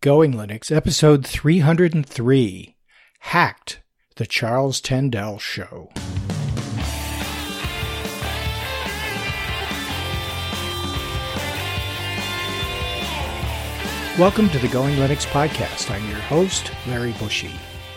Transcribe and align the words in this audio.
Going 0.00 0.32
Linux, 0.32 0.70
episode 0.70 1.26
303 1.26 2.76
Hacked, 3.18 3.82
the 4.14 4.26
Charles 4.26 4.80
Tendell 4.80 5.40
Show. 5.40 5.90
Welcome 14.16 14.48
to 14.50 14.60
the 14.60 14.68
Going 14.70 14.94
Linux 14.94 15.26
podcast. 15.26 15.90
I'm 15.90 16.08
your 16.08 16.20
host, 16.20 16.70
Larry 16.86 17.10
Bushey. 17.14 17.50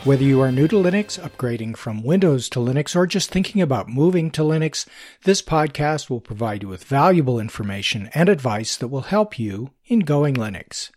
Whether 0.04 0.23
you 0.23 0.41
are 0.41 0.52
new 0.52 0.68
to 0.70 0.77
Linux, 0.77 1.20
upgrading 1.20 1.77
from 1.77 2.02
Windows 2.02 2.49
to 2.49 2.59
Linux, 2.59 2.95
or 2.95 3.05
just 3.05 3.29
thinking 3.29 3.61
about 3.61 3.89
moving 3.89 4.31
to 4.31 4.41
Linux, 4.41 4.88
this 5.25 5.43
podcast 5.43 6.09
will 6.09 6.20
provide 6.20 6.63
you 6.63 6.68
with 6.68 6.83
valuable 6.83 7.39
information 7.39 8.09
and 8.15 8.27
advice 8.27 8.75
that 8.75 8.88
will 8.88 9.02
help 9.02 9.38
you 9.38 9.70
in 9.86 9.99
Going 9.99 10.33
Linux. 10.33 10.89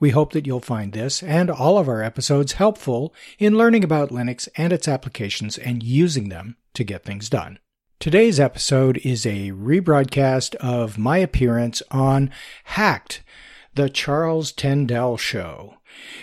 We 0.00 0.10
hope 0.10 0.32
that 0.32 0.46
you'll 0.46 0.60
find 0.60 0.92
this 0.92 1.22
and 1.22 1.50
all 1.50 1.78
of 1.78 1.88
our 1.88 2.02
episodes 2.02 2.52
helpful 2.52 3.12
in 3.38 3.58
learning 3.58 3.82
about 3.82 4.10
Linux 4.10 4.48
and 4.56 4.72
its 4.72 4.86
applications 4.86 5.58
and 5.58 5.82
using 5.82 6.28
them 6.28 6.56
to 6.74 6.84
get 6.84 7.04
things 7.04 7.28
done. 7.28 7.58
Today's 7.98 8.38
episode 8.38 8.98
is 8.98 9.26
a 9.26 9.50
rebroadcast 9.50 10.54
of 10.56 10.98
my 10.98 11.18
appearance 11.18 11.82
on 11.90 12.30
Hacked, 12.64 13.22
the 13.74 13.88
Charles 13.88 14.52
Tendell 14.52 15.16
Show. 15.16 15.74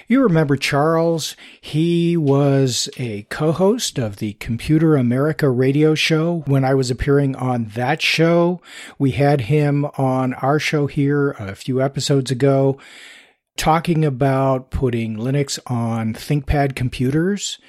You 0.07 0.21
remember 0.21 0.55
Charles? 0.55 1.35
He 1.59 2.15
was 2.15 2.87
a 2.97 3.23
co-host 3.23 3.97
of 3.97 4.17
the 4.17 4.33
Computer 4.33 4.95
America 4.95 5.49
radio 5.49 5.95
show 5.95 6.43
when 6.45 6.63
I 6.63 6.73
was 6.75 6.89
appearing 6.89 7.35
on 7.35 7.65
that 7.75 8.01
show. 8.01 8.61
We 8.97 9.11
had 9.11 9.41
him 9.41 9.85
on 9.97 10.33
our 10.35 10.59
show 10.59 10.87
here 10.87 11.31
a 11.31 11.55
few 11.55 11.81
episodes 11.81 12.31
ago 12.31 12.79
talking 13.57 14.03
about 14.03 14.69
putting 14.71 15.15
Linux 15.17 15.59
on 15.67 16.13
ThinkPad 16.13 16.75
computers 16.75 17.59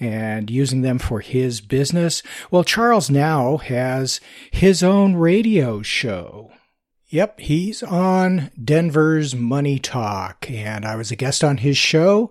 and 0.00 0.50
using 0.50 0.82
them 0.82 0.98
for 0.98 1.20
his 1.20 1.60
business. 1.60 2.22
Well, 2.50 2.64
Charles 2.64 3.10
now 3.10 3.58
has 3.58 4.20
his 4.50 4.82
own 4.82 5.14
radio 5.14 5.82
show. 5.82 6.50
Yep, 7.08 7.40
he's 7.40 7.82
on 7.82 8.50
Denver's 8.62 9.36
Money 9.36 9.78
Talk, 9.78 10.50
and 10.50 10.84
I 10.84 10.96
was 10.96 11.12
a 11.12 11.16
guest 11.16 11.44
on 11.44 11.58
his 11.58 11.76
show. 11.76 12.30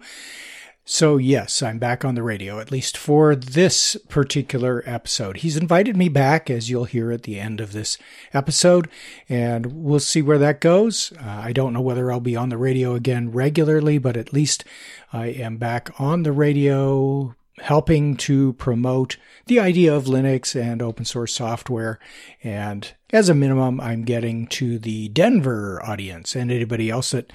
So, 0.86 1.16
yes, 1.16 1.64
I'm 1.64 1.80
back 1.80 2.04
on 2.04 2.16
the 2.16 2.24
radio, 2.24 2.60
at 2.60 2.70
least 2.70 2.98
for 2.98 3.38
this 3.38 3.96
particular 4.10 4.84
episode. 4.86 5.38
He's 5.38 5.56
invited 5.56 5.96
me 5.96 6.10
back, 6.10 6.50
as 6.50 6.70
you'll 6.70 6.84
hear 6.84 7.10
at 7.10 7.24
the 7.24 7.40
end 7.40 7.62
of 7.62 7.72
this 7.72 7.98
episode, 8.34 8.90
and 9.30 9.68
we'll 9.68 10.02
see 10.02 10.22
where 10.22 10.38
that 10.40 10.60
goes. 10.60 11.14
Uh, 11.18 11.26
I 11.26 11.54
don't 11.54 11.72
know 11.72 11.80
whether 11.80 12.12
I'll 12.12 12.20
be 12.20 12.36
on 12.36 12.50
the 12.50 12.58
radio 12.58 12.96
again 12.96 13.32
regularly, 13.32 13.98
but 13.98 14.18
at 14.18 14.34
least 14.34 14.66
I 15.14 15.28
am 15.28 15.56
back 15.56 15.90
on 16.02 16.24
the 16.24 16.34
radio 16.34 17.34
helping 17.60 18.18
to 18.18 18.52
promote 18.54 19.16
the 19.46 19.62
idea 19.62 19.96
of 19.96 20.06
Linux 20.06 20.60
and 20.60 20.82
open 20.82 21.06
source 21.06 21.34
software. 21.34 21.98
And 22.44 22.94
as 23.14 23.30
a 23.30 23.34
minimum, 23.34 23.80
I'm 23.80 24.04
getting 24.04 24.48
to 24.48 24.80
the 24.80 25.08
Denver 25.08 25.82
audience 25.82 26.36
and 26.36 26.52
anybody 26.52 26.90
else 26.90 27.12
that 27.12 27.32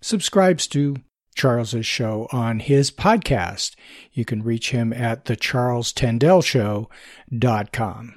subscribes 0.00 0.66
to 0.68 0.96
Charles's 1.36 1.86
show 1.86 2.26
on 2.32 2.58
his 2.60 2.90
podcast. 2.90 3.76
You 4.12 4.24
can 4.24 4.42
reach 4.42 4.70
him 4.70 4.92
at 4.92 5.26
thecharlestendellshow.com. 5.26 8.14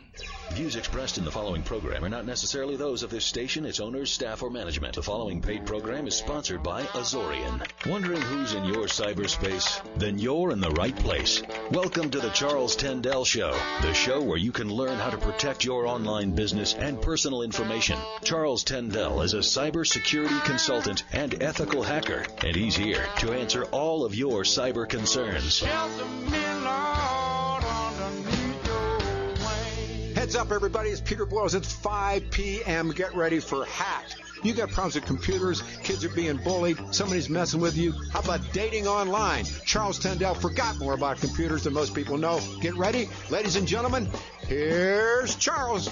Views 0.53 0.75
expressed 0.75 1.17
in 1.17 1.23
the 1.23 1.31
following 1.31 1.61
program 1.61 2.03
are 2.03 2.09
not 2.09 2.25
necessarily 2.25 2.75
those 2.75 3.03
of 3.03 3.09
this 3.09 3.23
station, 3.23 3.65
its 3.65 3.79
owners, 3.79 4.11
staff, 4.11 4.41
or 4.41 4.49
management. 4.49 4.95
The 4.95 5.03
following 5.03 5.41
paid 5.41 5.65
program 5.65 6.07
is 6.07 6.15
sponsored 6.15 6.63
by 6.63 6.83
Azorian. 6.83 7.61
Wondering 7.87 8.21
who's 8.21 8.53
in 8.53 8.65
your 8.65 8.85
cyberspace? 8.85 9.81
Then 9.97 10.17
you're 10.17 10.51
in 10.51 10.59
the 10.59 10.71
right 10.71 10.95
place. 10.95 11.43
Welcome 11.71 12.09
to 12.11 12.19
the 12.19 12.31
Charles 12.31 12.75
Tendell 12.75 13.25
Show, 13.25 13.51
the 13.81 13.93
show 13.93 14.21
where 14.21 14.37
you 14.37 14.51
can 14.51 14.69
learn 14.69 14.97
how 14.97 15.11
to 15.11 15.17
protect 15.17 15.63
your 15.63 15.85
online 15.85 16.31
business 16.31 16.73
and 16.73 17.01
personal 17.01 17.43
information. 17.43 17.99
Charles 18.23 18.63
Tendell 18.63 19.21
is 19.21 19.35
a 19.35 19.39
cybersecurity 19.39 20.43
consultant 20.45 21.03
and 21.13 21.41
ethical 21.41 21.83
hacker, 21.83 22.25
and 22.43 22.55
he's 22.55 22.75
here 22.75 23.05
to 23.19 23.33
answer 23.33 23.65
all 23.65 24.03
of 24.03 24.15
your 24.15 24.43
cyber 24.43 24.89
concerns. 24.89 25.63
Heads 30.29 30.35
up, 30.35 30.51
everybody. 30.51 30.91
It's 30.91 31.01
Peter 31.01 31.25
Blows. 31.25 31.55
It's 31.55 31.73
5 31.73 32.29
p.m. 32.29 32.91
Get 32.91 33.15
ready 33.15 33.39
for 33.39 33.65
Hacked. 33.65 34.17
You 34.43 34.53
got 34.53 34.69
problems 34.69 34.93
with 34.93 35.05
computers, 35.05 35.63
kids 35.81 36.05
are 36.05 36.09
being 36.09 36.37
bullied, 36.37 36.77
somebody's 36.93 37.31
messing 37.31 37.59
with 37.59 37.75
you. 37.75 37.95
How 38.13 38.19
about 38.19 38.41
dating 38.53 38.85
online? 38.85 39.45
Charles 39.65 39.97
Tendell 39.97 40.35
forgot 40.35 40.77
more 40.77 40.93
about 40.93 41.19
computers 41.19 41.63
than 41.63 41.73
most 41.73 41.95
people 41.95 42.19
know. 42.19 42.39
Get 42.61 42.75
ready, 42.75 43.09
ladies 43.31 43.55
and 43.55 43.67
gentlemen. 43.67 44.07
Here's 44.41 45.33
Charles. 45.33 45.89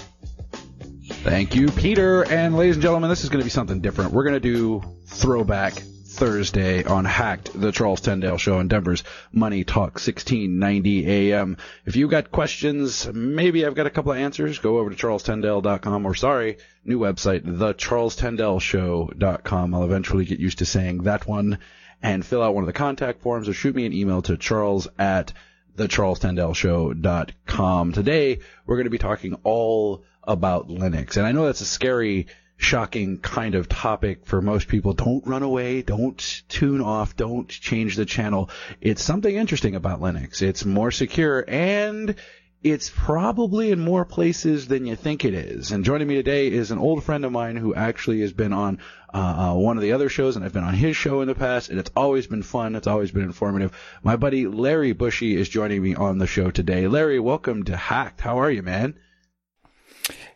Thank 1.24 1.56
you, 1.56 1.66
Peter. 1.72 2.22
And 2.22 2.56
ladies 2.56 2.76
and 2.76 2.82
gentlemen, 2.84 3.10
this 3.10 3.24
is 3.24 3.30
going 3.30 3.40
to 3.40 3.44
be 3.44 3.50
something 3.50 3.80
different. 3.80 4.12
We're 4.12 4.22
going 4.22 4.40
to 4.40 4.54
do 4.54 4.84
throwback 5.06 5.82
Thursday 6.18 6.82
on 6.82 7.04
Hacked, 7.04 7.52
the 7.54 7.70
Charles 7.70 8.00
Tendell 8.00 8.38
Show 8.38 8.58
in 8.58 8.66
Denver's 8.66 9.04
Money 9.30 9.62
Talk 9.62 10.00
1690 10.00 11.06
AM. 11.06 11.56
If 11.86 11.94
you 11.94 12.08
got 12.08 12.32
questions, 12.32 13.08
maybe 13.12 13.64
I've 13.64 13.76
got 13.76 13.86
a 13.86 13.90
couple 13.90 14.10
of 14.10 14.18
answers, 14.18 14.58
go 14.58 14.78
over 14.78 14.90
to 14.90 14.96
charlestendell.com 14.96 16.04
or 16.04 16.16
sorry, 16.16 16.58
new 16.84 16.98
website, 16.98 17.42
thecharlestendellshow.com. 17.42 19.74
I'll 19.74 19.84
eventually 19.84 20.24
get 20.24 20.40
used 20.40 20.58
to 20.58 20.66
saying 20.66 21.04
that 21.04 21.28
one 21.28 21.60
and 22.02 22.26
fill 22.26 22.42
out 22.42 22.52
one 22.52 22.64
of 22.64 22.68
the 22.68 22.72
contact 22.72 23.22
forms 23.22 23.48
or 23.48 23.52
shoot 23.52 23.76
me 23.76 23.86
an 23.86 23.92
email 23.92 24.20
to 24.22 24.36
charles 24.36 24.88
at 24.98 25.32
thecharlestendellshow.com. 25.76 27.92
Today, 27.92 28.40
we're 28.66 28.74
going 28.74 28.86
to 28.86 28.90
be 28.90 28.98
talking 28.98 29.34
all 29.44 30.02
about 30.24 30.68
Linux. 30.68 31.16
And 31.16 31.24
I 31.24 31.30
know 31.30 31.46
that's 31.46 31.60
a 31.60 31.64
scary 31.64 32.26
shocking 32.58 33.18
kind 33.18 33.54
of 33.54 33.68
topic 33.68 34.26
for 34.26 34.42
most 34.42 34.68
people. 34.68 34.92
Don't 34.92 35.26
run 35.26 35.42
away. 35.42 35.80
Don't 35.80 36.42
tune 36.48 36.82
off. 36.82 37.16
Don't 37.16 37.48
change 37.48 37.96
the 37.96 38.04
channel. 38.04 38.50
It's 38.80 39.02
something 39.02 39.34
interesting 39.34 39.74
about 39.74 40.00
Linux. 40.00 40.42
It's 40.42 40.64
more 40.64 40.90
secure 40.90 41.44
and 41.48 42.16
it's 42.62 42.90
probably 42.90 43.70
in 43.70 43.78
more 43.78 44.04
places 44.04 44.66
than 44.66 44.84
you 44.84 44.96
think 44.96 45.24
it 45.24 45.32
is. 45.32 45.70
And 45.70 45.84
joining 45.84 46.08
me 46.08 46.16
today 46.16 46.48
is 46.48 46.72
an 46.72 46.78
old 46.78 47.04
friend 47.04 47.24
of 47.24 47.30
mine 47.30 47.54
who 47.54 47.72
actually 47.72 48.20
has 48.22 48.32
been 48.32 48.52
on 48.52 48.80
uh, 49.14 49.52
uh, 49.52 49.54
one 49.54 49.76
of 49.76 49.82
the 49.82 49.92
other 49.92 50.08
shows, 50.08 50.34
and 50.34 50.44
I've 50.44 50.52
been 50.52 50.64
on 50.64 50.74
his 50.74 50.96
show 50.96 51.20
in 51.20 51.28
the 51.28 51.36
past, 51.36 51.70
and 51.70 51.78
it's 51.78 51.92
always 51.94 52.26
been 52.26 52.42
fun. 52.42 52.74
It's 52.74 52.88
always 52.88 53.12
been 53.12 53.22
informative. 53.22 53.78
My 54.02 54.16
buddy 54.16 54.48
Larry 54.48 54.92
Bushey 54.92 55.36
is 55.36 55.48
joining 55.48 55.82
me 55.82 55.94
on 55.94 56.18
the 56.18 56.26
show 56.26 56.50
today. 56.50 56.88
Larry, 56.88 57.20
welcome 57.20 57.62
to 57.64 57.76
Hacked. 57.76 58.20
How 58.20 58.40
are 58.40 58.50
you, 58.50 58.62
man? 58.62 58.96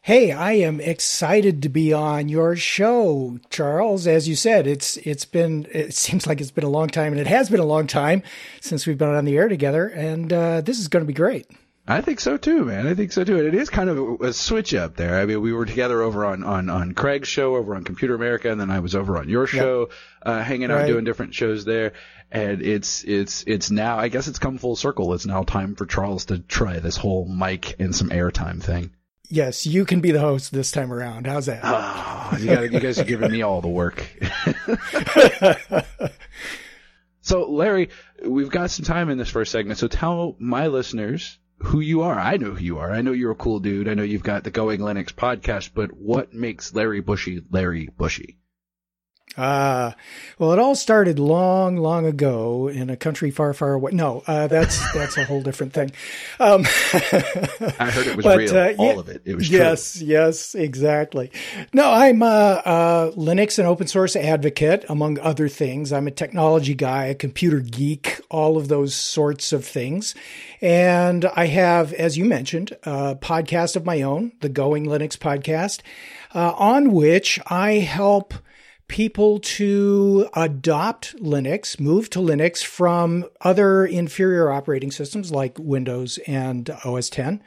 Hey, 0.05 0.33
I 0.33 0.55
am 0.55 0.81
excited 0.81 1.63
to 1.63 1.69
be 1.69 1.93
on 1.93 2.29
your 2.29 2.57
show, 2.57 3.39
Charles. 3.51 4.09
As 4.09 4.27
you 4.27 4.35
said, 4.35 4.67
it's 4.67 4.97
it's 4.97 5.25
been 5.25 5.69
it 5.71 5.95
seems 5.95 6.27
like 6.27 6.41
it's 6.41 6.51
been 6.51 6.65
a 6.65 6.69
long 6.69 6.89
time, 6.89 7.13
and 7.13 7.21
it 7.21 7.29
has 7.29 7.49
been 7.49 7.61
a 7.61 7.65
long 7.65 7.87
time 7.87 8.25
since 8.61 8.85
we've 8.85 8.99
been 8.99 9.15
on 9.15 9.25
the 9.25 9.37
air 9.37 9.47
together, 9.47 9.87
and 9.87 10.33
uh, 10.33 10.61
this 10.61 10.81
is 10.81 10.89
going 10.89 11.05
to 11.05 11.07
be 11.07 11.12
great. 11.12 11.47
I 11.87 12.01
think 12.01 12.19
so 12.19 12.37
too, 12.37 12.65
man. 12.65 12.89
I 12.89 12.95
think 12.95 13.12
so 13.12 13.23
too. 13.23 13.47
It 13.47 13.55
is 13.55 13.71
kind 13.71 13.89
of 13.89 14.21
a 14.23 14.33
switch 14.33 14.75
up 14.75 14.97
there. 14.97 15.21
I 15.21 15.25
mean, 15.25 15.41
we 15.41 15.53
were 15.53 15.67
together 15.67 16.03
over 16.03 16.25
on, 16.25 16.43
on, 16.43 16.69
on 16.69 16.95
Craig's 16.95 17.29
show 17.29 17.55
over 17.55 17.77
on 17.77 17.85
Computer 17.85 18.17
America, 18.17 18.51
and 18.51 18.61
then 18.61 18.73
I 18.73 18.81
was 18.81 18.97
over 18.97 19.19
on 19.19 19.29
your 19.29 19.47
show, 19.47 19.83
yep. 19.83 19.91
uh, 20.23 20.43
hanging 20.43 20.73
out 20.73 20.79
right. 20.79 20.87
doing 20.89 21.05
different 21.05 21.35
shows 21.35 21.65
there. 21.65 21.93
And 22.29 22.61
it's 22.61 23.05
it's 23.05 23.45
it's 23.47 23.71
now. 23.71 24.01
I 24.01 24.09
guess 24.09 24.27
it's 24.27 24.41
come 24.41 24.59
full 24.59 24.75
circle. 24.75 25.15
It's 25.15 25.27
now 25.27 25.45
time 25.45 25.77
for 25.77 25.87
Charles 25.87 26.25
to 26.25 26.41
try 26.41 26.81
this 26.81 26.97
whole 26.97 27.25
mic 27.25 27.77
and 27.79 27.95
some 27.95 28.09
airtime 28.09 28.61
thing. 28.61 28.91
Yes, 29.32 29.66
you 29.66 29.87
can 29.87 30.03
be 30.03 30.10
the 30.10 30.20
host 30.20 30.53
this 30.53 30.70
time 30.70 30.93
around. 30.93 31.26
How's 31.26 31.47
that? 31.47 31.62
Oh, 31.65 32.37
you, 32.38 32.48
gotta, 32.48 32.70
you 32.70 32.81
guys 32.81 32.98
are 32.98 33.04
giving 33.04 33.32
me 33.32 33.41
all 33.41 33.62
the 33.62 33.69
work. 33.69 34.06
so, 37.23 37.50
Larry, 37.50 37.88
we've 38.23 38.50
got 38.50 38.70
some 38.70 38.84
time 38.84 39.08
in 39.08 39.17
this 39.17 39.31
first 39.31 39.50
segment. 39.50 39.79
So, 39.79 39.88
tell 39.88 40.37
my 40.38 40.67
listeners 40.67 41.38
who 41.61 41.81
you 41.81 42.02
are. 42.02 42.19
I 42.19 42.37
know 42.37 42.50
who 42.50 42.62
you 42.62 42.79
are. 42.81 42.93
I 42.93 43.00
know 43.00 43.12
you're 43.12 43.31
a 43.31 43.34
cool 43.34 43.58
dude. 43.58 43.88
I 43.88 43.94
know 43.94 44.02
you've 44.02 44.23
got 44.23 44.44
the 44.44 44.50
Going 44.50 44.81
Linux 44.81 45.14
podcast. 45.14 45.70
But 45.73 45.93
what 45.96 46.35
makes 46.35 46.75
Larry 46.75 47.00
Bushey 47.00 47.43
Larry 47.50 47.88
Bushey? 47.99 48.37
Uh, 49.37 49.93
well, 50.38 50.52
it 50.52 50.58
all 50.58 50.75
started 50.75 51.19
long, 51.19 51.76
long 51.76 52.05
ago 52.06 52.69
in 52.69 52.90
a 52.90 52.96
country 52.96 53.31
far, 53.31 53.55
far 53.55 53.73
away. 53.73 53.93
No, 53.93 54.23
uh, 54.26 54.46
that's, 54.46 54.79
that's 54.94 55.17
a 55.17 55.25
whole 55.25 55.43
different 55.43 55.73
thing. 55.73 55.90
Um, 56.38 56.64
I 56.93 57.90
heard 57.90 58.06
it 58.06 58.17
was 58.17 58.25
but, 58.25 58.38
real. 58.38 58.56
Uh, 58.56 58.73
all 58.79 58.87
yeah, 58.87 58.99
of 58.99 59.08
it. 59.08 59.23
It 59.25 59.34
was 59.37 59.50
Yes, 59.50 59.99
true. 59.99 60.06
yes, 60.06 60.55
exactly. 60.55 61.31
No, 61.73 61.90
I'm 61.90 62.23
a, 62.23 62.62
a, 62.64 63.12
Linux 63.17 63.58
and 63.58 63.67
open 63.67 63.87
source 63.87 64.17
advocate, 64.17 64.84
among 64.88 65.19
other 65.20 65.49
things. 65.49 65.93
I'm 65.93 66.06
a 66.06 66.11
technology 66.12 66.75
guy, 66.75 67.06
a 67.06 67.14
computer 67.14 67.61
geek, 67.61 68.20
all 68.31 68.56
of 68.58 68.69
those 68.69 68.94
sorts 68.94 69.52
of 69.52 69.64
things. 69.64 70.14
And 70.61 71.25
I 71.25 71.46
have, 71.46 71.93
as 71.94 72.19
you 72.19 72.25
mentioned, 72.25 72.76
a 72.85 73.17
podcast 73.17 73.76
of 73.76 73.85
my 73.87 74.02
own, 74.02 74.32
the 74.40 74.49
Going 74.49 74.87
Linux 74.87 75.17
podcast, 75.17 75.81
uh, 76.35 76.52
on 76.52 76.93
which 76.93 77.40
I 77.46 77.73
help 77.75 78.35
people 78.93 79.41
to 79.41 80.29
adopt 80.35 81.17
Linux, 81.17 81.81
move 81.81 82.11
to 82.11 82.19
Linux 82.19 82.62
from 82.62 83.25
other 83.41 83.87
inferior 83.87 84.53
operating 84.53 84.91
systems 84.91 85.33
like 85.33 85.59
Windows 85.59 86.19
and 86.27 86.69
OS 86.85 87.09
10, 87.09 87.43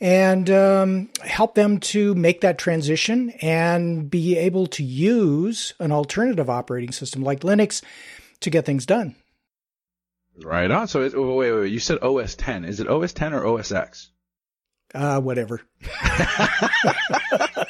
and 0.00 0.50
um, 0.50 1.08
help 1.24 1.54
them 1.54 1.78
to 1.78 2.12
make 2.16 2.40
that 2.40 2.58
transition 2.58 3.30
and 3.40 4.10
be 4.10 4.36
able 4.36 4.66
to 4.66 4.82
use 4.82 5.74
an 5.78 5.92
alternative 5.92 6.50
operating 6.50 6.90
system 6.90 7.22
like 7.22 7.42
Linux 7.42 7.82
to 8.40 8.50
get 8.50 8.66
things 8.66 8.84
done. 8.84 9.14
Right 10.42 10.72
on. 10.72 10.88
So, 10.88 11.02
it, 11.02 11.16
wait, 11.16 11.36
wait, 11.36 11.52
wait. 11.52 11.72
You 11.72 11.78
said 11.78 11.98
OS 11.98 12.34
10. 12.34 12.64
Is 12.64 12.80
it 12.80 12.88
OS 12.88 13.12
10 13.12 13.32
or 13.32 13.46
OS 13.46 13.70
X? 13.70 14.10
Uh, 14.92 15.20
whatever. 15.20 15.60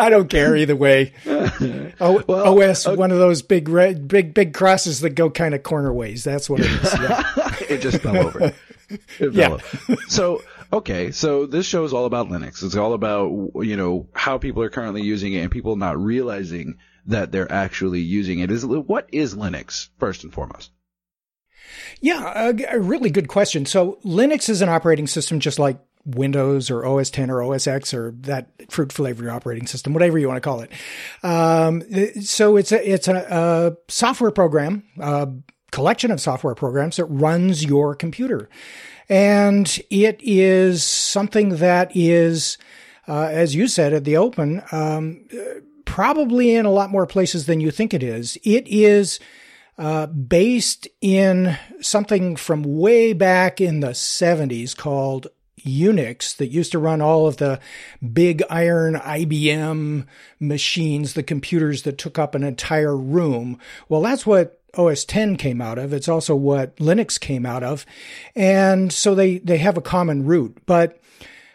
I 0.00 0.08
don't 0.08 0.28
care 0.28 0.56
either 0.56 0.76
way. 0.76 1.12
O- 2.02 2.24
well, 2.26 2.58
OS, 2.58 2.86
okay. 2.86 2.96
one 2.96 3.10
of 3.10 3.18
those 3.18 3.42
big, 3.42 3.68
red, 3.68 4.08
big, 4.08 4.32
big 4.32 4.54
crosses 4.54 5.00
that 5.00 5.10
go 5.10 5.28
kind 5.28 5.54
of 5.54 5.62
corner 5.62 5.92
ways. 5.92 6.24
That's 6.24 6.48
what 6.48 6.60
it 6.60 6.66
is. 6.66 6.94
Yeah. 6.94 7.54
it 7.68 7.78
just 7.82 8.00
fell 8.00 8.16
over. 8.16 8.52
It 9.20 9.34
yeah. 9.34 9.50
Over. 9.50 9.96
So, 10.08 10.42
okay. 10.72 11.12
So 11.12 11.46
this 11.46 11.64
show 11.64 11.84
is 11.84 11.92
all 11.92 12.06
about 12.06 12.28
Linux. 12.28 12.64
It's 12.64 12.74
all 12.74 12.92
about, 12.92 13.30
you 13.62 13.76
know, 13.76 14.08
how 14.14 14.38
people 14.38 14.64
are 14.64 14.70
currently 14.70 15.02
using 15.02 15.32
it 15.32 15.42
and 15.42 15.50
people 15.50 15.76
not 15.76 15.96
realizing 15.96 16.78
that 17.06 17.30
they're 17.30 17.52
actually 17.52 18.00
using 18.00 18.40
it. 18.40 18.50
Is 18.50 18.66
what 18.66 19.08
is 19.12 19.36
Linux 19.36 19.90
first 20.00 20.24
and 20.24 20.32
foremost? 20.32 20.72
Yeah, 22.00 22.52
a 22.68 22.80
really 22.80 23.10
good 23.10 23.28
question. 23.28 23.64
So 23.64 24.00
Linux 24.04 24.48
is 24.48 24.60
an 24.60 24.68
operating 24.68 25.06
system 25.06 25.38
just 25.38 25.60
like 25.60 25.78
Windows 26.04 26.70
or 26.70 26.84
OS 26.84 27.10
10 27.10 27.30
or 27.30 27.42
OS 27.42 27.66
X 27.66 27.92
or 27.92 28.12
that 28.20 28.48
fruit 28.70 28.92
flavored 28.92 29.28
operating 29.28 29.66
system, 29.66 29.92
whatever 29.92 30.18
you 30.18 30.28
want 30.28 30.36
to 30.36 30.48
call 30.48 30.60
it. 30.60 30.72
Um, 31.22 31.82
so 32.22 32.56
it's 32.56 32.72
a, 32.72 32.90
it's 32.90 33.08
a, 33.08 33.16
a 33.16 33.76
software 33.92 34.30
program, 34.30 34.84
a 34.98 35.28
collection 35.70 36.10
of 36.10 36.20
software 36.20 36.54
programs 36.54 36.96
that 36.96 37.04
runs 37.06 37.64
your 37.64 37.94
computer. 37.94 38.48
And 39.08 39.78
it 39.90 40.20
is 40.22 40.84
something 40.84 41.56
that 41.56 41.90
is, 41.94 42.58
uh, 43.08 43.28
as 43.30 43.54
you 43.54 43.66
said 43.66 43.92
at 43.92 44.04
the 44.04 44.16
open, 44.16 44.62
um, 44.72 45.26
probably 45.84 46.54
in 46.54 46.64
a 46.64 46.70
lot 46.70 46.90
more 46.90 47.06
places 47.06 47.46
than 47.46 47.60
you 47.60 47.70
think 47.70 47.92
it 47.92 48.02
is. 48.02 48.38
It 48.44 48.66
is 48.68 49.18
uh, 49.76 50.06
based 50.06 50.86
in 51.00 51.58
something 51.80 52.36
from 52.36 52.62
way 52.62 53.12
back 53.12 53.60
in 53.60 53.80
the 53.80 53.88
70s 53.88 54.76
called 54.76 55.26
Unix 55.64 56.36
that 56.36 56.48
used 56.48 56.72
to 56.72 56.78
run 56.78 57.00
all 57.00 57.26
of 57.26 57.38
the 57.38 57.60
big 58.12 58.42
iron 58.50 58.94
IBM 58.94 60.06
machines, 60.38 61.14
the 61.14 61.22
computers 61.22 61.82
that 61.82 61.98
took 61.98 62.18
up 62.18 62.34
an 62.34 62.42
entire 62.42 62.96
room. 62.96 63.58
Well, 63.88 64.02
that's 64.02 64.26
what 64.26 64.60
OS 64.74 65.04
10 65.04 65.36
came 65.36 65.60
out 65.60 65.78
of. 65.78 65.92
It's 65.92 66.08
also 66.08 66.34
what 66.34 66.76
Linux 66.76 67.18
came 67.18 67.44
out 67.44 67.62
of. 67.62 67.84
And 68.34 68.92
so 68.92 69.14
they, 69.14 69.38
they 69.38 69.58
have 69.58 69.76
a 69.76 69.82
common 69.82 70.24
root. 70.24 70.58
But 70.66 71.00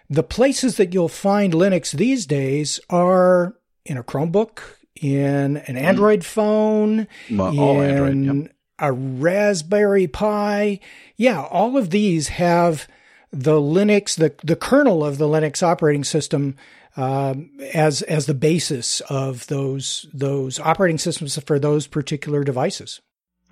the 0.09 0.23
places 0.23 0.77
that 0.77 0.93
you'll 0.93 1.09
find 1.09 1.53
Linux 1.53 1.91
these 1.91 2.25
days 2.25 2.79
are 2.89 3.55
in 3.85 3.97
a 3.97 4.03
Chromebook, 4.03 4.59
in 5.01 5.57
an 5.57 5.75
hmm. 5.75 5.77
Android 5.77 6.25
phone, 6.25 7.07
all 7.37 7.81
in 7.81 7.89
Android, 7.89 8.43
yep. 8.43 8.55
a 8.79 8.91
Raspberry 8.91 10.07
Pi. 10.07 10.79
Yeah, 11.15 11.43
all 11.43 11.77
of 11.77 11.89
these 11.89 12.29
have 12.29 12.87
the 13.35 13.59
Linux, 13.59 14.15
the, 14.15 14.33
the 14.43 14.55
kernel 14.55 15.03
of 15.03 15.17
the 15.17 15.27
Linux 15.27 15.61
operating 15.61 16.05
system 16.05 16.55
um, 16.95 17.51
as 17.73 18.01
as 18.03 18.25
the 18.25 18.33
basis 18.33 19.01
of 19.01 19.47
those 19.47 20.05
those 20.13 20.59
operating 20.59 20.97
systems 20.97 21.37
for 21.43 21.59
those 21.59 21.87
particular 21.87 22.43
devices. 22.43 23.01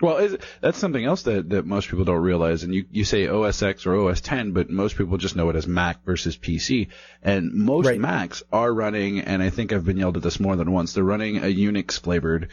Well, 0.01 0.37
that's 0.59 0.79
something 0.79 1.05
else 1.05 1.23
that, 1.23 1.49
that 1.51 1.65
most 1.65 1.87
people 1.87 2.03
don't 2.03 2.21
realize. 2.21 2.63
And 2.63 2.73
you, 2.73 2.85
you 2.91 3.05
say 3.05 3.27
OS 3.27 3.61
X 3.61 3.85
or 3.85 3.95
OS 3.95 4.21
10, 4.21 4.51
but 4.51 4.69
most 4.69 4.97
people 4.97 5.17
just 5.17 5.35
know 5.35 5.49
it 5.49 5.55
as 5.55 5.67
Mac 5.67 6.03
versus 6.03 6.35
PC. 6.35 6.87
And 7.21 7.53
most 7.53 7.85
right. 7.85 7.99
Macs 7.99 8.43
are 8.51 8.73
running, 8.73 9.21
and 9.21 9.41
I 9.41 9.49
think 9.49 9.71
I've 9.71 9.85
been 9.85 9.97
yelled 9.97 10.17
at 10.17 10.23
this 10.23 10.39
more 10.39 10.55
than 10.55 10.71
once, 10.71 10.93
they're 10.93 11.03
running 11.03 11.37
a 11.37 11.53
Unix 11.53 11.99
flavored 11.99 12.49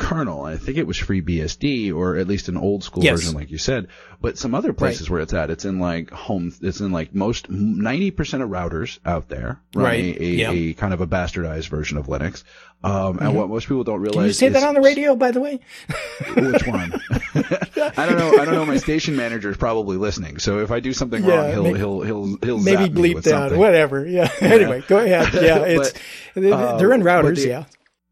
kernel. 0.00 0.44
I 0.44 0.56
think 0.56 0.78
it 0.78 0.86
was 0.86 0.98
FreeBSD 0.98 1.94
or 1.94 2.16
at 2.16 2.26
least 2.26 2.48
an 2.48 2.56
old 2.56 2.82
school 2.82 3.04
yes. 3.04 3.20
version, 3.20 3.34
like 3.34 3.50
you 3.50 3.58
said. 3.58 3.88
But 4.20 4.38
some 4.38 4.54
other 4.54 4.72
places 4.72 5.02
right. 5.02 5.14
where 5.14 5.20
it's 5.22 5.32
at, 5.32 5.50
it's 5.50 5.64
in 5.64 5.78
like 5.78 6.10
home, 6.10 6.52
it's 6.60 6.80
in 6.80 6.90
like 6.90 7.14
most 7.14 7.50
90% 7.50 8.42
of 8.42 8.48
routers 8.48 8.98
out 9.04 9.28
there 9.28 9.60
running 9.74 10.12
right. 10.12 10.20
a, 10.20 10.24
a, 10.24 10.26
yep. 10.26 10.52
a, 10.52 10.72
kind 10.74 10.92
of 10.92 11.00
a 11.00 11.06
bastardized 11.06 11.68
version 11.68 11.98
of 11.98 12.06
Linux. 12.06 12.42
Um, 12.82 12.92
mm-hmm. 12.92 13.26
and 13.26 13.36
what 13.36 13.50
most 13.50 13.68
people 13.68 13.84
don't 13.84 14.00
realize. 14.00 14.16
Can 14.16 14.26
you 14.26 14.32
say 14.32 14.46
is, 14.46 14.54
that 14.54 14.62
on 14.62 14.74
the 14.74 14.80
radio, 14.80 15.14
by 15.14 15.32
the 15.32 15.40
way? 15.40 15.60
which 16.34 16.66
one? 16.66 16.92
I 17.34 18.06
don't 18.06 18.18
know. 18.18 18.38
I 18.40 18.44
don't 18.46 18.54
know. 18.54 18.64
My 18.64 18.78
station 18.78 19.16
manager 19.16 19.50
is 19.50 19.58
probably 19.58 19.98
listening. 19.98 20.38
So 20.38 20.60
if 20.60 20.70
I 20.70 20.80
do 20.80 20.94
something 20.94 21.22
yeah, 21.22 21.34
wrong, 21.34 21.50
he'll, 21.52 21.62
maybe, 21.62 21.78
he'll, 21.78 22.00
he'll, 22.00 22.36
he'll, 22.42 22.58
maybe 22.58 22.88
bleep 22.88 23.22
that. 23.24 23.54
Whatever. 23.54 24.06
Yeah. 24.06 24.30
yeah. 24.40 24.48
anyway, 24.48 24.82
go 24.88 24.98
ahead. 24.98 25.34
Yeah. 25.34 25.58
It's, 25.58 25.92
but, 26.34 26.78
they're 26.78 26.94
in 26.94 27.02
um, 27.02 27.06
routers. 27.06 27.36
The, 27.42 27.48
yeah 27.48 27.64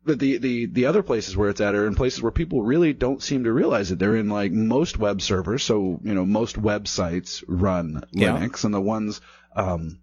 but 0.09 0.19
the, 0.19 0.39
the, 0.39 0.65
the 0.65 0.87
other 0.87 1.03
places 1.03 1.37
where 1.37 1.51
it's 1.51 1.61
at 1.61 1.75
are 1.75 1.87
in 1.87 1.95
places 1.95 2.23
where 2.23 2.33
people 2.33 2.63
really 2.63 2.95
don't 2.95 3.23
seem 3.23 3.45
to 3.45 3.53
realize 3.53 3.93
it. 3.93 3.99
They're 3.99 4.17
in 4.17 4.31
like 4.31 4.53
most 4.53 4.99
web 4.99 5.21
servers. 5.21 5.63
So, 5.63 6.01
you 6.03 6.15
know, 6.15 6.25
most 6.25 6.59
websites 6.59 7.45
run 7.47 8.05
Linux 8.15 8.65
and 8.65 8.73
the 8.73 8.81
ones, 8.81 9.21
um, 9.55 10.01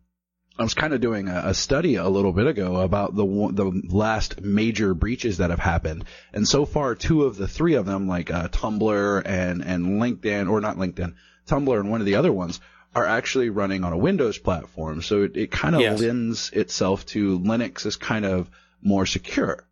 I 0.59 0.63
was 0.63 0.75
kind 0.75 0.93
of 0.93 1.01
doing 1.01 1.27
a, 1.27 1.41
a, 1.47 1.53
study 1.55 1.95
a 1.95 2.07
little 2.07 2.33
bit 2.33 2.45
ago 2.45 2.77
about 2.77 3.15
the 3.15 3.25
the 3.25 3.81
last 3.89 4.41
major 4.41 4.93
breaches 4.93 5.39
that 5.39 5.49
have 5.49 5.59
happened, 5.59 6.05
and 6.31 6.47
so 6.47 6.65
far 6.65 6.95
two 6.95 7.23
of 7.23 7.35
the 7.35 7.47
three 7.47 7.73
of 7.73 7.85
them, 7.85 8.07
like 8.07 8.31
uh, 8.31 8.47
Tumblr 8.47 9.21
and 9.25 9.61
and 9.61 10.01
LinkedIn, 10.01 10.49
or 10.49 10.61
not 10.61 10.77
LinkedIn, 10.77 11.15
Tumblr 11.47 11.79
and 11.79 11.89
one 11.89 11.99
of 11.99 12.05
the 12.05 12.15
other 12.15 12.31
ones, 12.31 12.61
are 12.95 13.05
actually 13.05 13.49
running 13.49 13.83
on 13.83 13.91
a 13.91 13.97
Windows 13.97 14.37
platform. 14.37 15.01
So 15.01 15.23
it, 15.23 15.35
it 15.35 15.51
kind 15.51 15.75
of 15.75 15.81
yes. 15.81 15.99
lends 15.99 16.51
itself 16.51 17.05
to 17.07 17.37
Linux 17.39 17.85
as 17.85 17.97
kind 17.97 18.23
of 18.23 18.49
more 18.81 19.05
secure. 19.05 19.67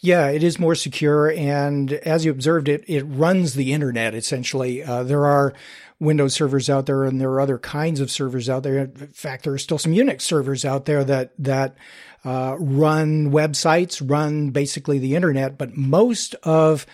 Yeah, 0.00 0.28
it 0.28 0.42
is 0.42 0.58
more 0.58 0.74
secure. 0.74 1.30
And 1.30 1.92
as 1.92 2.24
you 2.24 2.30
observed, 2.30 2.68
it, 2.68 2.84
it 2.86 3.02
runs 3.02 3.54
the 3.54 3.72
internet 3.72 4.14
essentially. 4.14 4.82
Uh, 4.82 5.02
there 5.02 5.26
are 5.26 5.52
Windows 5.98 6.34
servers 6.34 6.70
out 6.70 6.86
there 6.86 7.04
and 7.04 7.20
there 7.20 7.30
are 7.30 7.40
other 7.40 7.58
kinds 7.58 8.00
of 8.00 8.10
servers 8.10 8.48
out 8.48 8.62
there. 8.62 8.78
In 8.78 8.90
fact, 9.08 9.44
there 9.44 9.52
are 9.52 9.58
still 9.58 9.78
some 9.78 9.92
Unix 9.92 10.22
servers 10.22 10.64
out 10.64 10.86
there 10.86 11.04
that, 11.04 11.32
that, 11.38 11.76
uh, 12.24 12.56
run 12.58 13.30
websites, 13.30 14.02
run 14.04 14.50
basically 14.50 14.98
the 14.98 15.14
internet, 15.14 15.58
but 15.58 15.76
most 15.76 16.34
of 16.42 16.86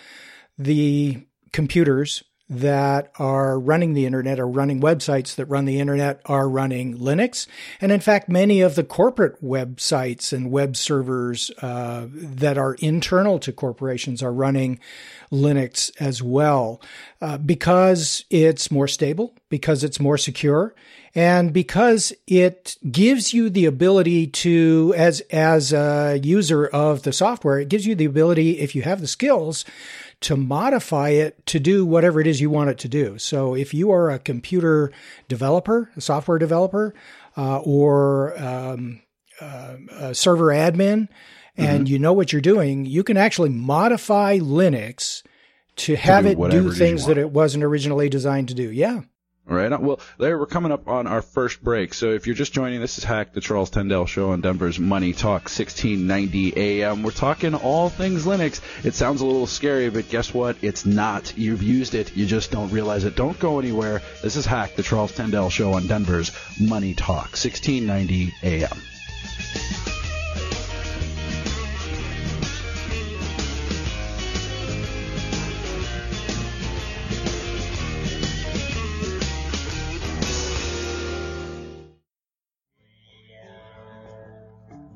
the 0.57 1.25
computers 1.53 2.23
that 2.49 3.11
are 3.19 3.59
running 3.59 3.93
the 3.93 4.05
internet 4.05 4.39
or 4.39 4.47
running 4.47 4.79
websites 4.79 5.35
that 5.35 5.45
run 5.47 5.65
the 5.65 5.79
internet 5.79 6.21
are 6.25 6.47
running 6.47 6.97
Linux. 6.97 7.45
And 7.81 7.91
in 7.91 7.99
fact, 7.99 8.29
many 8.29 8.61
of 8.61 8.75
the 8.75 8.85
corporate 8.85 9.43
websites 9.43 10.31
and 10.31 10.49
web 10.49 10.77
servers 10.77 11.51
uh, 11.61 12.07
that 12.11 12.57
are 12.57 12.75
internal 12.75 13.37
to 13.39 13.51
corporations 13.51 14.23
are 14.23 14.31
running 14.31 14.79
Linux 15.31 15.91
as 15.99 16.23
well 16.23 16.81
uh, 17.21 17.37
because 17.37 18.23
it's 18.29 18.71
more 18.71 18.87
stable, 18.87 19.33
because 19.49 19.83
it's 19.83 19.99
more 19.99 20.17
secure, 20.17 20.73
and 21.15 21.51
because 21.51 22.13
it 22.27 22.77
gives 22.91 23.33
you 23.33 23.49
the 23.49 23.65
ability 23.65 24.27
to, 24.27 24.93
as 24.95 25.19
as 25.31 25.73
a 25.73 26.19
user 26.23 26.67
of 26.67 27.03
the 27.03 27.11
software, 27.11 27.59
it 27.59 27.69
gives 27.69 27.85
you 27.85 27.95
the 27.95 28.05
ability, 28.05 28.59
if 28.59 28.75
you 28.75 28.83
have 28.83 29.01
the 29.01 29.07
skills, 29.07 29.65
to 30.21 30.35
modify 30.35 31.09
it 31.09 31.45
to 31.45 31.59
do 31.59 31.85
whatever 31.85 32.19
it 32.19 32.27
is 32.27 32.41
you 32.41 32.49
want 32.49 32.69
it 32.69 32.77
to 32.79 32.87
do. 32.87 33.17
So 33.17 33.55
if 33.55 33.73
you 33.73 33.91
are 33.91 34.09
a 34.09 34.19
computer 34.19 34.91
developer, 35.27 35.91
a 35.95 36.01
software 36.01 36.39
developer, 36.39 36.93
uh, 37.35 37.59
or 37.59 38.37
um, 38.41 39.01
uh, 39.39 39.75
a 39.91 40.15
server 40.15 40.47
admin, 40.47 41.07
and 41.55 41.85
mm-hmm. 41.85 41.93
you 41.93 41.99
know 41.99 42.13
what 42.13 42.31
you're 42.31 42.41
doing, 42.41 42.85
you 42.85 43.03
can 43.03 43.17
actually 43.17 43.49
modify 43.49 44.39
Linux 44.39 45.23
to 45.77 45.95
have 45.95 46.23
to 46.23 46.31
it 46.31 46.49
do 46.49 46.71
things 46.71 47.05
that 47.05 47.17
it 47.17 47.29
wasn't 47.29 47.63
originally 47.63 48.09
designed 48.09 48.47
to 48.47 48.55
do. 48.55 48.71
Yeah. 48.71 49.01
Right. 49.49 49.71
Uh, 49.71 49.77
well, 49.79 49.99
there 50.17 50.37
we're 50.37 50.45
coming 50.45 50.73
up 50.73 50.89
on 50.89 51.07
our 51.07 51.21
first 51.21 51.63
break. 51.63 51.93
So 51.93 52.09
if 52.09 52.27
you're 52.27 52.35
just 52.35 52.51
joining, 52.51 52.81
this 52.81 52.97
is 52.97 53.05
Hack, 53.05 53.31
the 53.31 53.39
Charles 53.39 53.69
Tendell 53.69 54.05
Show 54.05 54.31
on 54.31 54.41
Denver's 54.41 54.77
Money 54.77 55.13
Talk 55.13 55.43
1690 55.43 56.57
AM. 56.57 57.01
We're 57.01 57.11
talking 57.11 57.55
all 57.55 57.87
things 57.87 58.25
Linux. 58.25 58.59
It 58.83 58.93
sounds 58.93 59.21
a 59.21 59.25
little 59.25 59.47
scary, 59.47 59.89
but 59.89 60.09
guess 60.09 60.33
what? 60.33 60.57
It's 60.61 60.85
not. 60.85 61.37
You've 61.37 61.63
used 61.63 61.95
it. 61.95 62.15
You 62.17 62.25
just 62.25 62.51
don't 62.51 62.71
realize 62.71 63.05
it. 63.05 63.15
Don't 63.15 63.39
go 63.39 63.59
anywhere. 63.59 64.01
This 64.21 64.35
is 64.35 64.45
Hack, 64.45 64.75
the 64.75 64.83
Charles 64.83 65.13
Tendell 65.13 65.49
Show 65.49 65.73
on 65.73 65.87
Denver's 65.87 66.33
Money 66.59 66.93
Talk 66.93 67.31
1690 67.37 68.33
AM. 68.43 68.77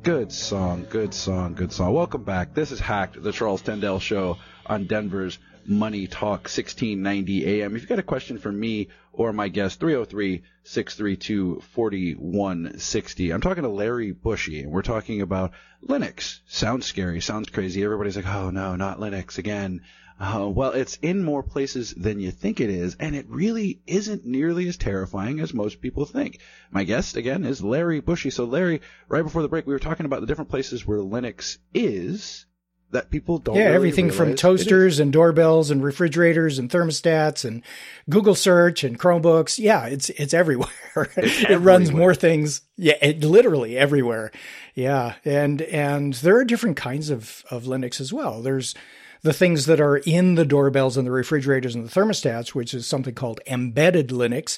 Good 0.04 0.32
song, 0.32 0.88
good 0.90 1.14
song, 1.14 1.54
good 1.54 1.72
song. 1.72 1.94
Welcome 1.94 2.24
back. 2.24 2.56
This 2.56 2.72
is 2.72 2.80
Hacked, 2.80 3.22
the 3.22 3.32
Charles 3.32 3.62
Tendell 3.62 4.00
Show 4.00 4.40
on 4.66 4.86
Denver's 4.86 5.38
Money 5.68 6.08
Talk 6.08 6.50
1690 6.50 7.46
AM. 7.46 7.76
If 7.76 7.84
you've 7.84 7.90
got 7.90 8.00
a 8.00 8.04
question 8.04 8.40
for 8.40 8.52
me 8.52 8.88
or 9.14 9.32
my 9.32 9.48
guest, 9.48 9.80
303 9.80 10.42
632 10.64 11.62
4160. 11.74 13.30
I'm 13.30 13.42
talking 13.42 13.62
to 13.62 13.70
Larry 13.70 14.12
Bushey, 14.12 14.64
and 14.64 14.72
we're 14.72 14.82
talking 14.82 15.22
about 15.22 15.52
Linux. 15.88 16.40
Sounds 16.48 16.88
scary, 16.88 17.22
sounds 17.22 17.50
crazy. 17.50 17.84
Everybody's 17.84 18.16
like, 18.16 18.28
oh 18.28 18.50
no, 18.50 18.76
not 18.76 18.98
Linux 18.98 19.38
again. 19.38 19.82
Uh, 20.22 20.48
well, 20.48 20.70
it's 20.74 21.00
in 21.02 21.24
more 21.24 21.42
places 21.42 21.96
than 21.96 22.20
you 22.20 22.30
think 22.30 22.60
it 22.60 22.70
is, 22.70 22.96
and 23.00 23.16
it 23.16 23.26
really 23.28 23.82
isn't 23.88 24.24
nearly 24.24 24.68
as 24.68 24.78
terrifying 24.78 25.40
as 25.40 25.52
most 25.52 25.82
people 25.82 26.06
think. 26.06 26.38
My 26.70 26.84
guest, 26.84 27.16
again, 27.16 27.44
is 27.44 27.64
Larry 27.64 28.04
Bushey. 28.04 28.32
So, 28.32 28.46
Larry, 28.46 28.82
right 29.08 29.24
before 29.24 29.42
the 29.42 29.48
break, 29.48 29.66
we 29.66 29.74
were 29.74 29.80
talking 29.80 30.06
about 30.06 30.22
the 30.22 30.28
different 30.28 30.52
places 30.52 30.86
where 30.86 31.00
Linux 31.00 31.58
is 31.74 32.46
that 32.92 33.10
people 33.10 33.40
don't. 33.40 33.56
Yeah, 33.56 33.64
really 33.64 33.76
everything 33.76 34.12
from 34.12 34.36
toasters 34.36 35.00
and 35.00 35.12
doorbells 35.12 35.72
and 35.72 35.84
refrigerators 35.84 36.60
and 36.60 36.70
thermostats 36.70 37.44
and 37.44 37.64
Google 38.08 38.36
search 38.36 38.84
and 38.84 39.00
Chromebooks. 39.00 39.58
Yeah, 39.58 39.88
it's 39.88 40.12
it's 40.12 40.36
everywhere. 40.36 40.70
it 41.18 41.60
runs 41.62 41.92
more 41.92 42.14
things. 42.14 42.62
Yeah, 42.78 42.98
it 43.02 43.24
literally 43.24 43.76
everywhere. 43.76 44.32
Yeah, 44.76 45.16
and 45.26 45.64
and 45.64 46.14
there 46.14 46.38
are 46.38 46.46
different 46.46 46.78
kinds 46.78 47.10
of 47.10 47.44
of 47.50 47.64
Linux 47.64 48.00
as 48.00 48.14
well. 48.14 48.44
There's 48.44 48.76
the 49.24 49.34
things 49.34 49.68
that 49.68 49.80
are 49.80 49.98
in 49.98 50.36
the 50.36 50.46
doorbells 50.46 50.98
and 50.98 51.06
the 51.06 51.12
refrigerators 51.12 51.76
and 51.76 51.88
the 51.88 51.92
thermostats, 51.92 52.50
which 52.50 52.74
is 52.74 52.88
something 52.88 53.14
called 53.14 53.40
embedded 53.46 54.10
Linux, 54.10 54.58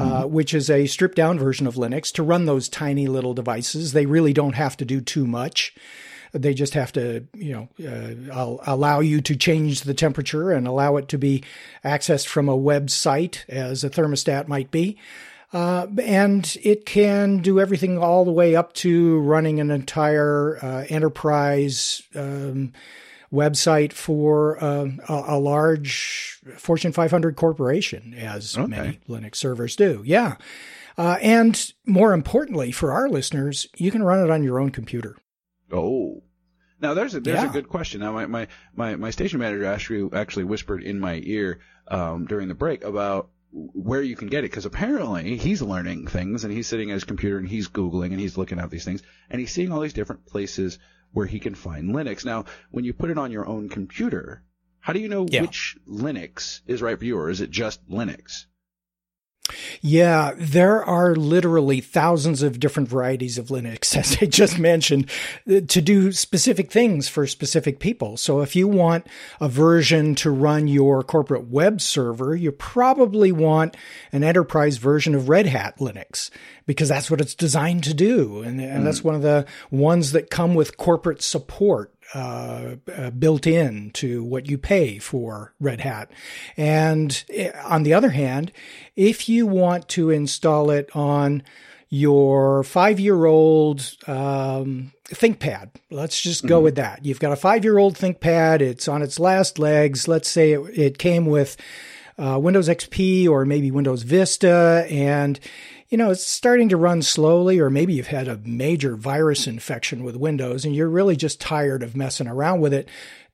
uh, 0.00 0.24
which 0.24 0.52
is 0.52 0.68
a 0.68 0.86
stripped 0.86 1.16
down 1.16 1.38
version 1.38 1.66
of 1.66 1.76
Linux 1.76 2.12
to 2.12 2.22
run 2.22 2.44
those 2.44 2.68
tiny 2.68 3.06
little 3.06 3.34
devices. 3.34 3.92
They 3.92 4.06
really 4.06 4.32
don't 4.32 4.54
have 4.54 4.76
to 4.78 4.84
do 4.84 5.00
too 5.00 5.26
much. 5.26 5.74
They 6.32 6.52
just 6.52 6.74
have 6.74 6.92
to, 6.92 7.24
you 7.32 7.52
know, 7.52 7.68
uh, 7.88 8.32
al- 8.32 8.60
allow 8.66 9.00
you 9.00 9.20
to 9.20 9.36
change 9.36 9.82
the 9.82 9.94
temperature 9.94 10.50
and 10.50 10.66
allow 10.66 10.96
it 10.96 11.08
to 11.08 11.18
be 11.18 11.44
accessed 11.84 12.26
from 12.26 12.48
a 12.48 12.58
website 12.58 13.48
as 13.48 13.84
a 13.84 13.90
thermostat 13.90 14.48
might 14.48 14.70
be. 14.70 14.98
Uh, 15.52 15.86
and 16.02 16.56
it 16.64 16.84
can 16.84 17.38
do 17.38 17.60
everything 17.60 17.96
all 17.98 18.24
the 18.24 18.32
way 18.32 18.56
up 18.56 18.72
to 18.72 19.20
running 19.20 19.60
an 19.60 19.70
entire 19.70 20.58
uh, 20.60 20.84
enterprise 20.88 22.02
um, 22.16 22.72
website 23.34 23.92
for 23.92 24.62
um, 24.64 25.00
a, 25.08 25.22
a 25.28 25.38
large 25.38 26.40
Fortune 26.56 26.92
500 26.92 27.36
corporation, 27.36 28.14
as 28.14 28.56
Okay. 28.56 28.66
many 28.68 29.00
Linux 29.08 29.36
servers 29.36 29.76
do. 29.76 30.02
Yeah. 30.06 30.36
Uh, 30.96 31.16
and 31.20 31.72
more 31.86 32.12
importantly, 32.12 32.70
for 32.70 32.92
our 32.92 33.08
listeners, 33.08 33.66
you 33.76 33.90
can 33.90 34.02
run 34.02 34.22
it 34.24 34.30
on 34.30 34.44
your 34.44 34.60
own 34.60 34.70
computer. 34.70 35.16
Oh. 35.72 36.22
Now 36.80 36.94
there's 36.94 37.14
a 37.14 37.20
there's 37.20 37.42
Yeah. 37.42 37.48
a 37.50 37.52
good 37.52 37.68
question. 37.68 38.00
Now 38.00 38.12
my, 38.12 38.26
my, 38.26 38.46
my, 38.76 38.96
my 38.96 39.10
station 39.10 39.40
manager 39.40 39.64
actually 39.64 40.08
actually 40.18 40.44
whispered 40.44 40.82
in 40.82 41.00
my 41.00 41.20
ear 41.24 41.60
um, 41.88 42.26
during 42.26 42.48
the 42.48 42.54
break 42.54 42.84
about 42.84 43.30
where 43.52 44.02
you 44.02 44.16
can 44.16 44.28
get 44.28 44.40
it 44.44 44.50
because 44.50 44.66
apparently 44.66 45.36
he's 45.36 45.62
learning 45.62 46.08
things 46.08 46.44
and 46.44 46.52
he's 46.52 46.66
sitting 46.66 46.90
at 46.90 46.94
his 46.94 47.04
computer 47.04 47.38
and 47.38 47.48
he's 47.48 47.68
googling 47.68 48.06
and 48.10 48.18
he's 48.20 48.36
looking 48.36 48.58
at 48.58 48.68
these 48.70 48.84
things 48.84 49.02
and 49.30 49.40
he's 49.40 49.52
seeing 49.52 49.70
all 49.72 49.80
these 49.80 49.92
different 49.92 50.26
places 50.26 50.78
where 51.14 51.26
he 51.26 51.38
can 51.40 51.54
find 51.54 51.94
Linux. 51.94 52.24
Now 52.24 52.44
when 52.70 52.84
you 52.84 52.92
put 52.92 53.10
it 53.10 53.16
on 53.18 53.30
your 53.32 53.46
own 53.46 53.68
computer, 53.70 54.42
how 54.80 54.92
do 54.92 54.98
you 54.98 55.08
know 55.08 55.26
Yeah. 55.30 55.40
which 55.42 55.78
Linux 55.88 56.60
is 56.66 56.82
right 56.82 56.98
for 56.98 57.04
you 57.06 57.16
or 57.16 57.30
is 57.30 57.40
it 57.40 57.50
just 57.50 57.88
Linux? 57.88 58.44
Yeah, 59.82 60.32
there 60.36 60.82
are 60.82 61.14
literally 61.14 61.80
thousands 61.80 62.42
of 62.42 62.58
different 62.58 62.88
varieties 62.88 63.36
of 63.36 63.48
Linux, 63.48 63.94
as 63.96 64.16
I 64.20 64.26
just 64.26 64.58
mentioned, 64.58 65.10
uh, 65.48 65.60
to 65.68 65.82
do 65.82 66.12
specific 66.12 66.70
things 66.70 67.08
for 67.08 67.26
specific 67.26 67.78
people. 67.78 68.16
So 68.16 68.40
if 68.40 68.56
you 68.56 68.66
want 68.66 69.06
a 69.40 69.48
version 69.48 70.14
to 70.16 70.30
run 70.30 70.66
your 70.66 71.02
corporate 71.02 71.48
web 71.48 71.82
server, 71.82 72.34
you 72.34 72.52
probably 72.52 73.32
want 73.32 73.76
an 74.12 74.24
enterprise 74.24 74.78
version 74.78 75.14
of 75.14 75.28
Red 75.28 75.46
Hat 75.46 75.76
Linux 75.78 76.30
because 76.66 76.88
that's 76.88 77.10
what 77.10 77.20
it's 77.20 77.34
designed 77.34 77.84
to 77.84 77.94
do. 77.94 78.40
And, 78.40 78.60
and 78.60 78.86
that's 78.86 79.04
one 79.04 79.14
of 79.14 79.22
the 79.22 79.46
ones 79.70 80.12
that 80.12 80.30
come 80.30 80.54
with 80.54 80.78
corporate 80.78 81.22
support 81.22 81.93
uh, 82.12 82.76
uh, 82.96 83.10
built 83.10 83.46
in 83.46 83.90
to 83.92 84.22
what 84.22 84.48
you 84.48 84.58
pay 84.58 84.98
for 84.98 85.54
Red 85.60 85.80
Hat. 85.80 86.10
And 86.56 87.24
eh, 87.30 87.50
on 87.64 87.82
the 87.82 87.94
other 87.94 88.10
hand, 88.10 88.52
if 88.96 89.28
you 89.28 89.46
want 89.46 89.88
to 89.90 90.10
install 90.10 90.70
it 90.70 90.88
on 90.94 91.42
your 91.88 92.62
five 92.62 92.98
year 93.00 93.24
old 93.24 93.80
um, 94.06 94.92
ThinkPad, 95.06 95.70
let's 95.90 96.20
just 96.20 96.46
go 96.46 96.60
with 96.60 96.76
that. 96.76 97.04
You've 97.04 97.20
got 97.20 97.32
a 97.32 97.36
five 97.36 97.64
year 97.64 97.78
old 97.78 97.96
ThinkPad, 97.96 98.60
it's 98.60 98.88
on 98.88 99.02
its 99.02 99.18
last 99.18 99.58
legs. 99.58 100.08
Let's 100.08 100.28
say 100.28 100.52
it, 100.52 100.78
it 100.78 100.98
came 100.98 101.26
with 101.26 101.56
uh, 102.18 102.38
Windows 102.40 102.68
XP 102.68 103.28
or 103.28 103.44
maybe 103.44 103.70
Windows 103.70 104.02
Vista, 104.02 104.86
and 104.88 105.40
you 105.94 105.98
know 105.98 106.10
it's 106.10 106.26
starting 106.26 106.68
to 106.70 106.76
run 106.76 107.02
slowly, 107.02 107.60
or 107.60 107.70
maybe 107.70 107.94
you've 107.94 108.08
had 108.08 108.26
a 108.26 108.38
major 108.38 108.96
virus 108.96 109.46
infection 109.46 110.02
with 110.02 110.16
Windows 110.16 110.64
and 110.64 110.74
you're 110.74 110.88
really 110.88 111.14
just 111.14 111.40
tired 111.40 111.84
of 111.84 111.94
messing 111.94 112.26
around 112.26 112.60
with 112.60 112.74
it. 112.74 112.88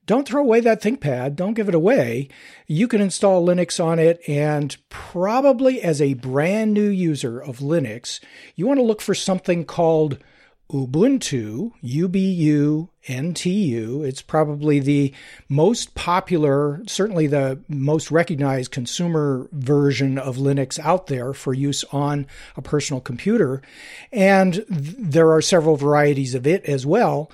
Don't 0.05 0.27
throw 0.27 0.43
away 0.43 0.59
that 0.59 0.79
ThinkPad. 0.79 1.35
Don't 1.35 1.55
give 1.55 1.69
it 1.69 1.73
away. 1.73 2.29
You 2.67 2.87
can 2.87 3.01
install 3.01 3.43
Linux 3.43 3.83
on 3.83 3.97
it, 3.97 4.21
and 4.27 4.77
probably 4.89 5.81
as 5.81 6.03
a 6.03 6.13
brand 6.13 6.71
new 6.75 6.87
user 6.87 7.39
of 7.41 7.61
Linux, 7.61 8.19
you 8.55 8.67
want 8.67 8.77
to 8.77 8.85
look 8.85 9.01
for 9.01 9.15
something 9.15 9.65
called 9.65 10.19
Ubuntu, 10.71 11.71
U-B-U, 11.81 12.89
N-T-U. 13.07 14.03
It's 14.03 14.21
probably 14.21 14.79
the 14.79 15.13
most 15.49 15.95
popular, 15.95 16.81
certainly 16.87 17.27
the 17.27 17.59
most 17.67 18.09
recognized 18.09 18.71
consumer 18.71 19.49
version 19.51 20.17
of 20.17 20.37
Linux 20.37 20.79
out 20.79 21.07
there 21.07 21.33
for 21.33 21.53
use 21.53 21.83
on 21.91 22.25
a 22.55 22.61
personal 22.61 23.01
computer. 23.01 23.61
And 24.11 24.53
th- 24.53 24.65
there 24.97 25.31
are 25.31 25.41
several 25.41 25.75
varieties 25.75 26.35
of 26.35 26.47
it 26.47 26.63
as 26.65 26.85
well. 26.85 27.29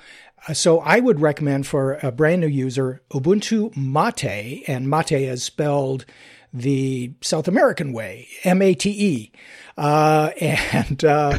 Uh, 0.48 0.54
So 0.54 0.80
I 0.80 0.98
would 1.00 1.20
recommend 1.20 1.66
for 1.66 1.94
a 2.02 2.10
brand 2.10 2.40
new 2.40 2.48
user 2.48 3.02
Ubuntu 3.12 3.76
Mate, 3.76 4.64
and 4.66 4.90
Mate 4.90 5.12
is 5.12 5.42
spelled 5.44 6.04
the 6.52 7.12
South 7.20 7.46
American 7.46 7.92
way, 7.92 8.26
M 8.42 8.62
A 8.62 8.74
T 8.74 8.90
E. 8.90 9.32
Uh, 9.76 10.30
and 10.40 11.04
uh, 11.04 11.38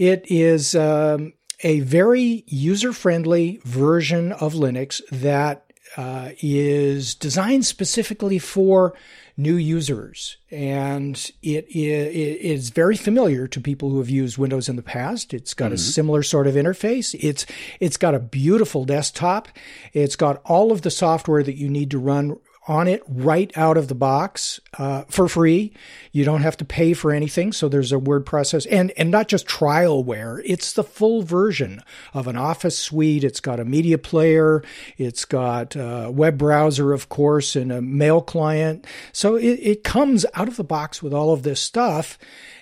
it 0.00 0.24
is 0.30 0.74
um, 0.74 1.32
a 1.62 1.80
very 1.80 2.44
user 2.46 2.92
friendly 2.92 3.60
version 3.64 4.32
of 4.32 4.54
Linux 4.54 5.00
that 5.12 5.66
uh, 5.96 6.30
is 6.40 7.14
designed 7.16 7.66
specifically 7.66 8.38
for 8.38 8.94
new 9.36 9.56
users. 9.56 10.36
And 10.50 11.16
it 11.42 11.64
i- 11.74 11.78
it 11.78 12.40
is 12.40 12.70
very 12.70 12.96
familiar 12.96 13.48
to 13.48 13.60
people 13.60 13.90
who 13.90 13.98
have 13.98 14.08
used 14.10 14.38
Windows 14.38 14.68
in 14.68 14.76
the 14.76 14.82
past. 14.82 15.34
It's 15.34 15.54
got 15.54 15.72
a 15.72 15.78
similar 15.78 16.22
sort 16.22 16.46
of 16.46 16.54
interface. 16.54 17.14
It's 17.20 17.44
it's 17.80 17.96
got 17.96 18.14
a 18.14 18.20
beautiful 18.20 18.84
desktop. 18.84 19.48
It's 19.92 20.16
got 20.16 20.40
all 20.44 20.70
of 20.72 20.82
the 20.82 20.90
software 20.90 21.42
that 21.42 21.56
you 21.56 21.68
need 21.68 21.90
to 21.90 21.98
run 21.98 22.36
on 22.70 22.86
it 22.86 23.02
right 23.08 23.50
out 23.56 23.76
of 23.76 23.88
the 23.88 23.96
box 23.96 24.60
uh, 24.78 25.02
for 25.08 25.26
free. 25.26 25.72
You 26.12 26.24
don't 26.24 26.42
have 26.42 26.56
to 26.58 26.64
pay 26.64 26.92
for 26.92 27.10
anything. 27.10 27.52
So 27.52 27.68
there's 27.68 27.90
a 27.90 27.98
word 27.98 28.24
process 28.24 28.64
and, 28.66 28.92
and 28.96 29.10
not 29.10 29.26
just 29.26 29.48
trialware. 29.48 30.40
It's 30.44 30.72
the 30.72 30.84
full 30.84 31.22
version 31.22 31.82
of 32.14 32.28
an 32.28 32.36
office 32.36 32.78
suite. 32.78 33.24
It's 33.24 33.40
got 33.40 33.58
a 33.58 33.64
media 33.64 33.98
player. 33.98 34.62
It's 34.96 35.24
got 35.24 35.74
a 35.74 36.12
web 36.12 36.38
browser, 36.38 36.92
of 36.92 37.08
course, 37.08 37.56
and 37.56 37.72
a 37.72 37.82
mail 37.82 38.22
client. 38.22 38.86
So 39.12 39.34
it, 39.34 39.58
it 39.60 39.82
comes 39.82 40.24
out 40.34 40.46
of 40.46 40.56
the 40.56 40.62
box 40.62 41.02
with 41.02 41.12
all 41.12 41.32
of 41.32 41.42
this 41.42 41.60
stuff. 41.60 42.18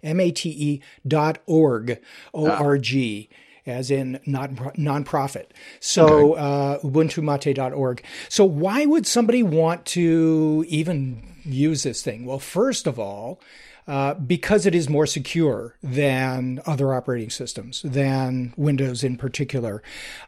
M-A-T-E 0.04 0.82
dot 1.08 1.40
org, 1.48 2.00
O-R-G. 2.32 3.30
Ah 3.32 3.36
as 3.66 3.92
in 3.92 4.20
non 4.26 4.56
nonprofit. 4.56 5.48
So 5.80 6.34
uh, 6.34 6.80
ubuntumate.org. 6.80 8.04
So 8.30 8.46
why 8.46 8.86
would 8.86 9.08
somebody 9.08 9.44
want 9.44 9.86
to 9.88 10.66
even 10.68 11.22
use 11.44 11.84
this 11.84 12.02
thing? 12.02 12.26
Well, 12.26 12.40
first 12.40 12.88
of 12.88 13.00
all, 13.00 13.40
uh, 13.88 14.16
because 14.16 14.66
it 14.66 14.74
is 14.74 14.90
more 14.90 15.06
secure 15.06 15.76
than 15.84 16.60
other 16.66 16.94
operating 16.94 17.30
systems, 17.30 17.82
than 17.84 18.54
Windows 18.58 19.04
in 19.04 19.18
particular. 19.18 19.84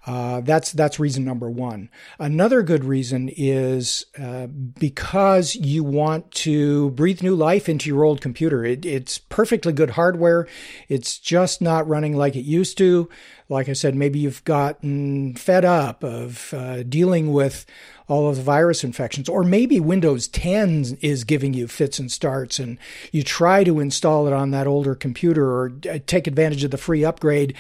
Uh, 0.06 0.42
that's 0.42 0.72
that's 0.72 1.00
reason 1.00 1.26
number 1.26 1.50
one. 1.50 1.90
Another 2.20 2.62
good 2.62 2.84
reason 2.84 3.30
is 3.36 4.06
uh, 4.20 4.48
because 4.48 5.56
you 5.56 5.84
want 5.84 6.32
to 6.32 6.92
breathe 6.92 7.24
new 7.24 7.36
life 7.36 7.68
into 7.68 7.90
your 7.90 8.04
old 8.04 8.22
computer. 8.22 8.64
It, 8.64 8.86
it's 8.86 9.18
perfectly 9.18 9.74
good 9.74 9.92
hardware. 9.92 10.48
It's 10.88 11.18
just 11.18 11.62
not 11.62 11.88
running 11.88 12.16
like 12.16 12.36
it 12.36 12.46
used 12.46 12.78
to. 12.78 13.10
Like 13.50 13.70
I 13.70 13.74
said, 13.74 13.96
maybe 13.96 14.20
you've 14.20 14.44
gotten 14.44 15.36
fed 15.36 15.64
up 15.64 16.04
of 16.04 16.54
uh, 16.54 16.84
dealing 16.84 17.32
with 17.32 17.66
all 18.08 18.30
of 18.30 18.38
the 18.38 18.42
virus 18.42 18.84
infections. 18.84 19.30
Or 19.30 19.44
maybe 19.44 19.80
Windows 19.80 20.28
10 20.28 20.98
is 21.02 21.24
giving 21.24 21.54
you 21.54 21.68
fits 21.68 22.00
and 22.00 22.12
starts 22.12 22.60
and 22.60 22.78
you 23.12 23.24
try 23.24 23.64
to 23.64 23.80
install 23.80 24.28
it 24.28 24.34
on 24.34 24.52
that 24.52 24.68
older 24.68 24.96
computer 24.96 25.46
or 25.46 25.74
uh, 25.90 26.00
take 26.08 26.28
advantage 26.28 26.64
of 26.64 26.72
the 26.72 26.78
free 26.78 27.06
upgrade 27.06 27.54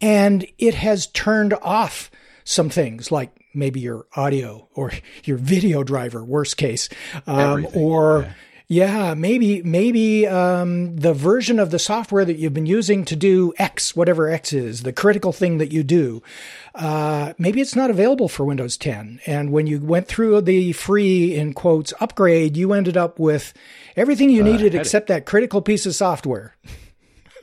and 0.00 0.46
it 0.58 0.74
has 0.74 1.06
turned 1.08 1.54
off 1.62 2.10
some 2.44 2.68
things 2.68 3.12
like 3.12 3.30
maybe 3.54 3.80
your 3.80 4.06
audio 4.16 4.68
or 4.74 4.92
your 5.24 5.36
video 5.36 5.82
driver, 5.82 6.24
worst 6.24 6.56
case, 6.56 6.88
um, 7.26 7.66
or 7.74 8.22
yeah. 8.22 8.32
Yeah, 8.68 9.14
maybe 9.14 9.62
maybe 9.62 10.26
um, 10.26 10.96
the 10.96 11.12
version 11.12 11.58
of 11.58 11.70
the 11.70 11.78
software 11.78 12.24
that 12.24 12.38
you've 12.38 12.54
been 12.54 12.66
using 12.66 13.04
to 13.04 13.16
do 13.16 13.52
X, 13.58 13.94
whatever 13.94 14.30
X 14.30 14.52
is, 14.52 14.82
the 14.82 14.92
critical 14.92 15.32
thing 15.32 15.58
that 15.58 15.72
you 15.72 15.82
do, 15.82 16.22
uh, 16.74 17.34
maybe 17.38 17.60
it's 17.60 17.76
not 17.76 17.90
available 17.90 18.28
for 18.28 18.44
Windows 18.44 18.76
10. 18.76 19.20
And 19.26 19.52
when 19.52 19.66
you 19.66 19.80
went 19.80 20.08
through 20.08 20.40
the 20.42 20.72
free 20.72 21.34
in 21.34 21.52
quotes 21.52 21.92
upgrade, 22.00 22.56
you 22.56 22.72
ended 22.72 22.96
up 22.96 23.18
with 23.18 23.52
everything 23.96 24.30
you 24.30 24.42
uh, 24.42 24.46
needed 24.46 24.74
except 24.74 25.08
that 25.08 25.26
critical 25.26 25.60
piece 25.60 25.84
of 25.84 25.94
software. 25.94 26.56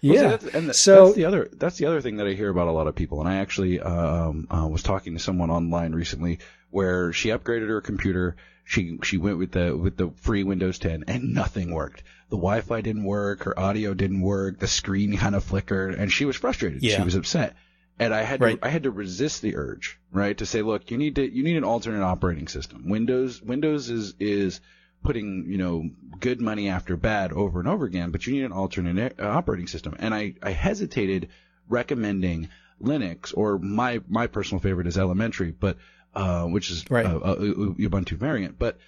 yeah. 0.00 0.22
Well, 0.22 0.38
and 0.54 0.68
the, 0.68 0.74
so 0.74 1.06
that's 1.06 1.16
the 1.16 1.24
other 1.24 1.48
that's 1.52 1.78
the 1.78 1.86
other 1.86 2.00
thing 2.00 2.18
that 2.18 2.26
I 2.26 2.34
hear 2.34 2.50
about 2.50 2.68
a 2.68 2.72
lot 2.72 2.86
of 2.86 2.94
people. 2.94 3.20
And 3.20 3.28
I 3.28 3.36
actually 3.36 3.80
um, 3.80 4.46
uh, 4.50 4.68
was 4.68 4.82
talking 4.82 5.14
to 5.14 5.18
someone 5.18 5.50
online 5.50 5.92
recently 5.92 6.38
where 6.70 7.12
she 7.12 7.30
upgraded 7.30 7.68
her 7.68 7.80
computer 7.80 8.36
she 8.70 8.98
she 9.02 9.18
went 9.18 9.36
with 9.36 9.50
the 9.50 9.76
with 9.76 9.96
the 9.96 10.10
free 10.18 10.44
Windows 10.44 10.78
10 10.78 11.04
and 11.08 11.34
nothing 11.34 11.74
worked. 11.74 12.04
The 12.28 12.36
Wi-Fi 12.36 12.82
didn't 12.82 13.02
work, 13.02 13.42
her 13.42 13.58
audio 13.58 13.94
didn't 13.94 14.20
work, 14.20 14.60
the 14.60 14.68
screen 14.68 15.16
kind 15.16 15.34
of 15.34 15.42
flickered, 15.42 15.96
and 15.96 16.12
she 16.12 16.24
was 16.24 16.36
frustrated. 16.36 16.80
Yeah. 16.80 16.98
She 16.98 17.02
was 17.02 17.16
upset. 17.16 17.56
And 17.98 18.14
I 18.14 18.22
had 18.22 18.40
right. 18.40 18.60
to 18.60 18.64
I 18.64 18.70
had 18.70 18.84
to 18.84 18.92
resist 18.92 19.42
the 19.42 19.56
urge, 19.56 19.98
right, 20.12 20.38
to 20.38 20.46
say, 20.46 20.62
look, 20.62 20.92
you 20.92 20.98
need 20.98 21.16
to 21.16 21.28
you 21.28 21.42
need 21.42 21.56
an 21.56 21.64
alternate 21.64 22.04
operating 22.04 22.46
system. 22.46 22.88
Windows 22.88 23.42
Windows 23.42 23.90
is 23.90 24.14
is 24.20 24.60
putting 25.02 25.46
you 25.48 25.58
know 25.58 25.90
good 26.20 26.40
money 26.40 26.68
after 26.68 26.96
bad 26.96 27.32
over 27.32 27.58
and 27.58 27.68
over 27.68 27.84
again, 27.84 28.12
but 28.12 28.24
you 28.24 28.34
need 28.34 28.44
an 28.44 28.52
alternate 28.52 29.18
uh, 29.18 29.26
operating 29.26 29.66
system. 29.66 29.96
And 29.98 30.14
I 30.14 30.34
I 30.44 30.52
hesitated 30.52 31.28
recommending 31.68 32.50
Linux 32.80 33.36
or 33.36 33.58
my 33.58 34.00
my 34.08 34.28
personal 34.28 34.60
favorite 34.60 34.86
is 34.86 34.96
Elementary, 34.96 35.50
but 35.50 35.76
uh, 36.14 36.44
which 36.44 36.70
is 36.70 36.84
right. 36.90 37.06
a, 37.06 37.16
a, 37.16 37.36
Ubuntu 37.36 38.12
variant. 38.12 38.58
But 38.58 38.78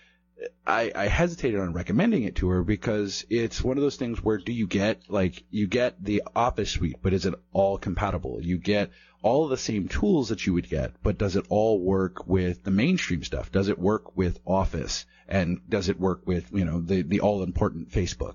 I, 0.66 0.90
I 0.94 1.06
hesitated 1.06 1.60
on 1.60 1.72
recommending 1.72 2.24
it 2.24 2.36
to 2.36 2.48
her 2.48 2.62
because 2.62 3.24
it's 3.30 3.62
one 3.62 3.76
of 3.76 3.82
those 3.82 3.96
things 3.96 4.22
where 4.22 4.38
do 4.38 4.52
you 4.52 4.66
get 4.66 5.02
like 5.08 5.44
you 5.50 5.66
get 5.66 6.02
the 6.02 6.22
Office 6.34 6.70
suite, 6.70 6.96
but 7.02 7.12
is 7.12 7.26
it 7.26 7.34
all 7.52 7.78
compatible? 7.78 8.40
You 8.40 8.58
get 8.58 8.90
all 9.22 9.44
of 9.44 9.50
the 9.50 9.56
same 9.56 9.88
tools 9.88 10.30
that 10.30 10.46
you 10.46 10.52
would 10.54 10.68
get, 10.68 10.94
but 11.02 11.18
does 11.18 11.36
it 11.36 11.46
all 11.48 11.80
work 11.80 12.26
with 12.26 12.64
the 12.64 12.70
mainstream 12.70 13.22
stuff? 13.22 13.52
Does 13.52 13.68
it 13.68 13.78
work 13.78 14.16
with 14.16 14.40
Office? 14.44 15.06
And 15.28 15.60
does 15.68 15.88
it 15.88 16.00
work 16.00 16.26
with, 16.26 16.50
you 16.52 16.64
know, 16.64 16.80
the, 16.80 17.02
the 17.02 17.20
all 17.20 17.42
important 17.42 17.90
Facebook? 17.90 18.34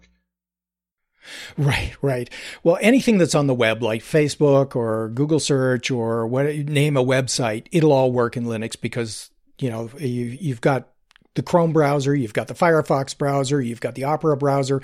Right, 1.58 1.94
right. 2.02 2.30
Well, 2.64 2.78
anything 2.82 3.18
that's 3.18 3.36
on 3.36 3.48
the 3.48 3.54
web, 3.54 3.82
like 3.82 4.02
Facebook 4.02 4.76
or 4.76 5.10
Google 5.10 5.40
search 5.40 5.92
or 5.92 6.28
what, 6.28 6.46
name 6.46 6.98
a 6.98 7.04
website, 7.04 7.68
it'll 7.72 7.92
all 7.92 8.12
work 8.12 8.38
in 8.38 8.46
Linux 8.46 8.80
because, 8.80 9.30
you 9.60 9.70
know, 9.70 9.90
you, 10.00 10.38
you've 10.40 10.62
got 10.62 10.90
the 11.38 11.44
Chrome 11.44 11.72
browser, 11.72 12.16
you've 12.16 12.34
got 12.34 12.48
the 12.48 12.56
Firefox 12.56 13.18
browser, 13.18 13.62
you've 13.62 13.80
got 13.80 13.96
the 13.96 14.04
Opera 14.04 14.36
browser. 14.36 14.82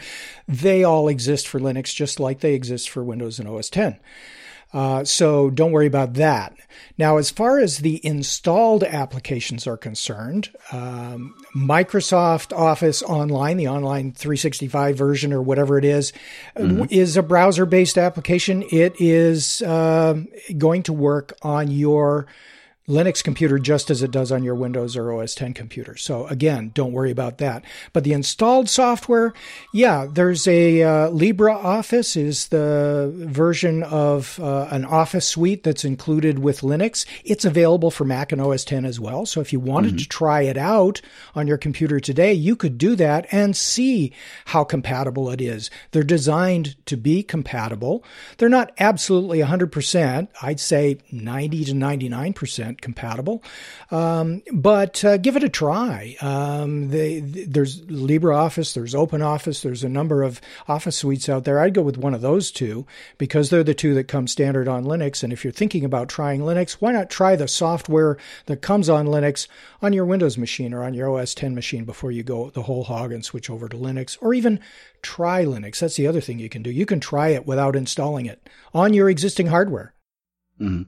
They 0.48 0.84
all 0.84 1.08
exist 1.08 1.48
for 1.48 1.60
Linux 1.60 1.94
just 1.94 2.20
like 2.20 2.40
they 2.40 2.54
exist 2.54 2.90
for 2.90 3.04
Windows 3.04 3.40
and 3.40 3.50
OS 3.50 3.70
10. 3.70 4.00
Uh, 4.74 5.04
so 5.04 5.50
don't 5.50 5.72
worry 5.72 5.86
about 5.86 6.16
that. 6.16 6.56
Now, 6.98 7.18
as 7.18 7.30
far 7.30 7.60
as 7.60 7.80
the 7.80 8.06
installed 8.06 8.84
applications 8.84 9.68
are 9.68 9.78
concerned, 9.78 10.50
um, 10.72 11.36
Microsoft 11.56 12.56
Office 12.58 13.04
Online, 13.04 13.58
the 13.58 13.68
Online 13.68 14.12
365 14.12 14.98
version 14.98 15.32
or 15.32 15.42
whatever 15.42 15.78
it 15.78 15.86
is, 15.86 16.12
mm-hmm. 16.56 16.86
is 16.90 17.18
a 17.18 17.24
browser 17.24 17.66
based 17.66 17.98
application. 17.98 18.64
It 18.72 19.00
is 19.00 19.62
uh, 19.62 20.22
going 20.58 20.84
to 20.84 20.94
work 20.94 21.34
on 21.44 21.70
your 21.70 22.26
Linux 22.88 23.24
computer 23.24 23.58
just 23.60 23.90
as 23.90 24.04
it 24.04 24.12
does 24.12 24.30
on 24.30 24.44
your 24.44 24.56
Windows 24.56 24.98
or 24.98 25.14
OS 25.14 25.36
10 25.36 25.54
computer. 25.54 25.96
So 25.96 26.28
again, 26.28 26.72
don't 26.74 26.92
worry 26.92 27.12
about 27.12 27.38
that. 27.38 27.64
But 27.94 28.04
the 28.04 28.12
installed 28.12 28.68
software, 28.68 29.34
yeah, 29.72 30.06
there's 30.12 30.46
a 30.48 30.84
uh, 30.84 31.10
LibreOffice 31.10 32.18
is 32.18 32.50
the 32.50 33.14
version 33.16 33.84
of 33.84 34.38
uh, 34.42 34.68
an 34.70 34.84
Office 34.84 35.26
suite 35.26 35.64
that's 35.64 35.86
included 35.86 36.40
with 36.40 36.60
Linux. 36.60 37.06
It's 37.24 37.46
available 37.46 37.90
for 37.90 38.04
Mac 38.04 38.34
and 38.34 38.42
OS 38.42 38.66
10 38.66 38.84
as 38.84 39.00
well. 39.00 39.26
So 39.26 39.40
if 39.40 39.54
you 39.54 39.62
wanted 39.62 39.92
mm-hmm. 39.92 39.98
to 40.00 40.10
try 40.10 40.42
it 40.42 40.58
out 40.58 41.00
on 41.36 41.48
your 41.48 41.58
computer 41.58 42.02
today, 42.02 42.34
you 42.34 42.58
could 42.58 42.78
do 42.78 42.98
that 42.98 43.28
and 43.32 43.56
see 43.56 44.12
how 44.48 44.66
compatible 44.66 45.30
it 45.30 45.40
is. 45.40 45.72
They're 45.92 46.04
designed 46.04 46.76
to 46.88 46.98
be 46.98 47.24
compatible. 47.24 48.04
They're 48.40 48.50
not 48.50 48.74
absolutely 48.78 49.40
100%. 49.40 50.28
I'd 50.42 50.60
say 50.60 50.98
90 51.12 51.66
to 51.66 51.72
99% 51.72 52.73
compatible. 52.82 53.44
Um, 53.92 54.42
but 54.52 55.04
uh, 55.04 55.18
give 55.18 55.36
it 55.36 55.44
a 55.44 55.50
try. 55.50 56.16
Um, 56.22 56.90
they, 56.90 57.20
there's 57.20 57.82
LibreOffice, 57.82 58.74
there's 58.74 58.94
OpenOffice, 58.94 59.62
there's 59.62 59.84
a 59.84 59.90
number 59.90 60.24
of 60.24 60.42
Office 60.68 60.98
suites 60.98 61.30
out 61.30 61.44
there. 61.44 61.60
I'd 61.60 61.74
go 61.74 61.82
with 61.82 61.98
one 61.98 62.14
of 62.14 62.22
those 62.22 62.52
two 62.52 62.86
because 63.18 63.50
they're 63.50 63.64
the 63.64 63.74
two 63.74 63.94
that 63.96 64.08
come 64.08 64.28
standard 64.28 64.68
on 64.68 64.86
Linux. 64.86 65.24
And 65.24 65.34
if 65.34 65.44
you're 65.44 65.54
thinking 65.54 65.86
about 65.86 66.10
trying 66.10 66.42
Linux, 66.42 66.74
why 66.74 66.92
not 66.92 67.10
try 67.10 67.36
the 67.36 67.48
software 67.48 68.18
that 68.46 68.62
comes 68.62 68.90
on 68.90 69.08
Linux 69.08 69.48
on 69.82 69.94
your 69.94 70.06
Windows 70.06 70.38
machine 70.38 70.74
or 70.74 70.84
on 70.84 70.94
your 70.94 71.10
OS 71.10 71.34
10 71.34 71.54
machine 71.56 71.86
before 71.86 72.12
you 72.12 72.24
go 72.24 72.50
the 72.50 72.64
whole 72.64 72.84
hog 72.84 73.12
and 73.12 73.24
switch 73.24 73.50
over 73.50 73.68
to 73.68 73.78
Linux, 73.78 74.18
or 74.22 74.34
even 74.34 74.60
try 75.02 75.46
Linux. 75.46 75.80
That's 75.80 75.96
the 75.96 76.08
other 76.08 76.22
thing 76.22 76.40
you 76.40 76.50
can 76.50 76.64
do. 76.64 76.72
You 76.72 76.86
can 76.86 77.00
try 77.00 77.30
it 77.30 77.46
without 77.46 77.76
installing 77.76 78.26
it 78.26 78.50
on 78.74 78.94
your 78.94 79.10
existing 79.10 79.48
hardware. 79.48 79.94
Mm-hmm. 80.60 80.84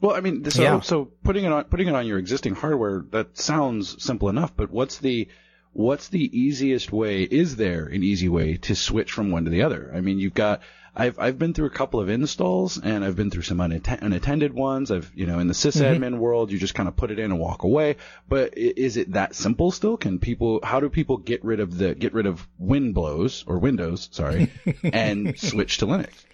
Well, 0.00 0.16
I 0.16 0.20
mean, 0.20 0.48
so 0.50 0.62
yeah. 0.62 0.80
so 0.80 1.06
putting 1.22 1.44
it 1.44 1.52
on 1.52 1.64
putting 1.64 1.88
it 1.88 1.94
on 1.94 2.06
your 2.06 2.18
existing 2.18 2.54
hardware 2.54 3.04
that 3.10 3.36
sounds 3.38 4.02
simple 4.02 4.28
enough, 4.28 4.56
but 4.56 4.70
what's 4.70 4.98
the 4.98 5.28
what's 5.72 6.08
the 6.08 6.38
easiest 6.38 6.92
way? 6.92 7.22
Is 7.22 7.56
there 7.56 7.86
an 7.86 8.02
easy 8.02 8.28
way 8.28 8.56
to 8.58 8.74
switch 8.74 9.12
from 9.12 9.30
one 9.30 9.44
to 9.44 9.50
the 9.50 9.62
other? 9.62 9.92
I 9.94 10.00
mean, 10.00 10.18
you've 10.18 10.34
got 10.34 10.62
I've 10.94 11.18
I've 11.18 11.38
been 11.38 11.54
through 11.54 11.66
a 11.66 11.70
couple 11.70 12.00
of 12.00 12.08
installs 12.08 12.78
and 12.78 13.04
I've 13.04 13.14
been 13.14 13.30
through 13.30 13.42
some 13.42 13.60
unatt- 13.60 14.02
unattended 14.02 14.52
ones. 14.54 14.90
I've 14.90 15.10
you 15.14 15.26
know 15.26 15.38
in 15.38 15.46
the 15.46 15.54
sysadmin 15.54 16.00
mm-hmm. 16.00 16.18
world 16.18 16.50
you 16.50 16.58
just 16.58 16.74
kind 16.74 16.88
of 16.88 16.96
put 16.96 17.10
it 17.10 17.18
in 17.18 17.30
and 17.30 17.38
walk 17.38 17.62
away. 17.62 17.96
But 18.28 18.56
is 18.56 18.96
it 18.96 19.12
that 19.12 19.34
simple 19.34 19.70
still? 19.70 19.96
Can 19.96 20.18
people 20.18 20.60
how 20.62 20.80
do 20.80 20.88
people 20.88 21.18
get 21.18 21.44
rid 21.44 21.60
of 21.60 21.76
the 21.76 21.94
get 21.94 22.14
rid 22.14 22.26
of 22.26 22.48
WinBlows 22.60 23.44
or 23.46 23.58
Windows, 23.58 24.08
sorry, 24.12 24.50
and 24.82 25.38
switch 25.38 25.78
to 25.78 25.86
Linux? 25.86 26.24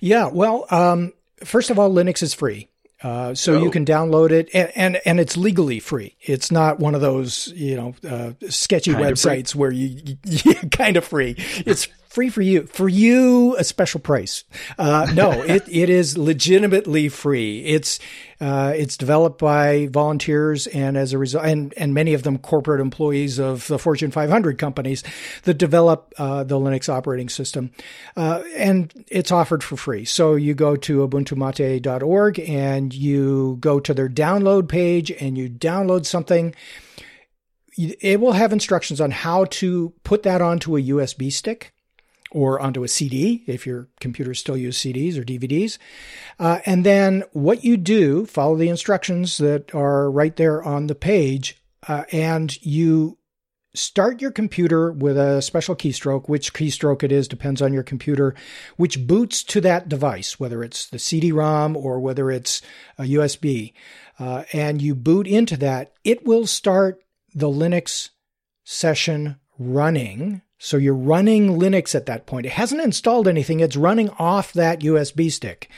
Yeah, 0.00 0.28
well, 0.28 0.66
um, 0.70 1.12
first 1.44 1.70
of 1.70 1.78
all, 1.78 1.90
Linux 1.90 2.22
is 2.22 2.34
free. 2.34 2.68
Uh, 3.02 3.34
so 3.34 3.54
oh. 3.54 3.62
you 3.62 3.70
can 3.70 3.86
download 3.86 4.30
it 4.30 4.50
and, 4.52 4.70
and, 4.74 5.00
and, 5.06 5.18
it's 5.18 5.34
legally 5.34 5.80
free. 5.80 6.16
It's 6.20 6.50
not 6.50 6.80
one 6.80 6.94
of 6.94 7.00
those, 7.00 7.48
you 7.56 7.74
know, 7.74 7.94
uh, 8.06 8.32
sketchy 8.50 8.92
kind 8.92 9.02
websites 9.02 9.54
where 9.54 9.70
you, 9.70 10.18
you, 10.26 10.54
kind 10.70 10.98
of 10.98 11.04
free. 11.06 11.34
It's 11.64 11.88
free 12.10 12.28
for 12.28 12.42
you. 12.42 12.66
For 12.66 12.88
you, 12.88 13.56
a 13.56 13.62
special 13.62 14.00
price. 14.00 14.42
Uh, 14.76 15.10
no, 15.14 15.30
it, 15.42 15.62
it 15.68 15.88
is 15.88 16.18
legitimately 16.18 17.08
free. 17.08 17.64
It's, 17.64 18.00
uh, 18.40 18.72
it's 18.76 18.96
developed 18.96 19.38
by 19.38 19.86
volunteers 19.86 20.66
and 20.66 20.96
as 20.96 21.12
a 21.12 21.18
result, 21.18 21.44
and, 21.44 21.72
and 21.76 21.94
many 21.94 22.12
of 22.12 22.24
them 22.24 22.36
corporate 22.36 22.80
employees 22.80 23.38
of 23.38 23.66
the 23.68 23.78
Fortune 23.78 24.10
500 24.10 24.58
companies 24.58 25.04
that 25.44 25.54
develop, 25.54 26.12
uh, 26.18 26.42
the 26.42 26.56
Linux 26.56 26.88
operating 26.88 27.28
system. 27.28 27.70
Uh, 28.16 28.42
and 28.56 28.92
it's 29.08 29.30
offered 29.30 29.62
for 29.62 29.76
free. 29.76 30.04
So 30.04 30.34
you 30.34 30.54
go 30.54 30.74
to 30.76 31.06
ubuntumate.org 31.06 32.40
and 32.40 32.92
you 32.92 33.56
go 33.60 33.78
to 33.78 33.94
their 33.94 34.08
download 34.08 34.68
page 34.68 35.12
and 35.12 35.38
you 35.38 35.48
download 35.48 36.04
something 36.04 36.54
it 37.78 38.20
will 38.20 38.32
have 38.32 38.52
instructions 38.52 39.00
on 39.00 39.10
how 39.10 39.46
to 39.46 39.94
put 40.04 40.24
that 40.24 40.42
onto 40.42 40.76
a 40.76 40.82
USB 40.82 41.32
stick 41.32 41.72
or 42.32 42.60
onto 42.60 42.84
a 42.84 42.88
CD 42.88 43.42
if 43.46 43.66
your 43.66 43.88
computers 44.00 44.38
still 44.38 44.56
use 44.56 44.78
CDs 44.78 45.18
or 45.18 45.24
DVDs. 45.24 45.78
Uh, 46.38 46.60
and 46.64 46.84
then 46.84 47.24
what 47.32 47.64
you 47.64 47.76
do, 47.76 48.26
follow 48.26 48.56
the 48.56 48.68
instructions 48.68 49.38
that 49.38 49.74
are 49.74 50.10
right 50.10 50.36
there 50.36 50.62
on 50.62 50.86
the 50.86 50.94
page, 50.94 51.62
uh, 51.88 52.04
and 52.12 52.62
you 52.64 53.18
start 53.74 54.20
your 54.20 54.30
computer 54.30 54.90
with 54.92 55.16
a 55.16 55.40
special 55.42 55.76
keystroke. 55.76 56.28
Which 56.28 56.52
keystroke 56.52 57.02
it 57.02 57.12
is 57.12 57.28
depends 57.28 57.62
on 57.62 57.72
your 57.72 57.82
computer, 57.82 58.34
which 58.76 59.06
boots 59.06 59.42
to 59.44 59.60
that 59.62 59.88
device, 59.88 60.38
whether 60.40 60.62
it's 60.62 60.86
the 60.86 60.98
CD-ROM 60.98 61.76
or 61.76 62.00
whether 62.00 62.30
it's 62.30 62.62
a 62.98 63.04
USB. 63.04 63.72
Uh, 64.18 64.44
and 64.52 64.82
you 64.82 64.94
boot 64.94 65.26
into 65.26 65.56
that, 65.56 65.92
it 66.04 66.26
will 66.26 66.46
start 66.46 67.02
the 67.34 67.48
Linux 67.48 68.10
session 68.64 69.36
running 69.58 70.42
so 70.62 70.76
you're 70.76 70.94
running 70.94 71.58
Linux 71.58 71.94
at 71.94 72.04
that 72.04 72.26
point. 72.26 72.44
It 72.44 72.52
hasn't 72.52 72.82
installed 72.82 73.26
anything. 73.26 73.60
It's 73.60 73.76
running 73.76 74.10
off 74.10 74.52
that 74.52 74.80
USB 74.80 75.32
stick. 75.32 75.70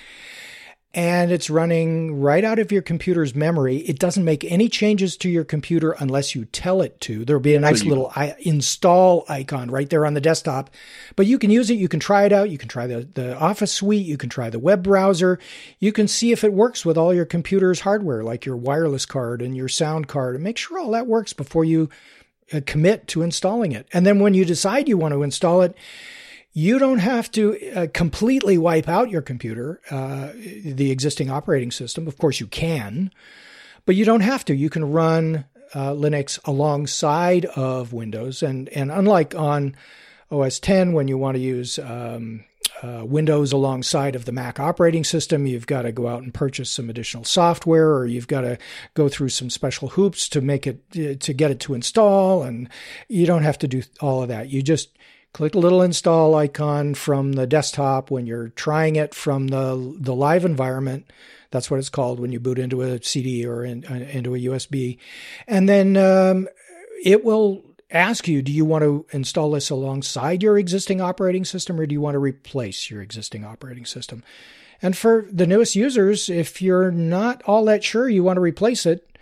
And 0.93 1.31
it's 1.31 1.49
running 1.49 2.21
right 2.21 2.45
out 2.45 2.59
of 2.59 2.73
your 2.73 2.83
computer's 2.83 3.33
memory. 3.33 3.77
It 3.77 4.01
doesn't 4.01 4.25
make 4.25 4.45
any 4.45 4.69
changes 4.69 5.17
to 5.19 5.31
your 5.31 5.45
computer 5.45 5.93
unless 5.93 6.35
you 6.35 6.47
tell 6.47 6.83
it 6.83 7.01
to. 7.03 7.25
There'll 7.25 7.41
be 7.41 7.55
a 7.55 7.61
nice 7.61 7.79
so 7.79 7.85
you, 7.85 7.91
little 7.91 8.13
install 8.41 9.25
icon 9.29 9.71
right 9.71 9.89
there 9.89 10.05
on 10.05 10.15
the 10.15 10.21
desktop. 10.21 10.69
But 11.15 11.27
you 11.27 11.39
can 11.39 11.51
use 11.51 11.71
it. 11.71 11.75
You 11.75 11.89
can 11.89 12.01
try 12.01 12.25
it 12.25 12.33
out. 12.33 12.51
You 12.51 12.59
can 12.59 12.69
try 12.69 12.89
the, 12.89 13.09
the 13.15 13.39
Office 13.39 13.73
suite. 13.73 14.05
You 14.05 14.19
can 14.19 14.31
try 14.31 14.51
the 14.51 14.59
web 14.59 14.83
browser. 14.83 15.39
You 15.79 15.93
can 15.93 16.09
see 16.09 16.33
if 16.33 16.43
it 16.43 16.53
works 16.53 16.85
with 16.85 16.99
all 16.99 17.15
your 17.15 17.25
computer's 17.25 17.81
hardware, 17.81 18.25
like 18.25 18.45
your 18.45 18.57
wireless 18.57 19.07
card 19.07 19.43
and 19.43 19.57
your 19.57 19.69
sound 19.69 20.09
card, 20.09 20.35
and 20.35 20.43
make 20.43 20.59
sure 20.59 20.81
all 20.81 20.91
that 20.91 21.07
works 21.07 21.33
before 21.33 21.65
you 21.65 21.89
commit 22.61 23.07
to 23.09 23.23
installing 23.23 23.73
it. 23.73 23.87
And 23.93 24.05
then 24.07 24.21
when 24.21 24.35
you 24.35 24.45
decide 24.45 24.89
you 24.89 24.99
want 24.99 25.13
to 25.15 25.23
install 25.23 25.63
it, 25.63 25.75
you 26.53 26.79
don't 26.79 26.99
have 26.99 27.31
to 27.33 27.73
uh, 27.73 27.87
completely 27.95 28.59
wipe 28.59 28.89
out 28.89 29.11
your 29.11 29.23
computer, 29.23 29.81
uh, 29.91 30.33
the 30.35 30.91
existing 30.91 31.31
operating 31.31 31.71
system. 31.71 32.07
Of 32.07 32.19
course, 32.19 32.41
you 32.41 32.47
can, 32.47 33.11
but 33.87 33.95
you 33.95 34.05
don't 34.05 34.21
have 34.21 34.45
to. 34.47 34.55
You 34.55 34.69
can 34.69 34.93
run 34.93 35.47
uh, 35.75 35.93
Linux 35.93 36.39
alongside 36.45 37.47
of 37.47 37.95
Windows. 37.95 38.43
And, 38.43 38.69
and 38.71 38.91
unlike 38.91 39.35
on 39.35 39.75
OS 40.31 40.61
10, 40.61 40.93
when 40.93 41.09
you 41.09 41.17
want 41.17 41.37
to 41.37 41.41
use 41.41 41.79
um, 41.79 42.45
uh, 42.83 43.05
Windows 43.05 43.53
alongside 43.53 44.17
of 44.17 44.25
the 44.25 44.33
Mac 44.33 44.59
operating 44.59 45.05
system. 45.05 45.47
You've 45.47 45.67
got 45.67 45.83
to 45.83 45.93
go 45.93 46.09
out 46.09 46.23
and 46.23 46.35
purchase 46.35 46.71
some 46.71 46.91
additional 46.91 47.25
software, 47.25 47.95
or 47.95 48.07
you've 48.07 48.29
got 48.29 48.41
to 48.43 48.59
go 48.95 49.09
through 49.09 49.29
some 49.29 49.51
special 49.51 49.89
hoops 49.89 50.29
to 50.31 50.41
make 50.41 50.67
it 50.67 50.83
uh, 50.97 51.15
to 51.21 51.33
get 51.33 51.51
it 51.51 51.61
to 51.61 51.75
install. 51.75 52.43
And 52.43 52.69
you 53.09 53.27
don't 53.27 53.45
have 53.45 53.59
to 53.59 53.69
do 53.69 53.83
all 54.01 54.23
of 54.23 54.29
that. 54.29 54.51
You 54.51 54.63
just 54.63 54.97
click 55.33 55.53
the 55.53 55.59
little 55.59 55.83
install 55.83 56.35
icon 56.35 56.95
from 56.95 57.33
the 57.33 57.47
desktop 57.47 58.11
when 58.11 58.27
you're 58.27 58.49
trying 58.51 58.97
it 58.97 59.15
from 59.15 59.49
the 59.49 59.97
the 59.99 60.15
live 60.15 60.45
environment. 60.45 61.11
That's 61.51 61.71
what 61.71 61.79
it's 61.79 61.91
called 61.91 62.19
when 62.19 62.33
you 62.33 62.41
boot 62.41 62.59
into 62.59 62.81
a 62.81 63.03
CD 63.03 63.47
or 63.47 63.63
in, 63.65 63.85
uh, 63.85 63.95
into 63.95 64.35
a 64.35 64.39
USB, 64.39 64.99
and 65.47 65.69
then 65.69 65.97
um, 65.97 66.49
it 67.05 67.25
will 67.25 67.63
ask 67.93 68.27
you, 68.27 68.43
do 68.43 68.51
you 68.53 68.65
want 68.65 68.83
to 68.83 69.07
install 69.13 69.51
this 69.51 69.71
alongside 69.71 70.43
your 70.43 70.59
existing 70.59 71.01
operating 71.01 71.45
system 71.45 71.79
or 71.79 71.87
do 71.87 71.93
you 71.93 72.01
want 72.01 72.15
to 72.15 72.19
replace 72.19 72.91
your 72.91 73.03
existing 73.03 73.45
operating 73.45 73.85
system? 73.85 74.23
And 74.81 74.97
for 74.97 75.27
the 75.31 75.47
newest 75.47 75.77
users, 75.77 76.29
if 76.29 76.61
you're 76.61 76.91
not 76.91 77.43
all 77.45 77.65
that 77.67 77.85
sure 77.85 78.09
you 78.09 78.25
want 78.25 78.37
to 78.37 78.41
replace 78.41 78.85
it, 78.85 79.17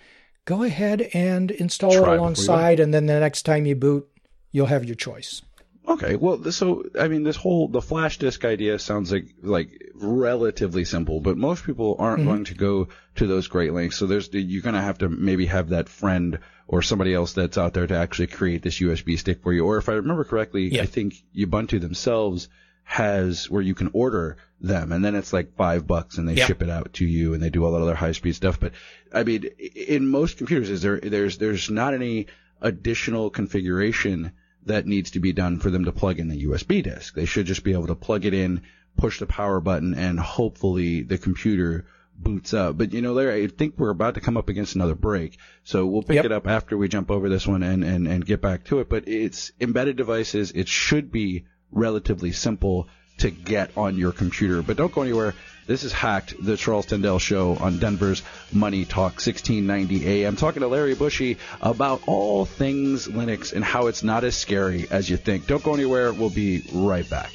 go 0.46 0.62
ahead 0.62 1.10
and 1.12 1.50
install 1.50 1.92
Try 1.92 2.14
it 2.14 2.18
alongside. 2.18 2.80
And 2.80 2.94
then 2.94 3.06
the 3.06 3.20
next 3.20 3.42
time 3.42 3.66
you 3.66 3.76
boot, 3.76 4.08
you'll 4.52 4.66
have 4.66 4.84
your 4.84 4.94
choice. 4.94 5.42
Okay, 5.88 6.14
well, 6.14 6.52
so 6.52 6.84
I 6.98 7.08
mean, 7.08 7.24
this 7.24 7.36
whole 7.36 7.66
the 7.66 7.82
flash 7.82 8.18
disk 8.18 8.44
idea 8.44 8.78
sounds 8.78 9.10
like 9.10 9.34
like 9.42 9.90
relatively 9.94 10.84
simple, 10.84 11.20
but 11.20 11.36
most 11.36 11.64
people 11.64 11.96
aren't 11.98 12.20
mm-hmm. 12.20 12.28
going 12.28 12.44
to 12.44 12.54
go 12.54 12.88
to 13.16 13.26
those 13.26 13.48
great 13.48 13.72
lengths. 13.72 13.96
So 13.96 14.06
there's 14.06 14.28
you're 14.32 14.62
going 14.62 14.76
to 14.76 14.80
have 14.80 14.98
to 14.98 15.08
maybe 15.08 15.46
have 15.46 15.70
that 15.70 15.88
friend 15.88 16.38
or 16.70 16.82
somebody 16.82 17.12
else 17.12 17.32
that's 17.32 17.58
out 17.58 17.74
there 17.74 17.88
to 17.88 17.96
actually 17.96 18.28
create 18.28 18.62
this 18.62 18.78
USB 18.78 19.18
stick 19.18 19.42
for 19.42 19.52
you. 19.52 19.66
Or 19.66 19.78
if 19.78 19.88
I 19.88 19.94
remember 19.94 20.22
correctly, 20.22 20.68
yeah. 20.68 20.82
I 20.82 20.86
think 20.86 21.16
Ubuntu 21.36 21.80
themselves 21.80 22.48
has 22.84 23.50
where 23.50 23.60
you 23.60 23.74
can 23.74 23.90
order 23.92 24.36
them 24.60 24.92
and 24.92 25.04
then 25.04 25.16
it's 25.16 25.32
like 25.32 25.56
five 25.56 25.84
bucks 25.84 26.16
and 26.16 26.28
they 26.28 26.34
yep. 26.34 26.46
ship 26.46 26.62
it 26.62 26.70
out 26.70 26.92
to 26.92 27.04
you 27.04 27.34
and 27.34 27.42
they 27.42 27.50
do 27.50 27.64
all 27.64 27.72
that 27.72 27.82
other 27.82 27.96
high 27.96 28.12
speed 28.12 28.36
stuff. 28.36 28.60
But 28.60 28.74
I 29.12 29.24
mean, 29.24 29.46
in 29.74 30.06
most 30.06 30.38
computers, 30.38 30.70
is 30.70 30.82
there, 30.82 31.00
there's, 31.00 31.38
there's 31.38 31.70
not 31.70 31.92
any 31.92 32.28
additional 32.60 33.30
configuration 33.30 34.30
that 34.66 34.86
needs 34.86 35.10
to 35.12 35.18
be 35.18 35.32
done 35.32 35.58
for 35.58 35.70
them 35.70 35.86
to 35.86 35.92
plug 35.92 36.20
in 36.20 36.28
the 36.28 36.44
USB 36.44 36.84
disk. 36.84 37.14
They 37.14 37.24
should 37.24 37.46
just 37.46 37.64
be 37.64 37.72
able 37.72 37.88
to 37.88 37.96
plug 37.96 38.26
it 38.26 38.34
in, 38.34 38.62
push 38.96 39.18
the 39.18 39.26
power 39.26 39.60
button, 39.60 39.94
and 39.94 40.20
hopefully 40.20 41.02
the 41.02 41.18
computer 41.18 41.86
boots 42.22 42.54
up. 42.54 42.78
But 42.78 42.92
you 42.92 43.02
know, 43.02 43.12
Larry, 43.12 43.44
I 43.44 43.46
think 43.48 43.74
we're 43.76 43.90
about 43.90 44.14
to 44.14 44.20
come 44.20 44.36
up 44.36 44.48
against 44.48 44.74
another 44.74 44.94
break, 44.94 45.38
so 45.64 45.86
we'll 45.86 46.02
pick 46.02 46.16
yep. 46.16 46.26
it 46.26 46.32
up 46.32 46.46
after 46.46 46.76
we 46.76 46.88
jump 46.88 47.10
over 47.10 47.28
this 47.28 47.46
one 47.46 47.62
and, 47.62 47.84
and, 47.84 48.06
and 48.06 48.24
get 48.24 48.40
back 48.40 48.64
to 48.64 48.80
it. 48.80 48.88
But 48.88 49.08
it's 49.08 49.52
embedded 49.60 49.96
devices. 49.96 50.52
It 50.52 50.68
should 50.68 51.10
be 51.10 51.46
relatively 51.72 52.32
simple 52.32 52.88
to 53.18 53.30
get 53.30 53.70
on 53.76 53.96
your 53.96 54.12
computer. 54.12 54.62
But 54.62 54.76
don't 54.76 54.92
go 54.92 55.02
anywhere. 55.02 55.34
This 55.66 55.84
is 55.84 55.92
Hacked, 55.92 56.34
the 56.42 56.56
Charles 56.56 56.86
Tendell 56.86 57.18
Show 57.18 57.54
on 57.56 57.78
Denver's 57.78 58.22
Money 58.52 58.84
Talk 58.84 59.20
1690 59.20 60.24
AM. 60.24 60.36
Talking 60.36 60.62
to 60.62 60.68
Larry 60.68 60.96
Bushey 60.96 61.36
about 61.60 62.02
all 62.06 62.44
things 62.44 63.06
Linux 63.06 63.52
and 63.52 63.62
how 63.62 63.86
it's 63.86 64.02
not 64.02 64.24
as 64.24 64.36
scary 64.36 64.86
as 64.90 65.08
you 65.08 65.16
think. 65.16 65.46
Don't 65.46 65.62
go 65.62 65.74
anywhere. 65.74 66.12
We'll 66.12 66.30
be 66.30 66.64
right 66.72 67.08
back. 67.08 67.30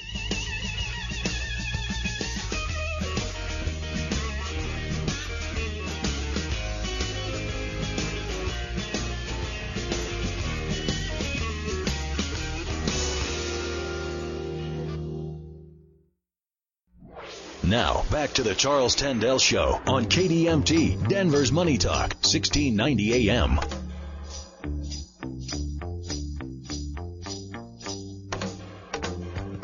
Now, 17.67 18.03
back 18.11 18.33
to 18.33 18.43
the 18.43 18.53
Charles 18.53 18.93
Tendell 18.93 19.39
Show 19.39 19.81
on 19.87 20.05
KDMT, 20.05 21.07
Denver's 21.07 21.51
Money 21.51 21.79
Talk, 21.79 22.13
1690 22.21 23.29
AM. 23.29 23.59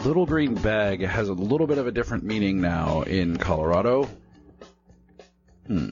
Little 0.03 0.25
Green 0.25 0.55
Bag 0.55 1.01
has 1.05 1.29
a 1.29 1.33
little 1.33 1.67
bit 1.67 1.77
of 1.77 1.85
a 1.85 1.91
different 1.91 2.23
meaning 2.23 2.59
now 2.59 3.03
in 3.03 3.37
Colorado. 3.37 4.09
Hmm. 5.67 5.89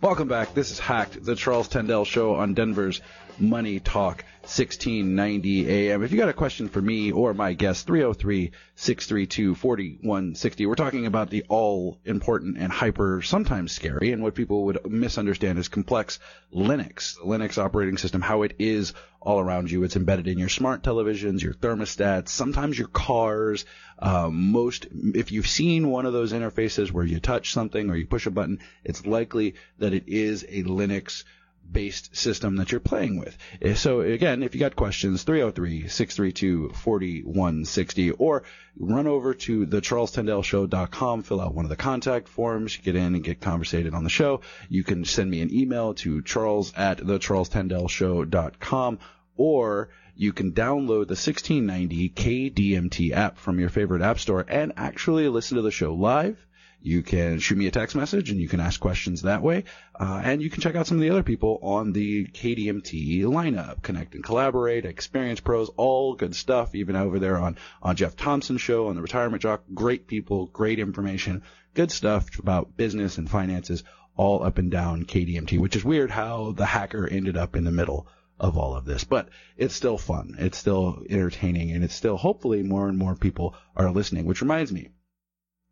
Welcome 0.00 0.28
back. 0.28 0.54
This 0.54 0.70
is 0.70 0.78
Hacked, 0.78 1.22
the 1.22 1.36
Charles 1.36 1.68
Tendell 1.68 2.06
Show 2.06 2.34
on 2.34 2.54
Denver's 2.54 3.02
Money 3.38 3.78
Talk 3.78 4.24
1690 4.42 5.70
AM. 5.70 6.02
If 6.02 6.10
you 6.10 6.18
got 6.18 6.28
a 6.28 6.32
question 6.32 6.68
for 6.68 6.82
me 6.82 7.12
or 7.12 7.32
my 7.32 7.52
guest, 7.52 7.86
303 7.86 8.50
632 8.74 9.54
4160. 9.54 10.66
We're 10.66 10.74
talking 10.74 11.06
about 11.06 11.30
the 11.30 11.44
all 11.48 12.00
important 12.04 12.58
and 12.58 12.72
hyper, 12.72 13.22
sometimes 13.22 13.70
scary, 13.70 14.10
and 14.10 14.20
what 14.20 14.34
people 14.34 14.64
would 14.64 14.90
misunderstand 14.90 15.60
as 15.60 15.68
complex 15.68 16.18
Linux, 16.52 17.14
the 17.14 17.22
Linux 17.24 17.56
operating 17.56 17.98
system, 17.98 18.20
how 18.20 18.42
it 18.42 18.54
is 18.58 18.94
all 19.20 19.38
around 19.38 19.70
you. 19.70 19.84
It's 19.84 19.94
embedded 19.94 20.26
in 20.26 20.38
your 20.38 20.48
smart 20.48 20.82
televisions, 20.82 21.40
your 21.40 21.54
thermostats, 21.54 22.30
sometimes 22.30 22.76
your 22.76 22.88
cars. 22.88 23.64
Um, 24.00 24.50
most, 24.50 24.88
if 25.14 25.30
you've 25.30 25.46
seen 25.46 25.88
one 25.88 26.04
of 26.04 26.12
those 26.12 26.32
interfaces 26.32 26.90
where 26.90 27.04
you 27.04 27.20
touch 27.20 27.52
something 27.52 27.90
or 27.90 27.96
you 27.96 28.08
push 28.08 28.26
a 28.26 28.32
button, 28.32 28.58
it's 28.82 29.06
likely 29.06 29.54
that 29.78 29.94
it 29.94 30.08
is 30.08 30.42
a 30.48 30.64
Linux 30.64 31.22
based 31.70 32.16
system 32.16 32.56
that 32.56 32.70
you're 32.70 32.80
playing 32.80 33.18
with. 33.18 33.36
Eh, 33.60 33.74
so 33.74 34.00
again, 34.00 34.42
if 34.42 34.54
you 34.54 34.60
got 34.60 34.76
questions, 34.76 35.24
303-632-4160 35.24 38.14
or 38.18 38.44
run 38.78 39.06
over 39.06 39.34
to 39.34 39.66
the 39.66 39.80
charlestendellshow.com, 39.80 41.22
fill 41.22 41.40
out 41.40 41.54
one 41.54 41.64
of 41.64 41.70
the 41.70 41.76
contact 41.76 42.28
forms, 42.28 42.76
get 42.76 42.96
in 42.96 43.14
and 43.14 43.24
get 43.24 43.40
conversated 43.40 43.94
on 43.94 44.04
the 44.04 44.10
show. 44.10 44.40
You 44.68 44.84
can 44.84 45.04
send 45.04 45.30
me 45.30 45.40
an 45.40 45.54
email 45.54 45.94
to 45.94 46.22
charles 46.22 46.72
at 46.76 46.98
the 46.98 47.18
charlestendellshow.com 47.18 48.98
or 49.36 49.88
you 50.14 50.32
can 50.32 50.52
download 50.52 51.08
the 51.08 51.16
1690 51.16 52.10
KDMT 52.10 53.12
app 53.12 53.38
from 53.38 53.58
your 53.58 53.70
favorite 53.70 54.02
app 54.02 54.18
store 54.18 54.44
and 54.46 54.74
actually 54.76 55.28
listen 55.28 55.56
to 55.56 55.62
the 55.62 55.70
show 55.70 55.94
live 55.94 56.36
you 56.82 57.02
can 57.02 57.38
shoot 57.38 57.56
me 57.56 57.66
a 57.66 57.70
text 57.70 57.94
message 57.94 58.30
and 58.30 58.40
you 58.40 58.48
can 58.48 58.60
ask 58.60 58.80
questions 58.80 59.22
that 59.22 59.42
way. 59.42 59.64
Uh, 59.98 60.20
and 60.24 60.42
you 60.42 60.50
can 60.50 60.60
check 60.60 60.74
out 60.74 60.86
some 60.86 60.96
of 60.96 61.00
the 61.02 61.10
other 61.10 61.22
people 61.22 61.60
on 61.62 61.92
the 61.92 62.26
KDMT 62.26 63.22
lineup. 63.22 63.82
Connect 63.82 64.14
and 64.14 64.24
collaborate, 64.24 64.84
Experience 64.84 65.40
Pros, 65.40 65.70
all 65.76 66.14
good 66.14 66.34
stuff, 66.34 66.74
even 66.74 66.96
over 66.96 67.18
there 67.18 67.38
on, 67.38 67.56
on 67.82 67.96
Jeff 67.96 68.16
Thompson's 68.16 68.60
show, 68.60 68.88
on 68.88 68.96
the 68.96 69.02
Retirement 69.02 69.42
Jock. 69.42 69.62
Great 69.72 70.08
people, 70.08 70.46
great 70.46 70.80
information, 70.80 71.42
good 71.74 71.92
stuff 71.92 72.38
about 72.38 72.76
business 72.76 73.16
and 73.16 73.30
finances, 73.30 73.84
all 74.16 74.42
up 74.42 74.58
and 74.58 74.70
down 74.70 75.04
KDMT, 75.04 75.58
which 75.58 75.76
is 75.76 75.84
weird 75.84 76.10
how 76.10 76.52
the 76.52 76.66
hacker 76.66 77.06
ended 77.06 77.36
up 77.36 77.54
in 77.54 77.64
the 77.64 77.70
middle 77.70 78.08
of 78.40 78.58
all 78.58 78.76
of 78.76 78.84
this. 78.84 79.04
But 79.04 79.28
it's 79.56 79.74
still 79.74 79.98
fun. 79.98 80.34
It's 80.38 80.58
still 80.58 81.04
entertaining 81.08 81.70
and 81.70 81.84
it's 81.84 81.94
still 81.94 82.16
hopefully 82.16 82.62
more 82.62 82.88
and 82.88 82.98
more 82.98 83.14
people 83.14 83.54
are 83.76 83.90
listening, 83.92 84.24
which 84.26 84.42
reminds 84.42 84.72
me, 84.72 84.90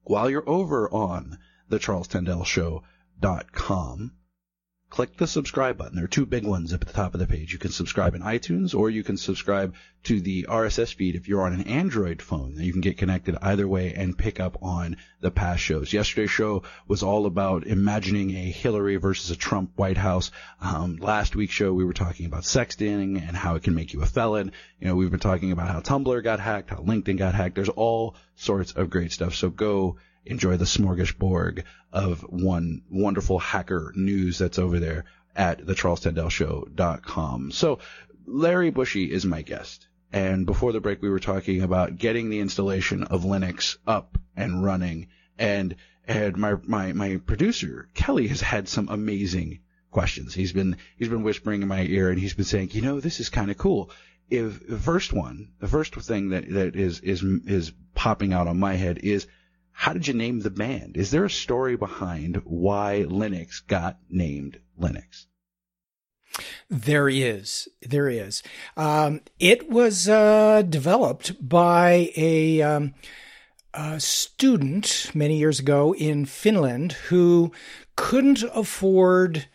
while 0.04 0.30
you're 0.30 0.48
over 0.48 0.90
on 0.90 1.36
the 1.68 1.78
charlestendellshow.com, 1.78 4.12
click 4.90 5.16
the 5.16 5.26
subscribe 5.26 5.78
button. 5.78 5.94
There 5.94 6.04
are 6.04 6.08
two 6.08 6.26
big 6.26 6.44
ones 6.44 6.74
up 6.74 6.82
at 6.82 6.88
the 6.88 6.92
top 6.92 7.14
of 7.14 7.20
the 7.20 7.26
page. 7.26 7.52
You 7.52 7.60
can 7.60 7.70
subscribe 7.70 8.16
in 8.16 8.22
iTunes 8.22 8.74
or 8.74 8.90
you 8.90 9.04
can 9.04 9.16
subscribe 9.16 9.74
to 10.02 10.20
the 10.20 10.46
RSS 10.48 10.92
feed 10.92 11.14
if 11.14 11.28
you're 11.28 11.42
on 11.42 11.52
an 11.52 11.68
Android 11.68 12.20
phone. 12.20 12.54
You 12.58 12.72
can 12.72 12.80
get 12.80 12.98
connected 12.98 13.36
either 13.40 13.68
way 13.68 13.94
and 13.94 14.18
pick 14.18 14.40
up 14.40 14.58
on 14.62 14.96
the 15.20 15.30
past 15.30 15.62
shows. 15.62 15.92
Yesterday's 15.92 16.30
show 16.30 16.64
was 16.88 17.04
all 17.04 17.26
about 17.26 17.68
imagining 17.68 18.30
a 18.30 18.50
Hillary 18.50 18.96
versus 18.96 19.30
a 19.30 19.36
Trump 19.36 19.70
White 19.76 19.96
House. 19.96 20.32
Um, 20.60 20.96
last 20.96 21.36
week's 21.36 21.54
show 21.54 21.72
we 21.72 21.84
were 21.84 21.92
talking 21.92 22.26
about 22.26 22.42
sexting 22.42 23.26
and 23.26 23.36
how 23.36 23.54
it 23.54 23.62
can 23.62 23.76
make 23.76 23.92
you 23.92 24.02
a 24.02 24.06
felon. 24.06 24.50
You 24.80 24.88
know, 24.88 24.96
we've 24.96 25.10
been 25.10 25.20
talking 25.20 25.52
about 25.52 25.68
how 25.68 25.80
Tumblr 25.80 26.24
got 26.24 26.40
hacked, 26.40 26.70
how 26.70 26.78
LinkedIn 26.78 27.16
got 27.16 27.34
hacked. 27.34 27.54
There's 27.54 27.68
all 27.68 28.16
sorts 28.34 28.72
of 28.72 28.90
great 28.90 29.12
stuff. 29.12 29.34
So 29.34 29.50
go 29.50 29.98
enjoy 30.24 30.56
the 30.56 30.64
smorgasbord 30.64 31.64
of 31.92 32.20
one 32.22 32.82
wonderful 32.90 33.38
hacker 33.38 33.92
news 33.96 34.38
that's 34.38 34.58
over 34.58 34.78
there 34.78 35.04
at 35.34 35.64
the 35.64 35.74
charlestendellshow.com. 35.74 37.50
So 37.52 37.78
Larry 38.26 38.70
Bushey 38.70 39.08
is 39.08 39.24
my 39.24 39.42
guest. 39.42 39.86
And 40.12 40.44
before 40.44 40.72
the 40.72 40.80
break, 40.80 41.02
we 41.02 41.08
were 41.08 41.20
talking 41.20 41.62
about 41.62 41.96
getting 41.96 42.30
the 42.30 42.40
installation 42.40 43.04
of 43.04 43.22
Linux 43.22 43.76
up 43.86 44.18
and 44.36 44.62
running. 44.62 45.08
And, 45.38 45.76
and 46.06 46.36
my, 46.36 46.56
my, 46.64 46.92
my 46.92 47.16
producer, 47.24 47.88
Kelly, 47.94 48.26
has 48.28 48.40
had 48.40 48.68
some 48.68 48.88
amazing 48.88 49.60
questions. 49.90 50.34
He's 50.34 50.52
been, 50.52 50.76
he's 50.96 51.08
been 51.08 51.22
whispering 51.22 51.62
in 51.62 51.68
my 51.68 51.82
ear 51.82 52.10
and 52.10 52.18
he's 52.18 52.34
been 52.34 52.44
saying, 52.44 52.70
you 52.72 52.82
know, 52.82 53.00
this 53.00 53.20
is 53.20 53.28
kind 53.28 53.50
of 53.50 53.58
cool. 53.58 53.90
If 54.28 54.66
the 54.66 54.78
first 54.78 55.12
one, 55.12 55.52
the 55.60 55.68
first 55.68 55.94
thing 55.94 56.30
that, 56.30 56.48
that 56.50 56.76
is, 56.76 57.00
is, 57.00 57.22
is 57.22 57.72
popping 57.94 58.32
out 58.32 58.48
on 58.48 58.58
my 58.58 58.74
head 58.74 58.98
is, 58.98 59.26
how 59.72 59.92
did 59.92 60.06
you 60.06 60.14
name 60.14 60.40
the 60.40 60.50
band? 60.50 60.96
Is 60.96 61.10
there 61.10 61.24
a 61.24 61.30
story 61.30 61.76
behind 61.76 62.42
why 62.44 63.04
Linux 63.08 63.66
got 63.66 63.98
named 64.08 64.60
Linux? 64.78 65.26
There 66.68 67.08
is. 67.08 67.68
There 67.82 68.08
is. 68.08 68.42
Um, 68.76 69.20
it 69.38 69.68
was 69.70 70.08
uh, 70.08 70.62
developed 70.62 71.36
by 71.46 72.12
a, 72.16 72.62
um, 72.62 72.94
a, 73.74 73.98
student 73.98 75.10
many 75.14 75.38
years 75.38 75.58
ago 75.58 75.94
in 75.94 76.26
Finland 76.26 76.92
who 77.08 77.52
couldn't 77.96 78.44
afford 78.54 79.48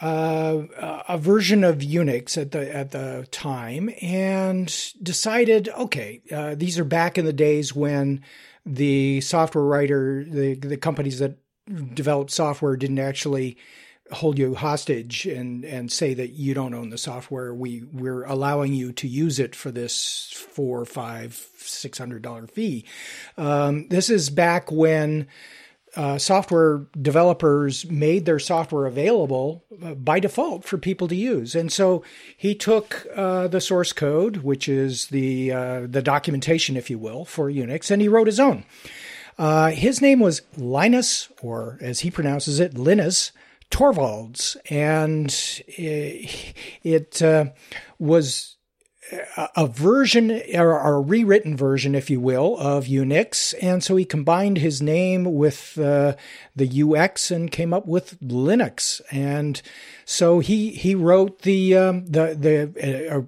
uh, 0.00 1.02
a 1.08 1.18
version 1.18 1.64
of 1.64 1.78
Unix 1.78 2.36
at 2.36 2.52
the 2.52 2.74
at 2.74 2.90
the 2.90 3.26
time 3.30 3.90
and 4.02 4.92
decided, 5.02 5.68
okay, 5.70 6.22
uh, 6.32 6.54
these 6.54 6.78
are 6.78 6.84
back 6.84 7.16
in 7.16 7.24
the 7.24 7.32
days 7.32 7.74
when 7.74 8.22
the 8.66 9.20
software 9.20 9.64
writer, 9.64 10.24
the 10.24 10.54
the 10.54 10.76
companies 10.76 11.20
that 11.20 11.38
developed 11.94 12.30
software 12.32 12.76
didn't 12.76 12.98
actually 12.98 13.56
hold 14.12 14.38
you 14.38 14.54
hostage 14.54 15.26
and 15.26 15.64
and 15.64 15.90
say 15.90 16.14
that 16.14 16.30
you 16.30 16.52
don't 16.52 16.74
own 16.74 16.90
the 16.90 16.98
software. 16.98 17.54
We 17.54 17.84
we're 17.92 18.24
allowing 18.24 18.72
you 18.72 18.92
to 18.92 19.08
use 19.08 19.38
it 19.38 19.54
for 19.54 19.70
this 19.70 20.32
four, 20.32 20.84
five, 20.84 21.34
six 21.56 21.98
hundred 21.98 22.22
dollar 22.22 22.46
fee. 22.46 22.84
Um, 23.36 23.88
this 23.88 24.10
is 24.10 24.30
back 24.30 24.70
when 24.70 25.28
uh, 25.96 26.18
software 26.18 26.86
developers 27.00 27.88
made 27.90 28.26
their 28.26 28.38
software 28.38 28.86
available 28.86 29.64
uh, 29.82 29.94
by 29.94 30.20
default 30.20 30.64
for 30.64 30.78
people 30.78 31.08
to 31.08 31.16
use. 31.16 31.54
And 31.54 31.72
so 31.72 32.02
he 32.36 32.54
took 32.54 33.06
uh, 33.16 33.48
the 33.48 33.60
source 33.60 33.92
code, 33.92 34.38
which 34.38 34.68
is 34.68 35.06
the 35.06 35.52
uh, 35.52 35.86
the 35.86 36.02
documentation, 36.02 36.76
if 36.76 36.90
you 36.90 36.98
will, 36.98 37.24
for 37.24 37.50
Unix, 37.50 37.90
and 37.90 38.02
he 38.02 38.08
wrote 38.08 38.26
his 38.26 38.40
own. 38.40 38.64
Uh, 39.38 39.70
his 39.70 40.00
name 40.00 40.20
was 40.20 40.42
Linus, 40.56 41.28
or 41.42 41.78
as 41.80 42.00
he 42.00 42.10
pronounces 42.10 42.60
it, 42.60 42.76
Linus 42.78 43.32
Torvalds, 43.70 44.56
and 44.70 45.28
it, 45.66 46.54
it 46.82 47.22
was 47.98 48.55
a 49.56 49.66
version 49.66 50.30
or 50.54 50.78
a 50.78 51.00
rewritten 51.00 51.56
version, 51.56 51.94
if 51.94 52.10
you 52.10 52.20
will, 52.20 52.56
of 52.58 52.86
Unix. 52.86 53.54
And 53.62 53.82
so 53.82 53.96
he 53.96 54.04
combined 54.04 54.58
his 54.58 54.82
name 54.82 55.34
with 55.34 55.78
uh, 55.78 56.14
the 56.54 56.82
UX 56.82 57.30
and 57.30 57.50
came 57.50 57.72
up 57.72 57.86
with 57.86 58.20
Linux. 58.20 59.00
And 59.10 59.60
so 60.04 60.40
he 60.40 60.70
he 60.70 60.94
wrote 60.94 61.42
the 61.42 61.76
um, 61.76 62.06
the 62.06 62.34
the 62.34 63.16
uh, 63.16 63.22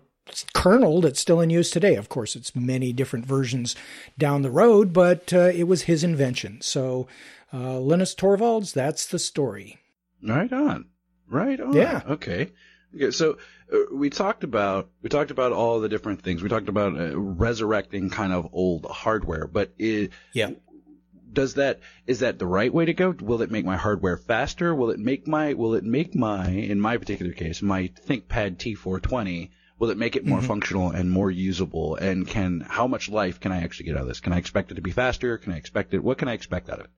kernel 0.53 1.01
that's 1.01 1.21
still 1.21 1.41
in 1.41 1.51
use 1.51 1.71
today. 1.71 1.95
Of 1.95 2.09
course, 2.09 2.37
it's 2.37 2.57
many 2.57 2.93
different 2.93 3.27
versions 3.27 3.77
down 4.19 4.43
the 4.43 4.51
road, 4.51 4.93
but 4.93 5.33
uh, 5.33 5.51
it 5.55 5.65
was 5.65 5.83
his 5.83 6.03
invention. 6.05 6.61
So 6.61 7.07
uh, 7.53 7.79
Linus 7.79 8.15
Torvalds, 8.15 8.73
that's 8.73 9.07
the 9.07 9.19
story. 9.19 9.79
Right 10.23 10.53
on. 10.53 10.87
Right 11.29 11.61
on. 11.61 11.75
Yeah. 11.75 12.03
Okay. 12.09 12.51
Okay, 12.95 13.11
so 13.11 13.39
uh, 13.73 13.79
we 13.93 14.11
talked 14.11 14.45
about 14.45 14.89
we 15.03 15.09
talked 15.09 15.31
about 15.31 15.53
all 15.53 15.81
the 15.81 15.89
different 15.89 16.23
things. 16.23 16.43
We 16.43 16.49
talked 16.49 16.69
about 16.69 16.99
uh, 16.99 17.19
resurrecting 17.19 18.11
kind 18.11 18.33
of 18.33 18.49
old 18.53 18.87
hardware, 18.87 19.47
but 19.47 19.73
it, 19.79 20.11
yeah, 20.33 20.51
does 21.33 21.55
that 21.55 21.81
is 22.07 22.21
that 22.21 22.39
the 22.39 22.47
right 22.47 22.73
way 22.73 22.87
to 22.87 22.95
go? 22.95 23.15
Will 23.21 23.43
it 23.43 23.51
make 23.51 23.65
my 23.65 23.77
hardware 23.77 24.17
faster? 24.17 24.75
Will 24.75 24.91
it 24.91 24.99
make 24.99 25.27
my 25.27 25.55
will 25.55 25.75
it 25.75 25.85
make 25.85 26.15
my 26.15 26.49
in 26.49 26.81
my 26.81 26.97
particular 26.97 27.33
case 27.33 27.63
my 27.63 27.91
ThinkPad 28.07 28.57
T420 28.57 29.51
will 29.79 29.91
it 29.91 29.99
make 29.99 30.17
it 30.17 30.27
more 30.27 30.39
mm-hmm. 30.39 30.49
functional 30.49 30.91
and 30.91 31.11
more 31.11 31.31
usable? 31.31 31.97
And 31.97 32.27
can 32.27 32.61
how 32.61 32.87
much 32.87 33.09
life 33.09 33.41
can 33.41 33.53
I 33.53 33.63
actually 33.63 33.87
get 33.87 33.97
out 33.97 34.03
of 34.03 34.09
this? 34.09 34.21
Can 34.21 34.33
I 34.33 34.39
expect 34.39 34.73
it 34.73 34.75
to 34.75 34.83
be 34.83 34.91
faster? 34.91 35.39
Can 35.39 35.53
I 35.53 35.57
expect 35.57 35.95
it? 35.95 36.03
What 36.03 36.19
can 36.19 36.29
I 36.29 36.33
expect 36.33 36.69
out 36.69 36.81
of 36.81 36.87
it? 36.87 36.91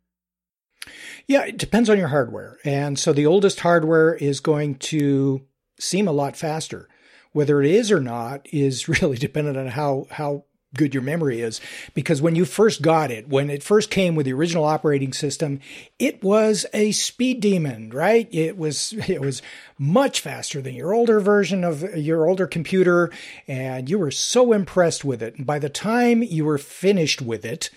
Yeah, 1.26 1.44
it 1.44 1.58
depends 1.58 1.90
on 1.90 1.98
your 1.98 2.08
hardware. 2.08 2.58
And 2.64 2.98
so 2.98 3.12
the 3.12 3.26
oldest 3.26 3.60
hardware 3.60 4.14
is 4.14 4.40
going 4.40 4.76
to 4.76 5.42
seem 5.80 6.06
a 6.06 6.12
lot 6.12 6.36
faster. 6.36 6.88
Whether 7.32 7.62
it 7.62 7.70
is 7.70 7.92
or 7.92 8.00
not 8.00 8.46
is 8.52 8.88
really 9.02 9.16
dependent 9.16 9.56
on 9.56 9.68
how, 9.68 10.06
how 10.10 10.44
good 10.74 10.94
your 10.94 11.02
memory 11.02 11.40
is. 11.40 11.60
Because 11.94 12.22
when 12.22 12.36
you 12.36 12.44
first 12.44 12.82
got 12.82 13.10
it, 13.10 13.28
when 13.28 13.50
it 13.50 13.62
first 13.62 13.90
came 13.90 14.14
with 14.14 14.26
the 14.26 14.32
original 14.32 14.64
operating 14.64 15.12
system, 15.12 15.60
it 15.98 16.22
was 16.22 16.64
a 16.72 16.92
speed 16.92 17.40
demon, 17.40 17.90
right? 17.90 18.28
It 18.32 18.56
was, 18.56 18.92
it 19.08 19.20
was 19.20 19.42
much 19.78 20.20
faster 20.20 20.60
than 20.60 20.74
your 20.74 20.94
older 20.94 21.20
version 21.20 21.64
of 21.64 21.82
your 21.96 22.28
older 22.28 22.46
computer. 22.46 23.10
And 23.48 23.88
you 23.88 23.98
were 23.98 24.10
so 24.10 24.52
impressed 24.52 25.04
with 25.04 25.22
it. 25.22 25.36
And 25.36 25.46
by 25.46 25.58
the 25.58 25.68
time 25.68 26.22
you 26.22 26.44
were 26.44 26.58
finished 26.58 27.20
with 27.20 27.44
it, 27.44 27.70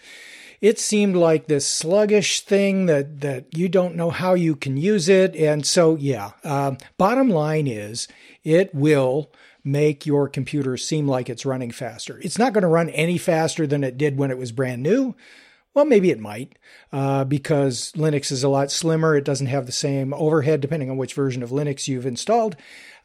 it 0.63 0.79
seemed 0.79 1.17
like 1.17 1.47
this 1.47 1.67
sluggish 1.67 2.39
thing 2.39 2.85
that 2.85 3.19
that 3.19 3.45
you 3.55 3.67
don't 3.67 3.95
know 3.95 4.09
how 4.09 4.33
you 4.33 4.55
can 4.55 4.77
use 4.77 5.09
it. 5.09 5.35
And 5.35 5.65
so, 5.65 5.97
yeah. 5.97 6.31
Uh, 6.41 6.75
bottom 6.97 7.29
line 7.29 7.67
is, 7.67 8.07
it 8.45 8.73
will 8.73 9.29
make 9.61 10.05
your 10.05 10.29
computer 10.29 10.77
seem 10.77 11.05
like 11.05 11.29
it's 11.29 11.45
running 11.45 11.71
faster. 11.71 12.17
It's 12.23 12.37
not 12.39 12.53
going 12.53 12.61
to 12.61 12.69
run 12.69 12.89
any 12.91 13.17
faster 13.17 13.67
than 13.67 13.83
it 13.83 13.97
did 13.97 14.17
when 14.17 14.31
it 14.31 14.37
was 14.37 14.53
brand 14.53 14.81
new. 14.81 15.15
Well, 15.73 15.85
maybe 15.85 16.11
it 16.11 16.19
might, 16.19 16.59
uh, 16.91 17.23
because 17.23 17.93
Linux 17.93 18.31
is 18.31 18.43
a 18.43 18.49
lot 18.49 18.71
slimmer. 18.71 19.15
It 19.15 19.25
doesn't 19.25 19.47
have 19.47 19.65
the 19.65 19.71
same 19.71 20.13
overhead, 20.13 20.61
depending 20.61 20.91
on 20.91 20.97
which 20.97 21.15
version 21.15 21.41
of 21.41 21.49
Linux 21.49 21.87
you've 21.87 22.05
installed, 22.05 22.55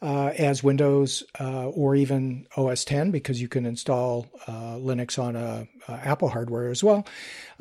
uh, 0.03 0.33
as 0.37 0.63
Windows 0.63 1.25
uh, 1.41 1.69
or 1.69 1.97
even 1.97 2.47
OS 2.57 2.85
10, 2.85 3.11
because 3.11 3.41
you 3.41 3.49
can 3.49 3.65
install 3.65 4.27
uh, 4.47 4.75
Linux 4.75 5.19
on 5.19 5.35
a, 5.35 5.67
a, 5.89 5.93
Apple 5.93 6.29
hardware 6.29 6.69
as 6.69 6.85
well. 6.85 7.07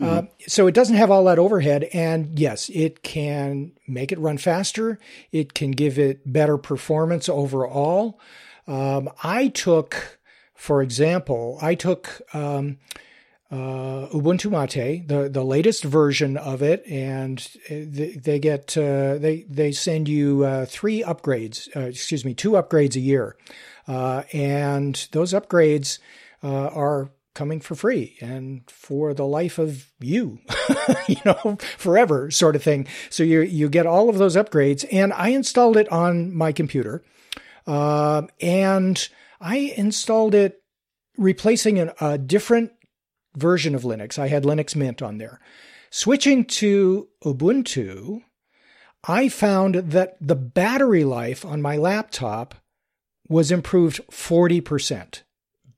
Uh, 0.01 0.23
mm-hmm. 0.23 0.27
so 0.45 0.67
it 0.67 0.75
doesn't 0.75 0.97
have 0.97 1.09
all 1.09 1.23
that 1.23 1.39
overhead, 1.39 1.85
and 1.93 2.37
yes, 2.37 2.69
it 2.73 3.01
can 3.01 3.71
make 3.87 4.11
it 4.11 4.19
run 4.19 4.37
faster. 4.37 4.99
It 5.31 5.53
can 5.53 5.71
give 5.71 5.97
it 5.97 6.31
better 6.31 6.57
performance 6.57 7.29
overall. 7.29 8.19
Um, 8.67 9.09
I 9.23 9.47
took, 9.47 10.19
for 10.53 10.81
example, 10.81 11.59
I 11.61 11.75
took. 11.75 12.21
Um, 12.33 12.77
uh, 13.49 14.07
Ubuntu 14.11 14.51
Mate, 14.51 15.07
the 15.07 15.29
the 15.29 15.43
latest 15.43 15.83
version 15.83 16.35
of 16.35 16.61
it, 16.61 16.85
and 16.85 17.47
they, 17.69 18.11
they 18.11 18.39
get 18.39 18.77
uh, 18.77 19.17
they 19.17 19.45
they 19.49 19.71
send 19.71 20.09
you 20.09 20.43
uh, 20.43 20.65
three 20.65 21.01
upgrades, 21.01 21.73
uh, 21.75 21.81
excuse 21.81 22.25
me, 22.25 22.33
two 22.33 22.51
upgrades 22.51 22.97
a 22.97 22.99
year, 22.99 23.37
uh, 23.87 24.23
and 24.33 25.07
those 25.13 25.31
upgrades 25.31 25.99
uh, 26.43 26.67
are 26.67 27.09
coming 27.35 27.61
for 27.61 27.75
free 27.75 28.17
and 28.19 28.69
for 28.69 29.13
the 29.13 29.25
life 29.25 29.59
of 29.59 29.91
you, 29.99 30.39
you 31.07 31.21
know, 31.23 31.57
forever 31.77 32.29
sort 32.29 32.55
of 32.57 32.63
thing. 32.63 32.85
So 33.09 33.23
you 33.23 33.41
you 33.41 33.69
get 33.69 33.85
all 33.85 34.09
of 34.09 34.17
those 34.17 34.35
upgrades, 34.35 34.85
and 34.91 35.13
I 35.13 35.29
installed 35.29 35.77
it 35.77 35.89
on 35.89 36.35
my 36.35 36.51
computer, 36.51 37.01
and 37.65 39.09
I 39.39 39.57
installed 39.77 40.35
it 40.35 40.61
replacing 41.17 41.79
an, 41.79 41.91
a 41.99 42.17
different 42.17 42.71
version 43.37 43.75
of 43.75 43.83
Linux. 43.83 44.19
I 44.19 44.27
had 44.27 44.43
Linux 44.43 44.75
Mint 44.75 45.01
on 45.01 45.17
there. 45.17 45.39
Switching 45.89 46.45
to 46.45 47.07
Ubuntu, 47.23 48.23
I 49.07 49.29
found 49.29 49.75
that 49.75 50.17
the 50.19 50.35
battery 50.35 51.03
life 51.03 51.45
on 51.45 51.61
my 51.61 51.77
laptop 51.77 52.55
was 53.29 53.51
improved 53.51 54.01
40% 54.11 55.21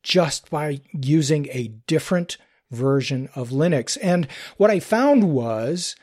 just 0.02 0.50
by 0.50 0.82
using 0.93 1.48
a 1.52 1.67
different 1.88 2.38
version 2.72 3.30
of 3.36 3.50
Linux. 3.50 3.98
And 4.02 4.28
what 4.58 4.72
I 4.72 4.80
found 4.80 5.32
was 5.32 5.95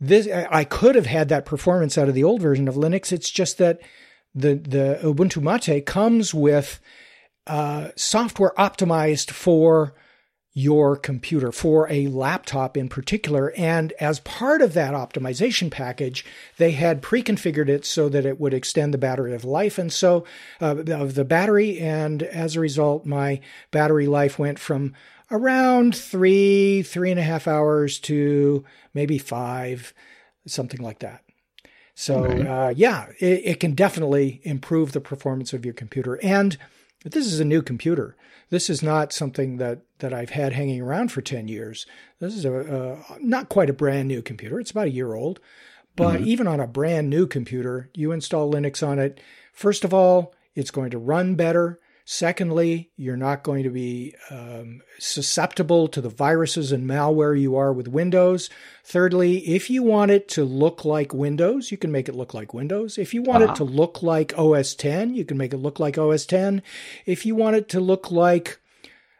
this 0.00 0.28
I 0.28 0.64
could 0.64 0.94
have 0.94 1.06
had 1.06 1.28
that 1.28 1.46
performance 1.46 1.98
out 1.98 2.08
of 2.08 2.14
the 2.14 2.24
old 2.24 2.40
version 2.40 2.68
of 2.68 2.74
Linux. 2.74 3.12
It's 3.12 3.30
just 3.30 3.58
that 3.58 3.80
the 4.34 4.54
the 4.54 4.98
Ubuntu 5.02 5.42
Mate 5.42 5.84
comes 5.84 6.32
with 6.32 6.80
uh, 7.46 7.88
software 7.96 8.52
optimized 8.58 9.30
for 9.30 9.94
your 10.52 10.96
computer 10.96 11.52
for 11.52 11.90
a 11.90 12.08
laptop 12.08 12.76
in 12.76 12.88
particular. 12.88 13.52
And 13.56 13.92
as 14.00 14.18
part 14.20 14.62
of 14.62 14.74
that 14.74 14.94
optimization 14.94 15.70
package, 15.70 16.24
they 16.56 16.72
had 16.72 17.02
pre-configured 17.02 17.68
it 17.68 17.84
so 17.84 18.08
that 18.08 18.26
it 18.26 18.40
would 18.40 18.52
extend 18.52 18.92
the 18.92 18.98
battery 18.98 19.34
of 19.34 19.44
life. 19.44 19.78
And 19.78 19.92
so 19.92 20.24
uh, 20.60 20.76
of 20.88 21.14
the 21.14 21.24
battery. 21.24 21.78
And 21.78 22.22
as 22.24 22.56
a 22.56 22.60
result, 22.60 23.06
my 23.06 23.40
battery 23.70 24.08
life 24.08 24.38
went 24.38 24.58
from 24.58 24.94
around 25.30 25.94
three, 25.94 26.82
three 26.82 27.12
and 27.12 27.20
a 27.20 27.24
half 27.24 27.46
hours 27.46 28.00
to 28.00 28.64
maybe 28.92 29.18
five, 29.18 29.94
something 30.46 30.80
like 30.80 30.98
that. 30.98 31.22
So 31.94 32.24
uh, 32.24 32.72
yeah, 32.74 33.06
it, 33.20 33.42
it 33.44 33.60
can 33.60 33.74
definitely 33.74 34.40
improve 34.42 34.92
the 34.92 35.00
performance 35.00 35.52
of 35.52 35.64
your 35.64 35.74
computer. 35.74 36.18
And 36.24 36.56
this 37.04 37.26
is 37.26 37.40
a 37.40 37.44
new 37.44 37.62
computer. 37.62 38.16
This 38.50 38.68
is 38.68 38.82
not 38.82 39.12
something 39.12 39.56
that, 39.58 39.82
that 40.00 40.12
I've 40.12 40.30
had 40.30 40.52
hanging 40.52 40.80
around 40.80 41.12
for 41.12 41.22
10 41.22 41.48
years. 41.48 41.86
This 42.18 42.34
is 42.34 42.44
a, 42.44 42.52
a 42.52 43.18
not 43.20 43.48
quite 43.48 43.70
a 43.70 43.74
brand 43.74 44.08
new 44.08 44.22
computer. 44.22 44.60
It's 44.60 44.72
about 44.72 44.88
a 44.88 44.92
year 44.92 45.14
old. 45.14 45.40
But 45.96 46.20
mm-hmm. 46.20 46.28
even 46.28 46.46
on 46.46 46.60
a 46.60 46.66
brand 46.66 47.10
new 47.10 47.26
computer, 47.26 47.90
you 47.94 48.12
install 48.12 48.52
Linux 48.52 48.86
on 48.86 48.98
it. 48.98 49.20
First 49.52 49.84
of 49.84 49.92
all, 49.94 50.34
it's 50.54 50.70
going 50.70 50.90
to 50.90 50.98
run 50.98 51.34
better. 51.34 51.80
Secondly, 52.12 52.90
you're 52.96 53.16
not 53.16 53.44
going 53.44 53.62
to 53.62 53.70
be 53.70 54.16
um, 54.30 54.82
susceptible 54.98 55.86
to 55.86 56.00
the 56.00 56.08
viruses 56.08 56.72
and 56.72 56.84
malware 56.84 57.40
you 57.40 57.54
are 57.54 57.72
with 57.72 57.86
Windows. 57.86 58.50
Thirdly, 58.82 59.38
if 59.46 59.70
you 59.70 59.84
want 59.84 60.10
it 60.10 60.26
to 60.30 60.42
look 60.42 60.84
like 60.84 61.14
Windows, 61.14 61.70
you 61.70 61.78
can 61.78 61.92
make 61.92 62.08
it 62.08 62.16
look 62.16 62.34
like 62.34 62.52
Windows. 62.52 62.98
If 62.98 63.14
you 63.14 63.22
want 63.22 63.44
uh-huh. 63.44 63.52
it 63.52 63.56
to 63.58 63.64
look 63.64 64.02
like 64.02 64.36
OS 64.36 64.74
10, 64.74 65.14
you 65.14 65.24
can 65.24 65.36
make 65.36 65.54
it 65.54 65.58
look 65.58 65.78
like 65.78 65.98
OS 65.98 66.26
10. 66.26 66.62
If 67.06 67.24
you 67.24 67.36
want 67.36 67.54
it 67.54 67.68
to 67.68 67.78
look 67.78 68.10
like 68.10 68.58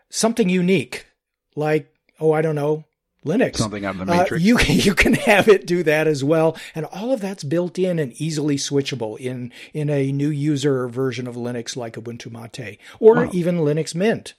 something 0.09 0.48
unique, 0.48 1.07
like, 1.55 1.94
oh, 2.18 2.33
I 2.33 2.42
don't 2.42 2.57
know, 2.57 2.87
Linux. 3.25 3.57
Something 3.57 3.85
out 3.85 3.97
of 3.97 3.99
the 3.99 4.07
matrix. 4.07 4.43
Uh, 4.43 4.47
you 4.47 4.57
can, 4.57 4.77
you 4.81 4.95
can 4.95 5.15
have 5.15 5.49
it 5.49 5.67
do 5.67 5.83
that 5.83 6.07
as 6.07 6.25
well, 6.25 6.57
and 6.75 6.87
all 6.87 7.13
of 7.13 7.21
that's 7.21 7.45
built 7.45 7.79
in 7.79 7.99
and 7.99 8.13
easily 8.21 8.57
switchable 8.57 9.19
in 9.19 9.53
in 9.73 9.91
a 9.91 10.13
new 10.13 10.31
user 10.31 10.89
version 10.89 11.27
of 11.27 11.37
Linux 11.37 11.77
like 11.77 11.95
Ubuntu 11.95 12.31
Mate 12.31 12.79
or 12.99 13.15
wow. 13.15 13.31
even 13.33 13.59
Linux 13.59 13.95
Mint. 13.95 14.35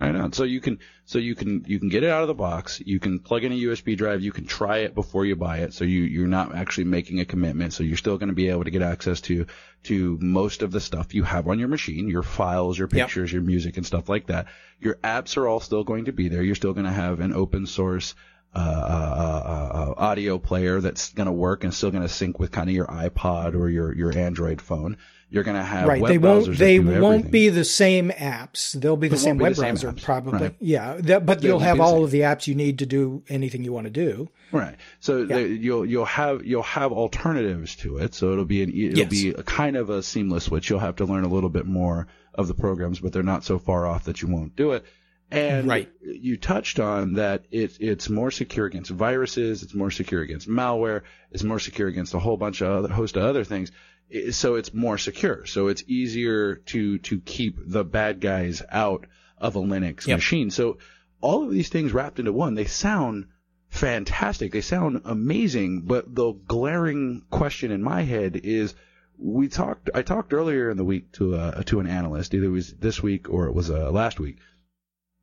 I 0.00 0.12
know. 0.12 0.30
So 0.32 0.44
you 0.44 0.60
can 0.60 0.78
so 1.04 1.18
you 1.18 1.34
can 1.34 1.64
you 1.66 1.78
can 1.78 1.90
get 1.90 2.02
it 2.02 2.08
out 2.08 2.22
of 2.22 2.28
the 2.28 2.34
box. 2.34 2.80
You 2.84 2.98
can 2.98 3.18
plug 3.18 3.44
in 3.44 3.52
a 3.52 3.54
USB 3.54 3.98
drive. 3.98 4.22
You 4.22 4.32
can 4.32 4.46
try 4.46 4.78
it 4.78 4.94
before 4.94 5.26
you 5.26 5.36
buy 5.36 5.58
it. 5.58 5.74
So 5.74 5.84
you 5.84 6.02
you're 6.02 6.26
not 6.26 6.54
actually 6.54 6.84
making 6.84 7.20
a 7.20 7.26
commitment. 7.26 7.74
So 7.74 7.82
you're 7.82 7.98
still 7.98 8.16
going 8.16 8.30
to 8.30 8.34
be 8.34 8.48
able 8.48 8.64
to 8.64 8.70
get 8.70 8.80
access 8.80 9.20
to 9.22 9.46
to 9.84 10.18
most 10.20 10.62
of 10.62 10.72
the 10.72 10.80
stuff 10.80 11.14
you 11.14 11.22
have 11.24 11.48
on 11.48 11.58
your 11.58 11.68
machine, 11.68 12.08
your 12.08 12.22
files, 12.22 12.78
your 12.78 12.88
pictures, 12.88 13.30
yep. 13.30 13.34
your 13.34 13.42
music, 13.42 13.76
and 13.76 13.84
stuff 13.84 14.08
like 14.08 14.28
that. 14.28 14.46
Your 14.80 14.94
apps 15.04 15.36
are 15.36 15.46
all 15.46 15.60
still 15.60 15.84
going 15.84 16.06
to 16.06 16.12
be 16.12 16.28
there. 16.28 16.42
You're 16.42 16.54
still 16.54 16.72
going 16.72 16.86
to 16.86 16.92
have 16.92 17.20
an 17.20 17.34
open 17.34 17.66
source 17.66 18.14
uh, 18.54 18.58
uh, 18.58 19.72
uh, 19.72 19.94
audio 19.96 20.38
player 20.38 20.80
that's 20.80 21.12
going 21.12 21.26
to 21.26 21.32
work 21.32 21.62
and 21.62 21.72
still 21.72 21.90
going 21.90 22.02
to 22.02 22.08
sync 22.08 22.38
with 22.40 22.50
kind 22.50 22.68
of 22.68 22.74
your 22.74 22.86
iPod 22.86 23.54
or 23.54 23.68
your 23.68 23.94
your 23.94 24.16
Android 24.16 24.60
phone. 24.60 24.96
You're 25.32 25.44
going 25.44 25.56
to 25.56 25.62
have 25.62 25.86
right. 25.86 26.04
they 26.04 26.18
won't. 26.18 26.58
They 26.58 26.80
won't 26.80 27.30
be 27.30 27.50
the 27.50 27.64
same 27.64 28.10
apps. 28.10 28.72
They'll 28.72 28.96
be 28.96 29.06
the 29.06 29.16
same 29.16 29.38
web 29.38 29.54
the 29.54 29.60
browser, 29.62 29.88
same 29.90 29.94
probably. 29.94 30.40
Right. 30.40 30.56
Yeah, 30.58 30.96
that, 31.02 31.24
but 31.24 31.40
they 31.40 31.46
you'll 31.46 31.60
have 31.60 31.78
all 31.78 32.02
of 32.02 32.10
the 32.10 32.22
apps 32.22 32.48
you 32.48 32.56
need 32.56 32.80
to 32.80 32.86
do 32.86 33.22
anything 33.28 33.62
you 33.62 33.72
want 33.72 33.84
to 33.84 33.92
do. 33.92 34.28
Right. 34.50 34.74
So 34.98 35.22
yeah. 35.22 35.36
you'll 35.36 35.86
you'll 35.86 36.04
have 36.06 36.44
you'll 36.44 36.64
have 36.64 36.90
alternatives 36.90 37.76
to 37.76 37.98
it. 37.98 38.14
So 38.14 38.32
it'll 38.32 38.44
be 38.44 38.64
an 38.64 38.70
it'll 38.70 38.98
yes. 38.98 39.08
be 39.08 39.28
a 39.28 39.44
kind 39.44 39.76
of 39.76 39.90
a 39.90 40.02
seamless 40.02 40.44
switch. 40.44 40.68
You'll 40.68 40.80
have 40.80 40.96
to 40.96 41.04
learn 41.04 41.22
a 41.22 41.28
little 41.28 41.50
bit 41.50 41.66
more 41.66 42.08
of 42.34 42.48
the 42.48 42.54
programs, 42.54 42.98
but 42.98 43.12
they're 43.12 43.22
not 43.22 43.44
so 43.44 43.60
far 43.60 43.86
off 43.86 44.04
that 44.04 44.22
you 44.22 44.26
won't 44.26 44.56
do 44.56 44.72
it. 44.72 44.84
And 45.30 45.68
right. 45.68 45.88
you 46.02 46.36
touched 46.36 46.80
on 46.80 47.14
that 47.14 47.44
it, 47.50 47.76
it's 47.80 48.08
more 48.08 48.30
secure 48.32 48.66
against 48.66 48.90
viruses, 48.90 49.62
it's 49.62 49.74
more 49.74 49.90
secure 49.90 50.22
against 50.22 50.48
malware, 50.48 51.02
it's 51.30 51.44
more 51.44 51.60
secure 51.60 51.86
against 51.86 52.14
a 52.14 52.18
whole 52.18 52.36
bunch 52.36 52.60
of 52.62 52.68
other 52.68 52.92
host 52.92 53.16
of 53.16 53.22
other 53.22 53.44
things. 53.44 53.70
So 54.32 54.56
it's 54.56 54.74
more 54.74 54.98
secure. 54.98 55.46
So 55.46 55.68
it's 55.68 55.84
easier 55.86 56.56
to 56.56 56.98
to 56.98 57.20
keep 57.20 57.58
the 57.64 57.84
bad 57.84 58.20
guys 58.20 58.60
out 58.70 59.06
of 59.38 59.54
a 59.54 59.60
Linux 59.60 60.06
yep. 60.06 60.18
machine. 60.18 60.50
So 60.50 60.78
all 61.20 61.44
of 61.44 61.52
these 61.52 61.68
things 61.68 61.92
wrapped 61.92 62.18
into 62.18 62.32
one, 62.32 62.54
they 62.54 62.64
sound 62.64 63.26
fantastic. 63.68 64.50
They 64.50 64.62
sound 64.62 65.02
amazing, 65.04 65.82
but 65.82 66.12
the 66.12 66.32
glaring 66.32 67.22
question 67.30 67.70
in 67.70 67.84
my 67.84 68.02
head 68.02 68.40
is 68.42 68.74
we 69.16 69.46
talked 69.46 69.90
I 69.94 70.02
talked 70.02 70.32
earlier 70.32 70.70
in 70.70 70.76
the 70.76 70.84
week 70.84 71.12
to 71.12 71.36
a, 71.36 71.62
to 71.64 71.78
an 71.78 71.86
analyst, 71.86 72.34
either 72.34 72.46
it 72.46 72.48
was 72.48 72.72
this 72.72 73.00
week 73.00 73.30
or 73.30 73.46
it 73.46 73.54
was 73.54 73.70
uh, 73.70 73.92
last 73.92 74.18
week 74.18 74.38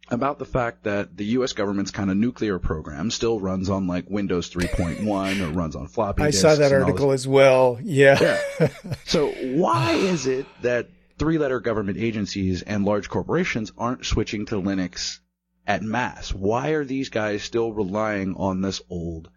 about 0.09 0.39
the 0.39 0.45
fact 0.45 0.83
that 0.83 1.15
the 1.17 1.25
U.S. 1.25 1.53
government's 1.53 1.91
kind 1.91 2.09
of 2.09 2.17
nuclear 2.17 2.59
program 2.59 3.11
still 3.11 3.39
runs 3.39 3.69
on 3.69 3.87
like 3.87 4.09
Windows 4.09 4.49
3.1 4.49 5.41
or 5.41 5.51
runs 5.51 5.75
on 5.75 5.87
floppy 5.87 6.23
I 6.23 6.29
saw 6.31 6.55
that 6.55 6.71
article 6.71 7.11
as 7.11 7.27
well. 7.27 7.79
Yeah. 7.83 8.39
yeah. 8.59 8.69
So 9.05 9.29
why 9.29 9.93
is 9.93 10.27
it 10.27 10.45
that 10.61 10.89
three-letter 11.17 11.59
government 11.59 11.97
agencies 11.97 12.61
and 12.61 12.85
large 12.85 13.09
corporations 13.09 13.71
aren't 13.77 14.05
switching 14.05 14.45
to 14.47 14.55
Linux 14.55 15.19
at 15.65 15.83
mass? 15.83 16.33
Why 16.33 16.69
are 16.69 16.85
these 16.85 17.09
guys 17.09 17.43
still 17.43 17.71
relying 17.73 18.35
on 18.35 18.61
this 18.61 18.81
old 18.89 19.29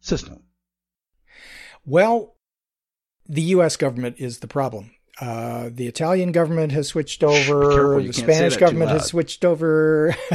system? 0.00 0.42
Well, 1.84 2.36
the 3.28 3.42
U.S. 3.42 3.76
government 3.76 4.16
is 4.18 4.38
the 4.38 4.48
problem. 4.48 4.90
Uh, 5.18 5.70
the 5.72 5.86
Italian 5.86 6.30
government 6.30 6.72
has 6.72 6.88
switched 6.88 7.24
over. 7.24 8.02
the 8.02 8.12
Spanish 8.12 8.58
government 8.58 8.90
has 8.90 9.06
switched 9.06 9.46
over. 9.46 10.14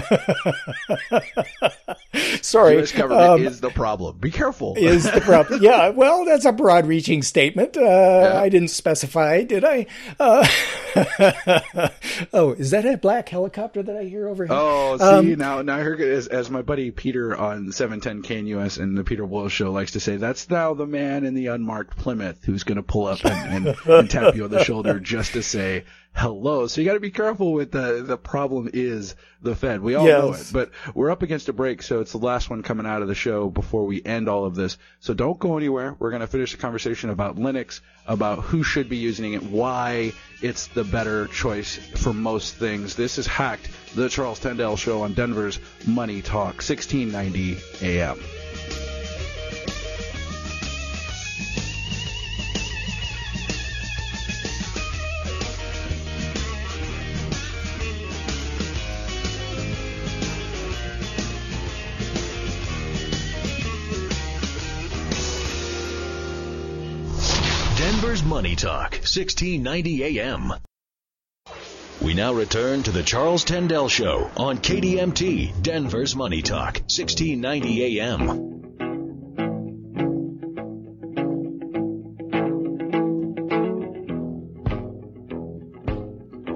Sorry, 2.41 2.71
the 2.71 2.79
U.S. 2.79 2.91
government 2.91 3.29
um, 3.29 3.45
is 3.45 3.61
the 3.61 3.69
problem. 3.69 4.17
Be 4.17 4.31
careful. 4.31 4.73
is 4.75 5.03
the 5.03 5.21
problem? 5.21 5.51
Yeah. 5.61 5.89
Well, 5.89 6.25
that's 6.25 6.45
a 6.45 6.51
broad-reaching 6.51 7.21
statement. 7.21 7.77
Uh, 7.77 7.81
yeah. 7.81 8.41
I 8.41 8.49
didn't 8.49 8.69
specify, 8.69 9.43
did 9.43 9.63
I? 9.63 9.85
Uh, 10.19 10.47
oh, 12.33 12.53
is 12.53 12.71
that 12.71 12.85
a 12.85 12.97
black 12.97 13.29
helicopter 13.29 13.83
that 13.83 13.95
I 13.95 14.05
hear 14.05 14.27
over 14.27 14.45
here? 14.45 14.55
Oh, 14.55 14.97
see 14.97 15.03
um, 15.03 15.37
now, 15.37 15.61
now 15.61 15.77
here 15.77 15.93
as, 15.93 16.27
as 16.27 16.49
my 16.49 16.63
buddy 16.63 16.89
Peter 16.89 17.37
on 17.37 17.71
710 17.71 18.23
KNUS 18.45 18.79
and 18.79 18.97
the 18.97 19.03
Peter 19.03 19.27
Boyles 19.27 19.51
Show 19.51 19.71
likes 19.71 19.91
to 19.91 19.99
say, 19.99 20.17
that's 20.17 20.49
now 20.49 20.73
the 20.73 20.87
man 20.87 21.23
in 21.23 21.35
the 21.35 21.47
unmarked 21.47 21.97
Plymouth 21.97 22.43
who's 22.43 22.63
going 22.63 22.77
to 22.77 22.83
pull 22.83 23.05
up 23.05 23.23
and, 23.23 23.67
and, 23.67 23.77
and 23.85 24.09
tap 24.09 24.35
you 24.35 24.45
on 24.45 24.49
the 24.49 24.63
shoulder 24.63 24.70
shoulder 24.71 24.99
just 25.15 25.33
to 25.33 25.43
say 25.43 25.83
hello. 26.13 26.67
So 26.67 26.81
you 26.81 26.87
got 26.87 26.93
to 26.93 26.99
be 26.99 27.11
careful 27.11 27.53
with 27.53 27.71
the 27.71 28.03
the 28.05 28.17
problem 28.17 28.69
is 28.73 29.15
the 29.41 29.55
Fed. 29.55 29.81
We 29.81 29.95
all 29.95 30.05
yes. 30.05 30.21
know 30.21 30.33
it, 30.33 30.47
but 30.53 30.95
we're 30.95 31.11
up 31.11 31.23
against 31.23 31.49
a 31.49 31.53
break, 31.53 31.81
so 31.81 31.99
it's 31.99 32.11
the 32.11 32.17
last 32.17 32.49
one 32.49 32.63
coming 32.63 32.85
out 32.85 33.01
of 33.01 33.07
the 33.07 33.15
show 33.15 33.49
before 33.49 33.85
we 33.85 34.01
end 34.03 34.29
all 34.29 34.45
of 34.45 34.55
this. 34.55 34.77
So 34.99 35.13
don't 35.13 35.39
go 35.39 35.57
anywhere. 35.57 35.95
We're 35.99 36.11
going 36.11 36.21
to 36.21 36.27
finish 36.27 36.51
the 36.51 36.57
conversation 36.57 37.09
about 37.09 37.37
Linux, 37.37 37.81
about 38.07 38.39
who 38.39 38.63
should 38.63 38.89
be 38.89 38.97
using 38.97 39.33
it, 39.33 39.43
why 39.43 40.13
it's 40.41 40.67
the 40.67 40.83
better 40.83 41.27
choice 41.27 41.75
for 41.75 42.13
most 42.13 42.55
things. 42.55 42.95
This 42.95 43.17
is 43.17 43.27
Hacked, 43.27 43.69
the 43.95 44.09
Charles 44.09 44.39
Tendell 44.39 44.77
Show 44.77 45.01
on 45.01 45.13
Denver's 45.13 45.59
Money 45.85 46.21
Talk, 46.21 46.61
1690 46.61 47.57
AM. 47.81 48.19
Money 68.41 68.55
Talk, 68.55 68.93
1690 68.93 70.17
AM. 70.19 70.53
We 72.01 72.15
now 72.15 72.33
return 72.33 72.81
to 72.81 72.91
the 72.91 73.03
Charles 73.03 73.43
Tendell 73.43 73.87
Show 73.87 74.31
on 74.35 74.57
KDMT, 74.57 75.61
Denver's 75.61 76.15
Money 76.15 76.41
Talk, 76.41 76.77
1690 76.89 77.99
AM. 77.99 78.29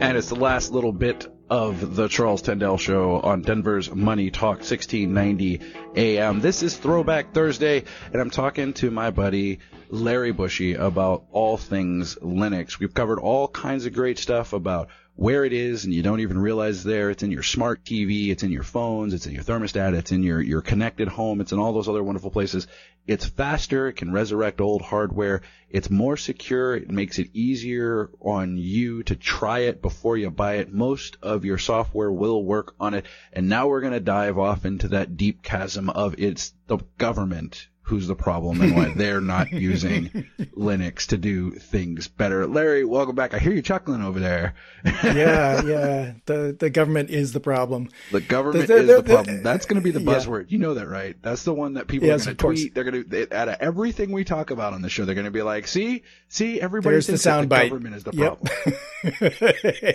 And 0.02 0.18
it's 0.18 0.30
the 0.30 0.38
last 0.38 0.72
little 0.72 0.92
bit 0.92 1.28
of 1.50 1.96
the 1.96 2.08
Charles 2.08 2.42
Tendell 2.42 2.78
Show 2.78 3.20
on 3.20 3.42
Denver's 3.42 3.94
Money 3.94 4.32
Talk 4.32 4.58
1690 4.58 5.62
AM. 5.96 6.40
This 6.40 6.64
is 6.64 6.76
Throwback 6.76 7.34
Thursday, 7.34 7.84
and 8.12 8.22
I'm 8.22 8.32
talking 8.32 8.74
to 8.76 8.90
my 8.90 9.12
buddy 9.12 9.60
Larry 9.90 10.34
Bushey 10.34 10.78
about 10.80 11.26
all 11.32 11.58
things 11.58 12.16
Linux. 12.16 12.80
We've 12.80 12.94
covered 12.94 13.20
all 13.20 13.48
kinds 13.48 13.86
of 13.86 13.94
great 13.94 14.18
stuff 14.18 14.54
about 14.54 14.90
where 15.16 15.46
it 15.46 15.54
is 15.54 15.86
and 15.86 15.94
you 15.94 16.04
don't 16.04 16.20
even 16.20 16.38
realize 16.38 16.84
there. 16.84 17.10
It's 17.10 17.24
in 17.24 17.32
your 17.32 17.44
smart 17.44 17.86
TV, 17.86 18.30
it's 18.30 18.44
in 18.44 18.52
your 18.52 18.64
phones, 18.64 19.14
it's 19.14 19.26
in 19.26 19.34
your 19.34 19.44
thermostat, 19.44 19.96
it's 19.96 20.12
in 20.12 20.24
your, 20.24 20.42
your 20.42 20.62
connected 20.62 21.08
home, 21.08 21.40
it's 21.40 21.54
in 21.54 21.60
all 21.60 21.74
those 21.74 21.88
other 21.88 22.04
wonderful 22.04 22.32
places. 22.32 22.68
It's 23.08 23.26
faster, 23.26 23.88
it 23.88 23.94
can 23.94 24.12
resurrect 24.12 24.60
old 24.60 24.82
hardware, 24.82 25.42
it's 25.70 25.90
more 25.90 26.18
secure, 26.18 26.76
it 26.76 26.90
makes 26.90 27.20
it 27.20 27.30
easier 27.34 28.10
on 28.20 28.58
you 28.58 29.04
to 29.04 29.16
try 29.16 29.60
it 29.60 29.82
before 29.82 30.18
you 30.18 30.32
buy 30.32 30.56
it. 30.56 30.74
Most 30.74 31.18
of 31.22 31.35
your 31.44 31.58
software 31.58 32.12
will 32.12 32.44
work 32.44 32.76
on 32.80 32.94
it. 32.94 33.06
And 33.34 33.50
now 33.50 33.68
we're 33.68 33.82
going 33.82 33.94
to 33.94 34.00
dive 34.00 34.38
off 34.38 34.66
into 34.66 34.90
that 34.90 35.18
deep 35.18 35.42
chasm 35.44 35.90
of 35.90 36.16
it's 36.18 36.54
the 36.68 36.78
government 36.98 37.68
who's 37.86 38.08
the 38.08 38.16
problem 38.16 38.62
and 38.62 38.76
why 38.76 38.90
they're 38.96 39.22
not 39.22 39.52
using 39.52 40.28
Linux 40.58 41.08
to 41.08 41.18
do 41.18 41.52
things 41.52 42.08
better. 42.08 42.48
Larry, 42.48 42.84
welcome 42.84 43.16
back. 43.16 43.36
I 43.36 43.40
hear 43.40 43.54
you 43.54 43.62
chuckling 43.62 44.02
over 44.02 44.20
there. 44.20 44.56
yeah, 44.84 45.62
yeah. 45.64 46.14
The 46.26 46.56
the 46.60 46.70
government 46.72 47.12
is 47.12 47.32
the 47.32 47.40
problem. 47.40 47.90
The 48.12 48.22
government 48.22 48.68
the, 48.68 48.74
the, 48.74 48.80
is 48.82 48.88
the, 48.88 49.02
the 49.02 49.04
problem. 49.04 49.44
That's 49.44 49.68
going 49.68 49.80
to 49.80 49.84
be 49.84 49.92
the 49.92 50.00
buzzword. 50.00 50.46
Yeah. 50.48 50.54
You 50.54 50.58
know 50.60 50.74
that, 50.74 50.88
right? 50.88 51.16
That's 51.22 51.44
the 51.44 51.54
one 51.54 51.76
that 51.76 51.88
people 51.88 52.08
yes, 52.08 52.24
are 52.24 52.34
going 52.34 52.38
to 52.38 52.44
tweet. 52.44 52.76
They're 52.76 52.84
going 52.84 53.10
to 53.10 53.36
out 53.36 53.50
of 53.50 53.58
everything 53.60 54.12
we 54.12 54.24
talk 54.24 54.50
about 54.50 54.74
on 54.74 54.82
the 54.82 54.90
show, 54.90 55.06
they're 55.06 55.16
going 55.16 55.26
to 55.26 55.32
be 55.32 55.44
like, 55.44 55.68
"See, 55.68 56.04
see, 56.28 56.60
everybody 56.60 56.96
There's 56.96 57.08
thinks 57.08 57.24
the, 57.24 57.30
sound 57.30 57.50
the 57.50 57.56
government 57.56 57.96
is 57.96 58.04
the 58.04 58.14
problem." 58.14 58.52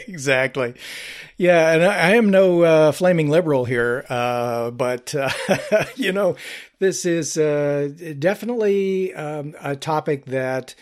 Exactly. 0.07 0.75
Yeah, 1.37 1.73
and 1.73 1.85
I, 1.85 1.97
I 1.97 2.11
am 2.11 2.31
no 2.31 2.63
uh, 2.63 2.93
flaming 2.93 3.29
liberal 3.29 3.65
here, 3.65 4.05
uh, 4.09 4.71
but 4.71 5.15
uh, 5.15 5.31
you 5.97 6.13
know, 6.13 6.37
this 6.81 7.05
is 7.05 7.39
uh, 7.39 7.91
definitely 8.19 9.15
um, 9.15 9.55
a 9.61 9.77
topic 9.77 10.25
that 10.25 10.75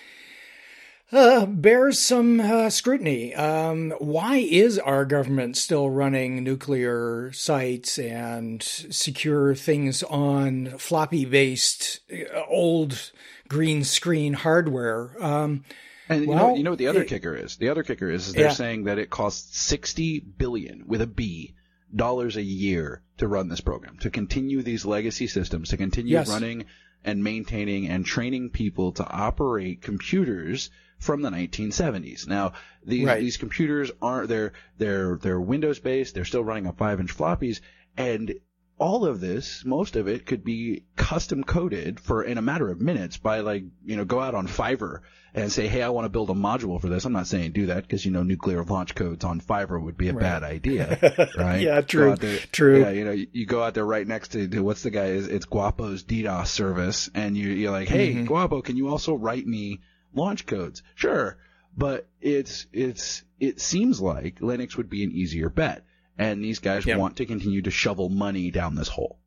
uh, 1.11 1.44
bears 1.46 1.99
some 1.99 2.40
uh, 2.40 2.70
scrutiny. 2.70 3.34
Um, 3.34 3.92
why 3.99 4.36
is 4.36 4.78
our 4.78 5.05
government 5.05 5.57
still 5.57 5.90
running 5.90 6.44
nuclear 6.44 7.32
sites 7.32 7.99
and 7.99 8.62
secure 8.62 9.55
things 9.55 10.03
on 10.05 10.78
floppy 10.78 11.24
based 11.24 12.01
uh, 12.12 12.40
old 12.49 13.11
green 13.49 13.84
screen 13.84 14.34
hardware? 14.34 15.11
Um, 15.20 15.64
and 16.09 16.22
you 16.22 16.28
well, 16.28 16.49
know, 16.49 16.57
you 16.57 16.62
know 16.62 16.70
what 16.70 16.78
the 16.78 16.86
other 16.86 17.03
it, 17.03 17.09
kicker 17.09 17.34
is? 17.34 17.57
The 17.57 17.68
other 17.68 17.82
kicker 17.82 18.09
is, 18.09 18.28
is 18.28 18.34
they're 18.34 18.46
yeah. 18.46 18.53
saying 18.53 18.84
that 18.84 18.99
it 18.99 19.11
costs 19.11 19.59
sixty 19.59 20.20
billion 20.20 20.84
with 20.86 21.03
a 21.03 21.07
B 21.07 21.55
dollars 21.95 22.36
a 22.36 22.43
year 22.43 23.03
to 23.18 23.28
run 23.28 23.49
this 23.49 23.61
program, 23.61 23.97
to 23.99 24.11
continue 24.11 24.62
these 24.62 24.84
legacy 24.84 25.26
systems, 25.26 25.70
to 25.70 25.76
continue 25.76 26.12
yes. 26.12 26.28
running 26.28 26.66
and 27.05 27.22
maintaining 27.22 27.89
and 27.89 28.05
training 28.05 28.51
people 28.51 28.93
to 28.93 29.07
operate 29.09 29.82
computers 29.82 30.70
from 30.99 31.22
the 31.22 31.30
1970s. 31.30 32.26
Now, 32.26 32.53
these 32.84 33.07
right. 33.07 33.20
these 33.20 33.36
computers 33.36 33.91
aren't 34.03 34.28
they're 34.28 34.53
they're 34.78 35.16
they're 35.16 35.41
Windows 35.41 35.78
based. 35.78 36.14
They're 36.14 36.24
still 36.24 36.45
running 36.45 36.66
on 36.66 36.74
five 36.74 37.01
inch 37.01 37.16
floppies, 37.16 37.61
and 37.97 38.34
all 38.79 39.05
of 39.05 39.20
this, 39.20 39.64
most 39.64 39.97
of 39.97 40.09
it, 40.09 40.26
could 40.26 40.45
be 40.45 40.85
custom 40.97 41.45
coded 41.45 41.99
for 41.99 42.22
in 42.22 42.39
a 42.39 42.43
matter 42.43 42.70
of 42.70 42.81
minutes 42.81 43.16
by 43.16 43.41
like 43.41 43.64
you 43.85 43.97
know 43.97 44.05
go 44.05 44.20
out 44.20 44.35
on 44.35 44.47
Fiverr 44.47 45.01
and 45.35 45.53
say, 45.53 45.66
hey, 45.66 45.83
I 45.83 45.91
want 45.91 46.05
to 46.07 46.09
build 46.09 46.31
a 46.31 46.35
module 46.35 46.81
for 46.81 46.89
this. 46.89 47.05
I'm 47.05 47.12
not 47.12 47.26
saying 47.26 47.53
do 47.53 47.66
that 47.66 47.83
because 47.83 48.05
you 48.05 48.11
know 48.11 48.22
nuclear 48.22 48.62
launch 48.64 48.95
codes 48.95 49.24
on 49.24 49.41
Fiverr 49.41 49.83
would 49.83 49.97
be 49.97 50.09
a 50.09 50.12
right. 50.12 50.20
bad 50.20 50.43
idea, 50.43 51.29
right? 51.39 51.61
yeah, 51.61 51.81
true, 51.81 52.14
there, 52.16 52.39
true. 52.53 52.81
Yeah, 52.81 52.91
you 52.91 53.05
know, 53.05 53.12
you, 53.12 53.26
you, 53.33 53.47
go 53.47 53.62
out 53.62 53.74
there 53.74 53.85
right 53.85 54.07
next 54.07 54.29
to, 54.29 54.49
to 54.49 54.61
what's 54.61 54.83
the 54.83 54.91
guy? 54.91 55.07
Is 55.07 55.29
it's 55.29 55.47
Guapo's 55.47 56.05
DDoS 56.05 56.47
service, 56.47 57.11
and 57.14 57.37
you 57.37 57.51
you're 57.51 57.72
like, 57.72 57.89
hey, 57.89 58.12
mm-hmm. 58.12 58.24
Guapo, 58.26 58.62
can 58.62 58.76
you 58.76 58.89
also 58.89 59.14
write 59.14 59.47
me 59.47 59.81
launch 60.14 60.47
codes? 60.47 60.83
Sure, 60.95 61.37
but 61.76 62.07
it's 62.20 62.66
it's 62.72 63.22
it 63.41 63.61
seems 63.61 64.01
like 64.01 64.41
Linux 64.41 64.76
would 64.76 64.91
be 64.91 65.05
an 65.05 65.12
easier 65.12 65.49
bet, 65.49 65.85
and 66.18 66.44
these 66.44 66.58
guys 66.58 66.84
yep. 66.84 66.98
want 66.98 67.16
to 67.16 67.26
continue 67.26 67.62
to 67.62 67.70
shovel 67.70 68.08
money 68.08 68.50
down 68.50 68.74
this 68.74 68.88
hole. 68.88 69.20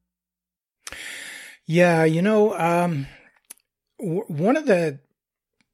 Yeah, 1.66 2.04
you 2.04 2.22
know, 2.22 2.54
um, 2.58 3.08
w- 3.98 4.26
one 4.28 4.58
of 4.58 4.66
the 4.66 5.00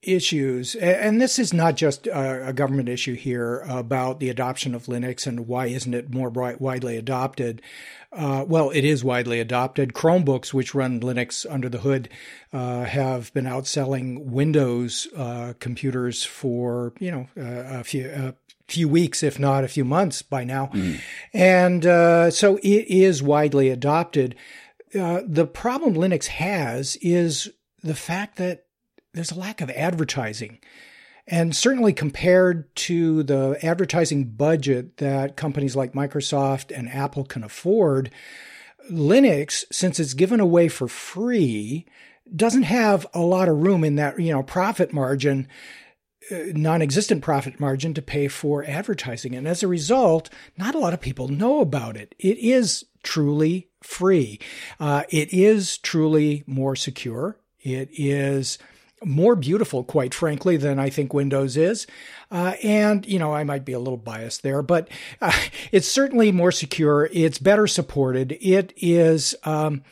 issues, 0.04 0.76
and 0.76 1.20
this 1.20 1.40
is 1.40 1.54
not 1.54 1.76
just 1.76 2.08
a 2.08 2.54
government 2.56 2.88
issue 2.88 3.16
here 3.16 3.60
about 3.68 4.20
the 4.20 4.30
adoption 4.30 4.76
of 4.76 4.86
Linux 4.86 5.26
and 5.26 5.48
why 5.48 5.68
isn't 5.68 5.94
it 5.94 6.14
more 6.14 6.30
widely 6.30 6.98
adopted. 6.98 7.62
Uh, 8.12 8.46
well, 8.48 8.70
it 8.70 8.86
is 8.86 9.04
widely 9.04 9.40
adopted. 9.40 9.94
Chromebooks, 9.94 10.54
which 10.54 10.74
run 10.74 11.00
Linux 11.02 11.46
under 11.50 11.68
the 11.68 11.80
hood, 11.80 12.10
uh, 12.54 12.86
have 12.86 13.34
been 13.34 13.46
outselling 13.46 14.26
Windows 14.26 15.08
uh, 15.16 15.54
computers 15.60 16.24
for 16.24 16.94
you 17.00 17.12
know 17.12 17.28
a 17.36 17.84
few 17.84 18.08
a 18.10 18.36
few 18.68 18.88
weeks, 18.88 19.24
if 19.24 19.40
not 19.40 19.64
a 19.64 19.70
few 19.70 19.84
months 19.84 20.22
by 20.22 20.44
now, 20.44 20.68
mm. 20.68 21.00
and 21.34 21.86
uh, 21.86 22.32
so 22.32 22.58
it 22.58 22.86
is 22.88 23.22
widely 23.22 23.70
adopted. 23.70 24.36
Uh, 24.98 25.22
the 25.28 25.46
problem 25.46 25.96
Linux 25.96 26.28
has 26.28 26.98
is 27.02 27.50
the 27.84 27.96
fact 27.96 28.38
that 28.38 28.67
there's 29.18 29.32
a 29.32 29.40
lack 29.40 29.62
of 29.62 29.70
advertising. 29.72 30.60
And 31.28 31.56
certainly 31.56 31.92
compared 31.92 32.74
to 32.78 33.24
the 33.24 33.60
advertising 33.62 34.26
budget 34.26 34.98
that 34.98 35.36
companies 35.36 35.76
like 35.76 35.92
Microsoft 35.92 36.72
and 36.74 36.88
Apple 36.88 37.26
can 37.26 37.44
afford, 37.44 38.12
Linux, 38.90 39.66
since 39.72 40.00
it's 40.00 40.14
given 40.14 40.40
away 40.40 40.70
for 40.70 40.88
free, 40.88 41.86
doesn't 42.34 42.64
have 42.64 43.06
a 43.14 43.20
lot 43.20 43.50
of 43.50 43.58
room 43.58 43.84
in 43.84 43.96
that, 43.96 44.20
you 44.20 44.32
know, 44.32 44.44
profit 44.44 44.94
margin, 44.94 45.48
uh, 46.32 46.38
non-existent 46.54 47.22
profit 47.22 47.60
margin 47.60 47.94
to 47.94 48.02
pay 48.02 48.28
for 48.28 48.64
advertising. 48.66 49.36
And 49.36 49.48
as 49.48 49.64
a 49.64 49.68
result, 49.68 50.30
not 50.58 50.76
a 50.76 50.80
lot 50.80 50.94
of 50.94 51.02
people 51.02 51.28
know 51.28 51.60
about 51.60 51.98
it. 51.98 52.16
It 52.20 52.38
is 52.38 52.86
truly 53.04 53.70
free. 53.82 54.40
Uh, 54.80 55.04
it 55.10 55.34
is 55.34 55.78
truly 55.78 56.44
more 56.46 56.76
secure. 56.76 57.38
It 57.60 57.90
is 57.92 58.58
more 59.04 59.36
beautiful, 59.36 59.84
quite 59.84 60.14
frankly, 60.14 60.58
than 60.58 60.80
I 60.80 60.90
think 60.90 61.14
Windows 61.14 61.58
is. 61.58 61.88
Uh, 62.32 62.54
and, 62.64 63.06
you 63.06 63.20
know, 63.20 63.34
I 63.34 63.44
might 63.44 63.66
be 63.66 63.74
a 63.74 63.80
little 63.80 63.98
biased 63.98 64.44
there, 64.44 64.62
but 64.62 64.90
uh, 65.22 65.32
it's 65.72 65.88
certainly 65.88 66.32
more 66.32 66.52
secure. 66.52 67.10
It's 67.12 67.38
better 67.38 67.68
supported. 67.68 68.38
It 68.42 68.74
is, 68.78 69.36
um, 69.44 69.84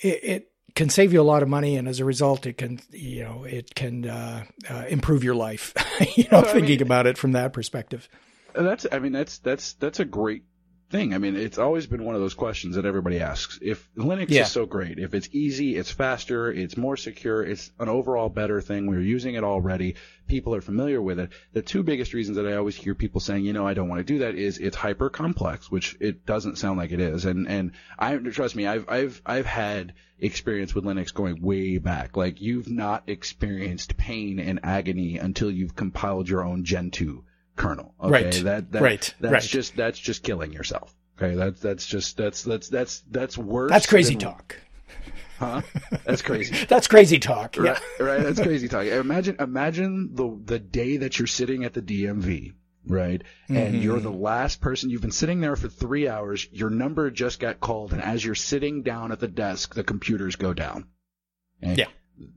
it, 0.00 0.24
it, 0.24 0.50
can 0.74 0.90
save 0.90 1.12
you 1.12 1.20
a 1.20 1.22
lot 1.22 1.42
of 1.42 1.48
money. 1.48 1.76
And 1.76 1.88
as 1.88 1.98
a 1.98 2.04
result, 2.04 2.46
it 2.46 2.56
can, 2.56 2.78
you 2.92 3.24
know, 3.24 3.42
it 3.42 3.74
can 3.74 4.08
uh, 4.08 4.44
uh 4.70 4.84
improve 4.88 5.24
your 5.24 5.34
life, 5.34 5.74
you 6.16 6.24
know, 6.30 6.42
thinking 6.42 6.78
mean, 6.78 6.82
about 6.82 7.08
it 7.08 7.18
from 7.18 7.32
that 7.32 7.52
perspective. 7.52 8.08
That's, 8.54 8.86
I 8.92 9.00
mean, 9.00 9.10
that's, 9.10 9.38
that's, 9.38 9.72
that's 9.72 9.98
a 9.98 10.04
great 10.04 10.44
thing. 10.90 11.12
I 11.12 11.18
mean, 11.18 11.36
it's 11.36 11.58
always 11.58 11.86
been 11.86 12.04
one 12.04 12.14
of 12.14 12.20
those 12.20 12.34
questions 12.34 12.76
that 12.76 12.86
everybody 12.86 13.20
asks. 13.20 13.58
If 13.60 13.88
Linux 13.94 14.30
Yeah. 14.30 14.42
is 14.42 14.50
so 14.50 14.64
great, 14.64 14.98
if 14.98 15.12
it's 15.14 15.28
easy, 15.32 15.76
it's 15.76 15.90
faster, 15.90 16.50
it's 16.50 16.76
more 16.76 16.96
secure, 16.96 17.42
it's 17.42 17.70
an 17.78 17.88
overall 17.88 18.28
better 18.30 18.60
thing, 18.60 18.86
we're 18.86 19.00
using 19.00 19.34
it 19.34 19.44
already, 19.44 19.96
people 20.28 20.54
are 20.54 20.62
familiar 20.62 21.02
with 21.02 21.18
it. 21.18 21.30
The 21.52 21.62
two 21.62 21.82
biggest 21.82 22.14
reasons 22.14 22.36
that 22.36 22.46
I 22.46 22.54
always 22.56 22.74
hear 22.74 22.94
people 22.94 23.20
saying, 23.20 23.44
you 23.44 23.52
know, 23.52 23.66
I 23.66 23.74
don't 23.74 23.88
want 23.88 23.98
to 23.98 24.12
do 24.12 24.20
that 24.20 24.34
is 24.34 24.58
it's 24.58 24.76
hyper 24.76 25.10
complex, 25.10 25.70
which 25.70 25.96
it 26.00 26.24
doesn't 26.24 26.56
sound 26.56 26.78
like 26.78 26.92
it 26.92 27.00
is. 27.00 27.26
And, 27.26 27.46
and 27.46 27.72
I, 27.98 28.16
trust 28.16 28.56
me, 28.56 28.66
I've, 28.66 28.88
I've, 28.88 29.20
I've 29.26 29.46
had 29.46 29.92
experience 30.18 30.74
with 30.74 30.84
Linux 30.84 31.12
going 31.12 31.42
way 31.42 31.78
back. 31.78 32.16
Like 32.16 32.40
you've 32.40 32.68
not 32.68 33.04
experienced 33.08 33.96
pain 33.96 34.40
and 34.40 34.60
agony 34.62 35.18
until 35.18 35.50
you've 35.50 35.76
compiled 35.76 36.28
your 36.28 36.44
own 36.44 36.64
Gentoo 36.64 37.22
kernel. 37.58 37.94
Okay? 38.00 38.10
Right. 38.24 38.32
That, 38.44 38.72
that, 38.72 38.82
Right. 38.82 39.14
That's 39.20 39.32
Right. 39.32 39.42
just, 39.42 39.76
that's 39.76 39.98
just 39.98 40.22
killing 40.22 40.52
yourself. 40.52 40.94
Okay. 41.20 41.34
That's, 41.34 41.60
that's 41.60 41.84
just, 41.86 42.16
that's, 42.16 42.42
that's, 42.44 42.68
that's, 42.68 43.02
that's 43.10 43.36
worse. 43.36 43.70
That's 43.70 43.86
crazy 43.86 44.14
than- 44.14 44.20
talk. 44.20 44.56
Huh? 45.38 45.62
That's 46.04 46.22
crazy. 46.22 46.64
That's 46.68 46.88
crazy 46.88 47.20
talk. 47.20 47.56
Yeah. 47.56 47.78
Right. 48.00 48.20
That's 48.24 48.40
crazy 48.40 48.66
talk. 48.66 48.86
Imagine, 48.86 49.36
imagine 49.38 50.10
the 50.14 50.36
the 50.44 50.58
day 50.58 50.96
that 50.96 51.16
you're 51.20 51.28
sitting 51.28 51.62
at 51.62 51.74
the 51.74 51.80
DMV, 51.80 52.54
right, 52.88 53.22
and 53.48 53.56
Mm-hmm. 53.74 53.76
you're 53.82 54.00
the 54.00 54.10
last 54.10 54.60
person. 54.60 54.90
You've 54.90 55.00
been 55.02 55.12
sitting 55.12 55.40
there 55.40 55.54
for 55.54 55.68
three 55.68 56.08
hours. 56.08 56.48
Your 56.50 56.70
number 56.70 57.08
just 57.12 57.38
got 57.38 57.60
called, 57.60 57.92
and 57.92 58.02
as 58.02 58.24
you're 58.24 58.34
sitting 58.34 58.82
down 58.82 59.12
at 59.12 59.20
the 59.20 59.28
desk, 59.28 59.76
the 59.76 59.84
computers 59.84 60.34
go 60.34 60.52
down. 60.52 60.88
Okay? 61.62 61.74
Yeah. 61.82 61.86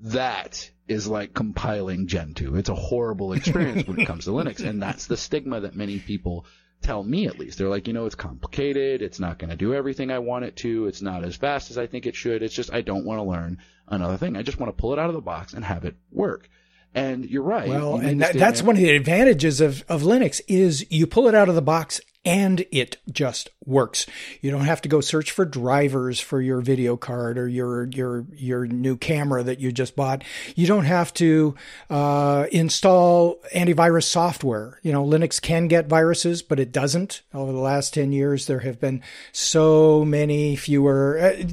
That 0.02 0.70
is 0.88 1.08
like 1.08 1.34
compiling 1.34 2.08
Gentoo. 2.08 2.56
It's 2.56 2.70
a 2.70 2.76
horrible 2.76 3.34
experience 3.34 3.88
when 3.88 4.00
it 4.00 4.06
comes 4.06 4.26
to 4.26 4.32
Linux, 4.32 4.60
and 4.68 4.82
that's 4.82 5.08
the 5.08 5.18
stigma 5.18 5.62
that 5.62 5.76
many 5.76 6.00
people 6.00 6.46
tell 6.82 7.04
me 7.04 7.28
at 7.28 7.38
least. 7.40 7.58
They're 7.58 7.70
like, 7.70 7.88
you 7.88 7.94
know, 7.94 8.06
it's 8.06 8.16
complicated. 8.16 9.02
It's 9.02 9.20
not 9.20 9.38
going 9.40 9.50
to 9.52 9.56
do 9.56 9.74
everything 9.74 10.12
I 10.12 10.20
want 10.20 10.46
it 10.46 10.56
to. 10.58 10.88
It's 10.88 11.02
not 11.02 11.24
as 11.24 11.36
fast 11.36 11.72
as 11.72 11.78
I 11.78 11.88
think 11.88 12.06
it 12.06 12.16
should. 12.16 12.42
It's 12.44 12.54
just 12.56 12.74
I 12.74 12.82
don't 12.82 13.06
want 13.06 13.20
to 13.20 13.24
learn 13.24 13.60
another 13.88 14.18
thing. 14.18 14.36
I 14.36 14.42
just 14.42 14.60
want 14.60 14.76
to 14.76 14.80
pull 14.80 14.94
it 14.94 15.00
out 15.00 15.10
of 15.10 15.16
the 15.16 15.22
box 15.22 15.54
and 15.54 15.64
have 15.64 15.86
it 15.86 15.96
work. 16.12 16.50
And 16.94 17.24
you're 17.30 17.44
right. 17.44 17.70
Well, 17.70 18.02
You 18.02 18.08
and 18.10 18.22
that, 18.22 18.34
that's 18.36 18.60
there. 18.60 18.68
one 18.68 18.76
of 18.76 18.82
the 18.82 18.96
advantages 18.96 19.62
of, 19.62 19.84
of 19.88 20.02
Linux 20.02 20.42
is 20.48 20.86
you 20.92 21.08
pull 21.08 21.28
it 21.30 21.36
out 21.36 21.48
of 21.48 21.56
the 21.56 21.62
box 21.62 22.02
and 22.24 22.66
it 22.72 22.98
just 23.12 23.50
works. 23.66 24.06
You 24.42 24.52
don't 24.52 24.66
have 24.66 24.82
to 24.82 24.90
go 24.90 25.02
search 25.02 25.32
for 25.32 25.44
drivers 25.44 26.20
for 26.20 26.40
your 26.40 26.62
video 26.62 26.96
card 26.96 27.38
or 27.38 27.48
your 27.48 27.86
your 27.86 28.26
your 28.36 28.68
new 28.68 28.96
camera 28.96 29.42
that 29.44 29.60
you 29.60 29.72
just 29.72 29.96
bought. 29.96 30.24
You 30.56 30.68
don't 30.68 30.86
have 30.86 31.14
to 31.16 31.56
uh, 31.90 32.46
install 32.52 33.40
antivirus 33.56 34.04
software. 34.04 34.80
You 34.84 34.92
know, 34.92 35.04
Linux 35.04 35.42
can 35.42 35.68
get 35.68 35.88
viruses, 35.88 36.42
but 36.44 36.60
it 36.60 36.72
doesn't. 36.72 37.22
Over 37.34 37.52
the 37.52 37.60
last 37.60 37.94
ten 37.94 38.12
years, 38.12 38.46
there 38.46 38.60
have 38.60 38.80
been 38.80 39.02
so 39.32 40.06
many 40.06 40.56
fewer. 40.56 41.20
Uh, 41.20 41.44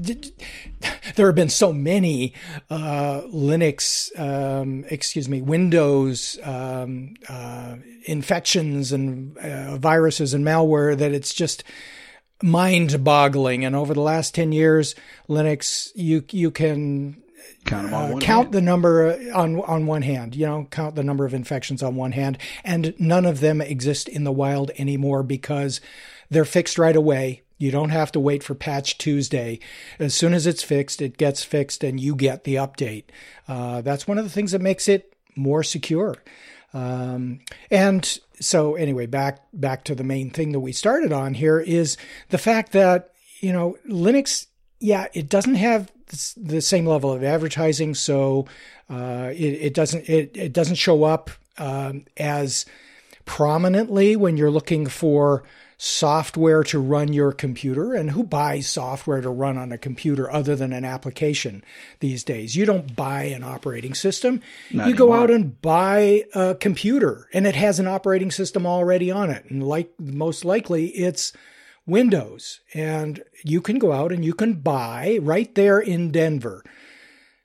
there 1.17 1.27
have 1.27 1.35
been 1.35 1.49
so 1.49 1.73
many 1.73 2.35
uh, 2.69 3.23
Linux, 3.33 4.11
um, 4.19 4.85
excuse 4.89 5.29
me, 5.29 5.41
Windows 5.41 6.39
um, 6.43 7.15
uh, 7.29 7.77
infections 8.09 8.93
and 8.93 9.37
uh, 9.39 9.77
viruses 9.77 10.35
and 10.35 10.45
malware 10.45 10.97
that 10.97 11.13
it's 11.13 11.35
just 11.35 11.63
mind-boggling. 12.43 13.65
And 13.65 13.77
over 13.77 13.95
the 13.95 14.01
last 14.01 14.35
ten 14.35 14.53
years, 14.53 14.95
Linux, 15.29 15.91
you 15.95 16.25
you 16.31 16.51
can 16.51 17.23
count 17.65 17.93
uh, 17.93 18.19
count 18.19 18.53
the 18.53 18.63
number 18.63 19.11
uh, 19.11 19.39
on 19.39 19.61
on 19.61 19.87
one 19.87 20.03
hand. 20.03 20.35
You 20.35 20.47
know, 20.47 20.69
count 20.71 20.95
the 20.95 21.05
number 21.05 21.25
of 21.25 21.35
infections 21.35 21.83
on 21.83 21.97
one 21.97 22.13
hand, 22.13 22.39
and 22.65 22.95
none 22.99 23.27
of 23.27 23.41
them 23.41 23.61
exist 23.61 24.09
in 24.09 24.25
the 24.25 24.33
wild 24.33 24.71
anymore 24.79 25.23
because 25.23 25.81
they're 26.31 26.45
fixed 26.45 26.79
right 26.79 26.97
away. 26.97 27.43
You 27.61 27.73
don't 27.73 27.91
have 27.91 28.13
to 28.13 28.21
wait 28.21 28.45
for 28.45 28.55
Patch 28.55 28.99
Tuesday. 28.99 29.59
As 29.99 30.15
soon 30.15 30.33
as 30.33 30.47
it's 30.47 30.63
fixed, 30.63 31.03
it 31.03 31.19
gets 31.19 31.43
fixed, 31.43 31.83
and 31.83 31.99
you 31.99 32.15
get 32.15 32.45
the 32.45 32.55
update. 32.55 33.05
Uh, 33.49 33.81
that's 33.81 34.07
one 34.07 34.17
of 34.17 34.25
the 34.25 34.31
things 34.31 34.53
that 34.53 34.61
makes 34.61 34.87
it 34.87 35.13
more 35.35 35.65
secure. 35.65 36.15
Um, 36.75 37.41
and 37.71 38.19
so, 38.41 38.75
anyway, 38.75 39.07
back 39.07 39.41
back 39.53 39.85
to 39.85 39.95
the 39.95 40.05
main 40.05 40.31
thing 40.31 40.53
that 40.53 40.61
we 40.61 40.73
started 40.73 41.13
on 41.13 41.35
here 41.35 41.61
is 41.61 41.97
the 42.29 42.39
fact 42.39 42.73
that 42.73 43.13
you 43.41 43.53
know 43.53 43.77
Linux 43.89 44.47
yeah, 44.81 45.07
it 45.13 45.29
doesn't 45.29 45.57
have 45.57 45.91
the 46.37 46.61
same 46.61 46.87
level 46.87 47.13
of 47.13 47.25
advertising, 47.25 47.95
so 47.95 48.47
uh, 48.89 49.31
it, 49.33 49.55
it 49.55 49.75
doesn't 49.75 50.09
it, 50.09 50.37
it 50.37 50.53
doesn't 50.53 50.77
show 50.77 51.05
up 51.05 51.31
um, 51.59 52.05
as 52.17 52.65
prominently 53.25 54.17
when 54.17 54.37
you're 54.37 54.51
looking 54.51 54.87
for 54.87 55.43
software 55.79 56.65
to 56.65 56.79
run 56.79 57.13
your 57.13 57.33
computer. 57.33 57.95
And 57.95 58.11
who 58.11 58.25
buys 58.25 58.69
software 58.69 59.21
to 59.21 59.31
run 59.31 59.57
on 59.57 59.73
a 59.73 59.79
computer 59.79 60.31
other 60.31 60.55
than 60.57 60.73
an 60.73 60.85
application 60.85 61.65
these 62.01 62.25
days? 62.25 62.57
You 62.57 62.67
don't 62.67 62.95
buy 62.95 63.23
an 63.25 63.45
operating 63.45 63.95
system. 63.95 64.43
Not 64.73 64.89
you 64.89 64.95
go 64.95 65.15
out 65.15 65.31
and 65.31 65.61
buy 65.63 66.25
a 66.35 66.57
computer, 66.57 67.29
and 67.33 67.47
it 67.47 67.55
has 67.55 67.79
an 67.79 67.87
operating 67.87 68.31
system 68.31 68.67
already 68.67 69.11
on 69.11 69.31
it, 69.31 69.47
and 69.49 69.67
like 69.67 69.93
most 69.99 70.45
likely, 70.45 70.89
it's 70.89 71.33
Windows. 71.87 72.61
And 72.75 73.23
you 73.45 73.61
can 73.61 73.79
go 73.79 73.93
out 73.93 74.13
and 74.13 74.25
you 74.25 74.35
can 74.35 74.55
buy 74.55 75.19
right 75.23 75.53
there 75.55 75.79
in 75.79 76.11
Denver. 76.11 76.63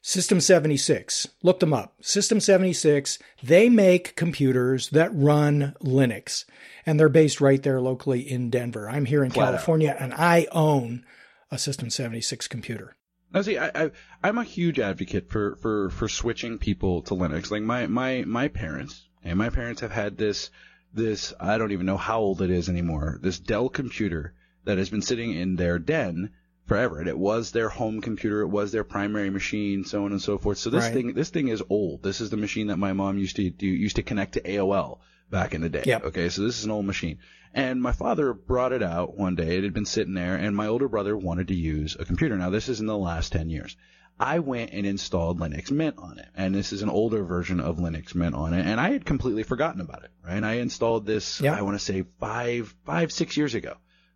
System 0.06 0.42
76. 0.42 1.30
Look 1.44 1.62
them 1.62 1.74
up. 1.74 1.96
System 2.02 2.42
76. 2.42 3.20
They 3.42 3.70
make 3.70 4.18
computers 4.18 4.90
that 4.90 5.10
run 5.14 5.76
Linux, 5.82 6.44
and 6.86 7.00
they're 7.00 7.08
based 7.08 7.40
right 7.40 7.64
there 7.64 7.80
locally 7.80 8.20
in 8.20 8.50
Denver. 8.50 8.90
I'm 8.90 9.06
here 9.06 9.24
in 9.24 9.32
Flat 9.32 9.46
out. 9.46 9.52
California, 9.52 9.96
and 9.98 10.14
I 10.14 10.48
own 10.52 11.06
a 11.50 11.58
System 11.58 11.90
76 11.90 12.50
computer. 12.50 12.98
Now, 13.34 13.44
see, 13.44 13.58
I, 13.58 13.72
I, 13.74 13.92
I'm 14.22 14.38
a 14.38 14.44
huge 14.44 14.78
advocate 14.78 15.30
for, 15.30 15.56
for, 15.62 15.90
for 15.90 16.10
switching 16.10 16.58
people 16.58 17.04
to 17.04 17.14
Linux. 17.14 17.50
Like 17.50 17.64
my, 17.64 17.88
my, 17.88 18.26
my 18.28 18.50
parents, 18.50 19.08
and 19.24 19.38
my 19.38 19.50
parents 19.50 19.80
have 19.80 19.94
had 19.94 20.18
this, 20.18 20.50
this, 20.94 21.34
I 21.40 21.58
don't 21.58 21.72
even 21.72 21.86
know 21.86 21.96
how 21.96 22.20
old 22.20 22.42
it 22.42 22.50
is 22.50 22.68
anymore, 22.68 23.20
this 23.22 23.40
Dell 23.40 23.70
computer 23.70 24.34
that 24.66 24.78
has 24.78 24.90
been 24.90 25.02
sitting 25.02 25.32
in 25.32 25.56
their 25.56 25.80
den 25.80 26.32
forever. 26.66 27.00
And 27.00 27.08
it 27.08 27.18
was 27.18 27.52
their 27.52 27.70
home 27.70 28.02
computer, 28.02 28.42
it 28.42 28.48
was 28.48 28.72
their 28.72 28.84
primary 28.84 29.30
machine, 29.30 29.84
so 29.86 30.06
on 30.06 30.12
and 30.12 30.22
so 30.22 30.38
forth. 30.38 30.58
So 30.58 30.70
this 30.70 30.84
Right. 30.86 30.94
thing, 30.94 31.14
this 31.14 31.30
thing 31.30 31.48
is 31.50 31.64
old. 31.70 32.04
This 32.04 32.22
is 32.22 32.30
the 32.30 32.38
machine 32.38 32.68
that 32.68 32.78
my 32.78 32.94
mom 32.94 33.18
used 33.18 33.36
to 33.38 33.50
do, 33.50 33.68
used 33.68 33.98
to 33.98 34.04
connect 34.04 34.34
to 34.34 34.42
AOL 34.42 35.00
back 35.30 35.54
in 35.54 35.62
the 35.62 35.70
day. 35.70 35.84
Yep. 35.86 36.06
Okay, 36.06 36.30
so 36.30 36.44
this 36.44 36.60
is 36.60 36.66
an 36.66 36.72
old 36.72 36.86
machine. 36.86 37.18
And 37.54 37.82
my 37.82 37.92
father 37.92 38.34
brought 38.34 38.72
it 38.72 38.82
out 38.82 39.16
one 39.18 39.36
day. 39.36 39.58
It 39.58 39.64
had 39.64 39.74
been 39.74 39.86
sitting 39.86 40.14
there, 40.16 40.36
and 40.36 40.56
my 40.56 40.68
older 40.68 40.88
brother 40.88 41.16
wanted 41.16 41.50
to 41.50 41.56
use 41.56 41.96
a 42.00 42.06
computer. 42.06 42.36
Now, 42.38 42.50
this 42.50 42.70
is 42.70 42.80
in 42.80 42.88
the 42.88 42.98
last 42.98 43.32
10 43.32 43.50
years. 43.50 43.76
I 44.20 44.40
went 44.40 44.72
and 44.74 44.86
installed 44.86 45.40
Linux 45.40 45.72
Mint 45.72 45.96
on 45.98 46.20
it, 46.20 46.28
and 46.36 46.54
this 46.54 46.72
is 46.72 46.82
an 46.84 46.90
older 46.90 47.24
version 47.24 47.60
of 47.60 47.78
Linux 47.78 48.14
Mint 48.16 48.36
on 48.36 48.54
it, 48.54 48.66
and 48.66 48.80
I 48.80 48.92
had 48.92 49.06
completely 49.06 49.42
forgotten 49.44 49.82
about 49.82 50.04
it, 50.04 50.12
right? 50.26 50.44
I 50.44 50.54
installed 50.60 51.06
this, 51.08 51.42
Yeah. 51.42 51.56
I 51.56 51.62
want 51.64 51.76
to 51.80 51.84
say 51.84 52.06
five, 52.20 52.74
five, 52.86 53.12
six 53.12 53.36
years 53.38 53.56
ago, 53.56 53.74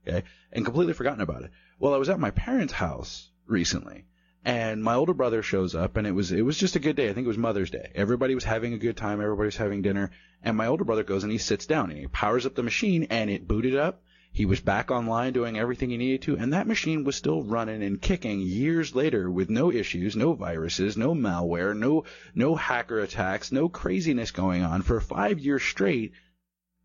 okay, 0.08 0.24
and 0.52 0.64
completely 0.66 0.94
forgotten 0.94 1.22
about 1.22 1.44
it. 1.44 1.52
Well, 1.80 1.94
I 1.94 1.98
was 1.98 2.10
at 2.10 2.20
my 2.20 2.32
parents' 2.32 2.74
house 2.74 3.30
recently, 3.46 4.06
and 4.44 4.84
my 4.84 4.96
older 4.96 5.14
brother 5.14 5.44
shows 5.44 5.76
up, 5.76 5.96
and 5.98 6.08
it 6.08 6.12
was 6.12 6.32
it 6.32 6.42
was 6.42 6.58
just 6.58 6.76
a 6.76 6.80
good 6.80 6.96
day. 6.96 7.10
I 7.10 7.14
think 7.14 7.26
it 7.26 7.28
was 7.28 7.38
Mother's 7.38 7.70
Day. 7.70 7.92
Everybody 7.94 8.34
was 8.36 8.44
having 8.44 8.74
a 8.74 8.80
good 8.80 8.98
time. 8.98 9.22
Everybody 9.22 9.48
was 9.48 9.58
having 9.58 9.82
dinner, 9.84 10.10
and 10.42 10.58
my 10.58 10.68
older 10.68 10.84
brother 10.84 11.04
goes 11.04 11.24
and 11.24 11.32
he 11.32 11.38
sits 11.38 11.66
down 11.66 11.92
and 11.92 12.00
he 12.00 12.08
powers 12.08 12.46
up 12.46 12.56
the 12.56 12.64
machine, 12.64 13.04
and 13.10 13.30
it 13.30 13.48
booted 13.48 13.76
up. 13.76 14.02
He 14.32 14.46
was 14.46 14.60
back 14.60 14.92
online 14.92 15.34
doing 15.34 15.58
everything 15.58 15.90
he 15.90 15.98
needed 15.98 16.24
to, 16.24 16.38
and 16.38 16.54
that 16.54 16.68
machine 16.68 17.04
was 17.04 17.16
still 17.16 17.44
running 17.44 17.82
and 17.84 18.02
kicking 18.02 18.40
years 18.42 18.94
later 18.96 19.30
with 19.32 19.50
no 19.50 19.72
issues, 19.72 20.16
no 20.16 20.34
viruses, 20.34 20.98
no 20.98 21.14
malware, 21.16 21.76
no 21.78 22.06
no 22.36 22.56
hacker 22.56 23.00
attacks, 23.00 23.52
no 23.52 23.70
craziness 23.70 24.32
going 24.32 24.64
on 24.64 24.82
for 24.82 25.00
five 25.00 25.40
years 25.40 25.64
straight, 25.64 26.12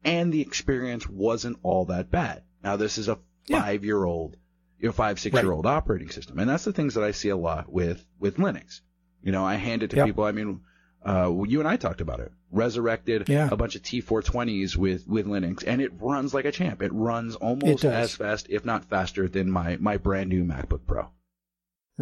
and 0.04 0.32
the 0.32 0.40
experience 0.40 1.08
wasn't 1.08 1.58
all 1.62 1.86
that 1.86 2.10
bad. 2.10 2.42
Now 2.62 2.76
this 2.76 2.98
is 2.98 3.08
a 3.08 3.18
Yeah. 3.46 3.60
five 3.60 3.84
year 3.84 4.04
old, 4.04 4.36
you 4.82 4.88
know, 4.88 4.92
five 4.92 5.18
six 5.18 5.34
year 5.34 5.52
old 5.52 5.64
operating 5.66 6.10
system, 6.10 6.38
and 6.38 6.50
that's 6.50 6.64
the 6.64 6.72
things 6.72 6.94
that 6.94 7.04
I 7.04 7.12
see 7.12 7.30
a 7.30 7.36
lot 7.36 7.72
with 7.72 8.04
with 8.18 8.36
Linux. 8.36 8.80
You 9.22 9.32
know, 9.32 9.44
I 9.46 9.54
hand 9.54 9.82
it 9.82 9.90
to 9.90 9.96
Yeah. 9.96 10.04
people. 10.04 10.24
I 10.24 10.32
mean, 10.32 10.60
uh, 11.06 11.32
you 11.46 11.60
and 11.60 11.68
I 11.68 11.76
talked 11.76 12.00
about 12.00 12.20
it. 12.20 12.32
Resurrected 12.50 13.28
Yeah. 13.28 13.48
a 13.50 13.56
bunch 13.56 13.76
of 13.76 13.82
T420s 13.82 14.76
with 14.76 15.06
with 15.08 15.26
Linux, 15.26 15.64
and 15.66 15.80
it 15.80 15.92
runs 16.00 16.34
like 16.34 16.44
a 16.44 16.52
champ. 16.52 16.82
It 16.82 16.92
runs 16.92 17.36
almost 17.36 17.82
does. 17.82 17.92
as 17.92 18.14
fast, 18.16 18.46
if 18.50 18.64
not 18.64 18.84
faster, 18.84 19.28
than 19.28 19.50
my 19.50 19.76
my 19.80 19.96
brand 19.96 20.28
new 20.28 20.44
MacBook 20.44 20.80
Pro. 20.86 21.08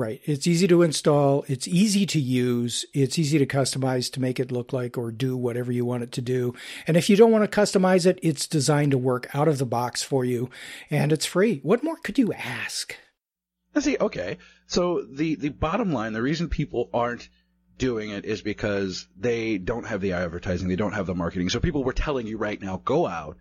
Right. 0.01 0.23
It's 0.25 0.47
easy 0.47 0.67
to 0.69 0.81
install. 0.81 1.45
It's 1.47 1.69
easy 1.69 2.07
to 2.07 2.19
use. 2.19 2.87
It's 2.95 3.19
easy 3.19 3.39
to 3.39 3.45
customize 3.45 4.11
to 4.13 4.21
make 4.21 4.41
it 4.41 4.51
look 4.51 4.73
like 4.73 4.97
or 4.97 5.13
do 5.13 5.37
whatever 5.37 5.71
you 5.71 5.85
want 5.85 6.03
it 6.03 6.11
to 6.13 6.23
do. 6.23 6.55
And 6.87 6.97
if 6.97 7.11
you 7.11 7.17
don't 7.17 7.31
want 7.31 7.45
to 7.45 7.61
customize 7.61 8.07
it, 8.07 8.19
it's 8.23 8.47
designed 8.47 8.93
to 8.93 8.99
work 8.99 9.29
out 9.35 9.47
of 9.47 9.59
the 9.59 9.67
box 9.67 10.03
for 10.03 10.25
you 10.25 10.49
and 10.89 11.13
it's 11.13 11.27
free. 11.27 11.61
What 11.63 11.85
more 11.85 11.99
could 11.99 12.17
you 12.19 12.33
ask? 12.33 12.97
I 13.75 13.81
see. 13.81 13.99
Okay, 14.01 14.39
so 14.67 15.03
the 15.03 15.35
the 15.35 15.51
bottom 15.51 15.93
line, 15.93 16.15
the 16.15 16.23
reason 16.23 16.49
people 16.49 16.89
aren't 16.95 17.29
doing 17.77 18.09
it 18.09 18.25
is 18.25 18.41
because 18.41 19.07
they 19.19 19.59
don't 19.59 19.87
have 19.87 20.01
the 20.01 20.15
advertising, 20.15 20.69
they 20.69 20.77
don't 20.77 20.95
have 20.95 21.05
the 21.05 21.15
marketing. 21.15 21.51
So 21.51 21.61
people 21.61 21.85
were 21.85 21.93
telling 21.93 22.27
you 22.27 22.39
right 22.39 22.59
now, 22.59 22.81
go 22.83 23.07
out, 23.07 23.37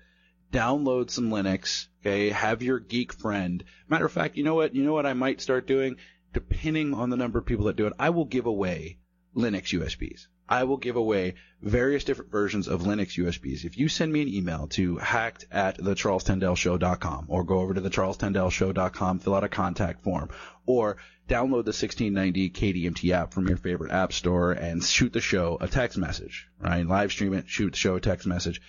download 0.52 1.10
some 1.10 1.30
Linux, 1.30 1.88
okay, 2.02 2.32
have 2.32 2.62
your 2.62 2.80
geek 2.80 3.14
friend. 3.14 3.64
Matter 3.88 4.06
of 4.06 4.12
fact, 4.12 4.36
you 4.36 4.44
know 4.44 4.56
what? 4.56 4.76
You 4.76 4.84
know 4.84 4.94
what 4.94 5.06
I 5.06 5.14
might 5.14 5.40
start 5.40 5.66
doing? 5.66 5.96
Depending 6.34 6.94
on 6.94 7.10
the 7.10 7.18
number 7.18 7.40
of 7.40 7.46
people 7.46 7.66
that 7.66 7.76
do 7.76 7.88
it, 7.88 7.94
I 7.98 8.12
will 8.12 8.26
give 8.26 8.46
away 8.46 9.00
Linux 9.36 9.78
USBs. 9.80 10.28
I 10.48 10.64
will 10.64 10.78
give 10.78 10.96
away 10.96 11.36
various 11.62 12.04
different 12.04 12.32
versions 12.32 12.68
of 12.68 12.82
Linux 12.82 13.24
USBs. 13.24 13.66
If 13.66 13.78
you 13.78 13.88
send 13.88 14.12
me 14.12 14.24
an 14.24 14.28
email 14.28 14.68
to 14.70 14.98
hacked 14.98 15.46
at 15.52 15.78
thecharlestendellshow.com 15.78 17.26
or 17.28 17.44
go 17.44 17.60
over 17.60 17.76
to 17.76 17.82
thecharlestendellshow.com, 17.82 19.20
fill 19.20 19.36
out 19.36 19.44
a 19.44 19.50
contact 19.50 20.02
form, 20.02 20.30
or 20.66 20.98
download 21.28 21.66
the 21.66 21.76
1690 21.78 22.50
KDMT 22.50 23.12
app 23.12 23.34
from 23.34 23.48
your 23.48 23.58
favorite 23.58 23.92
app 23.92 24.12
store 24.12 24.52
and 24.54 24.84
shoot 24.84 25.14
the 25.14 25.22
show 25.22 25.58
a 25.62 25.68
text 25.68 25.98
message, 25.98 26.48
right? 26.60 26.86
Live 26.86 27.12
stream 27.12 27.34
it, 27.36 27.48
shoot 27.48 27.72
the 27.72 27.78
show 27.78 27.96
a 27.96 28.02
text 28.02 28.26
message, 28.26 28.60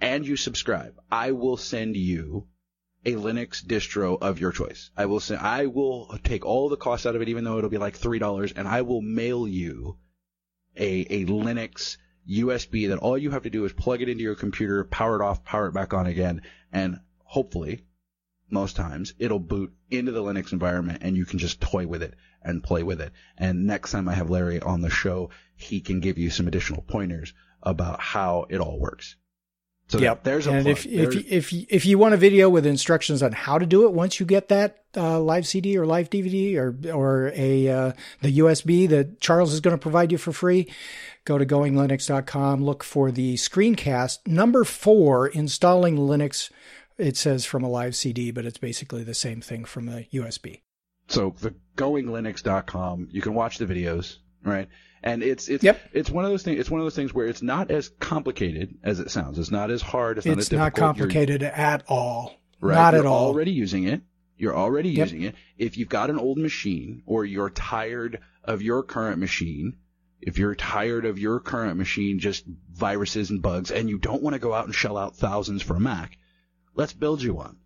and 0.00 0.26
you 0.26 0.36
subscribe. 0.36 1.00
I 1.10 1.32
will 1.32 1.56
send 1.56 1.96
you 1.96 2.46
a 3.04 3.12
Linux 3.12 3.64
distro 3.64 4.18
of 4.20 4.40
your 4.40 4.52
choice. 4.52 4.90
I 4.96 5.06
will 5.06 5.20
send, 5.20 5.40
I 5.40 5.66
will 5.66 6.18
take 6.22 6.44
all 6.44 6.68
the 6.68 6.76
costs 6.76 7.06
out 7.06 7.16
of 7.16 7.22
it, 7.22 7.28
even 7.28 7.44
though 7.44 7.58
it'll 7.58 7.70
be 7.70 7.78
like 7.78 7.98
$3, 7.98 8.52
and 8.56 8.68
I 8.68 8.82
will 8.82 9.00
mail 9.00 9.48
you 9.48 9.96
a, 10.76 11.06
a 11.08 11.26
Linux 11.26 11.96
USB 12.28 12.88
that 12.88 12.98
all 12.98 13.16
you 13.16 13.30
have 13.30 13.44
to 13.44 13.50
do 13.50 13.64
is 13.64 13.72
plug 13.72 14.02
it 14.02 14.08
into 14.08 14.22
your 14.22 14.34
computer, 14.34 14.84
power 14.84 15.16
it 15.16 15.24
off, 15.24 15.44
power 15.44 15.68
it 15.68 15.72
back 15.72 15.94
on 15.94 16.06
again, 16.06 16.42
and 16.72 17.00
hopefully, 17.24 17.86
most 18.50 18.76
times, 18.76 19.14
it'll 19.18 19.38
boot 19.38 19.72
into 19.90 20.12
the 20.12 20.22
Linux 20.22 20.52
environment 20.52 20.98
and 21.02 21.16
you 21.16 21.24
can 21.24 21.38
just 21.38 21.60
toy 21.60 21.86
with 21.86 22.02
it 22.02 22.14
and 22.42 22.62
play 22.62 22.82
with 22.82 23.00
it. 23.00 23.12
And 23.38 23.66
next 23.66 23.92
time 23.92 24.08
I 24.08 24.14
have 24.14 24.28
Larry 24.28 24.60
on 24.60 24.80
the 24.80 24.90
show, 24.90 25.30
he 25.56 25.80
can 25.80 26.00
give 26.00 26.18
you 26.18 26.30
some 26.30 26.48
additional 26.48 26.82
pointers 26.82 27.32
about 27.62 28.00
how 28.00 28.46
it 28.48 28.58
all 28.58 28.78
works. 28.78 29.16
So 29.90 29.98
yep. 29.98 30.22
there's 30.22 30.46
a 30.46 30.52
and 30.52 30.64
plug. 30.64 30.76
if 30.78 30.84
There's- 30.84 31.14
if 31.16 31.52
if 31.52 31.66
if 31.68 31.86
you 31.86 31.98
want 31.98 32.14
a 32.14 32.16
video 32.16 32.48
with 32.48 32.64
instructions 32.64 33.24
on 33.24 33.32
how 33.32 33.58
to 33.58 33.66
do 33.66 33.86
it 33.86 33.92
once 33.92 34.20
you 34.20 34.26
get 34.26 34.48
that 34.48 34.84
uh, 34.96 35.18
live 35.20 35.48
CD 35.48 35.76
or 35.76 35.84
live 35.84 36.08
DVD 36.10 36.56
or 36.56 36.76
or 36.94 37.32
a 37.34 37.68
uh, 37.68 37.92
the 38.22 38.38
USB 38.38 38.88
that 38.88 39.20
Charles 39.20 39.52
is 39.52 39.60
going 39.60 39.74
to 39.74 39.82
provide 39.82 40.12
you 40.12 40.18
for 40.18 40.32
free, 40.32 40.70
go 41.24 41.38
to 41.38 41.44
goinglinux.com. 41.44 42.62
Look 42.62 42.84
for 42.84 43.10
the 43.10 43.34
screencast 43.34 44.26
number 44.28 44.62
four, 44.62 45.26
installing 45.26 45.96
Linux. 45.96 46.50
It 46.96 47.16
says 47.16 47.44
from 47.44 47.64
a 47.64 47.68
live 47.68 47.96
CD, 47.96 48.30
but 48.30 48.44
it's 48.46 48.58
basically 48.58 49.02
the 49.02 49.14
same 49.14 49.40
thing 49.40 49.64
from 49.64 49.88
a 49.88 50.06
USB. 50.12 50.60
So 51.08 51.34
the 51.40 51.54
goinglinux.com, 51.76 53.08
you 53.10 53.22
can 53.22 53.34
watch 53.34 53.58
the 53.58 53.66
videos, 53.66 54.18
right? 54.44 54.68
And 55.02 55.22
it's 55.22 55.48
it's 55.48 55.64
Yep. 55.64 55.80
it's 55.92 56.10
one 56.10 56.24
of 56.24 56.30
those 56.30 56.42
things. 56.42 56.60
It's 56.60 56.70
one 56.70 56.80
of 56.80 56.84
those 56.84 56.94
things 56.96 57.14
where 57.14 57.26
it's 57.26 57.42
not 57.42 57.70
as 57.70 57.88
complicated 58.00 58.78
as 58.82 59.00
it 59.00 59.10
sounds. 59.10 59.38
It's 59.38 59.50
not 59.50 59.70
as 59.70 59.80
hard. 59.82 60.18
It's 60.18 60.26
not 60.26 60.38
as 60.38 60.44
It's 60.46 60.52
not 60.52 60.74
difficult. 60.74 60.96
You're- 60.98 61.08
complicated 61.08 61.42
at 61.42 61.84
all. 61.88 62.34
Right. 62.60 62.74
Not 62.74 62.92
You're 62.94 63.00
at 63.02 63.06
all. 63.06 63.26
already 63.28 63.52
using 63.52 63.84
it. 63.84 64.02
You're 64.36 64.56
already 64.56 64.90
Yep. 64.90 65.06
using 65.08 65.22
it. 65.22 65.34
If 65.56 65.78
you've 65.78 65.88
got 65.88 66.10
an 66.10 66.18
old 66.18 66.36
machine 66.38 67.02
or 67.06 67.24
you're 67.24 67.50
tired 67.50 68.20
of 68.44 68.60
your 68.62 68.82
current 68.82 69.18
machine, 69.18 69.76
if 70.20 70.38
you're 70.38 70.54
tired 70.54 71.06
of 71.06 71.18
your 71.18 71.40
current 71.40 71.78
machine 71.78 72.18
just 72.18 72.44
viruses 72.70 73.30
and 73.30 73.40
bugs 73.40 73.70
and 73.70 73.88
you 73.88 73.98
don't 73.98 74.22
want 74.22 74.34
to 74.34 74.40
go 74.40 74.52
out 74.52 74.66
and 74.66 74.74
shell 74.74 74.98
out 74.98 75.16
thousands 75.16 75.62
for 75.62 75.76
a 75.76 75.80
Mac, 75.80 76.18
let's 76.74 76.92
build 76.92 77.22
you 77.22 77.32
one. 77.34 77.56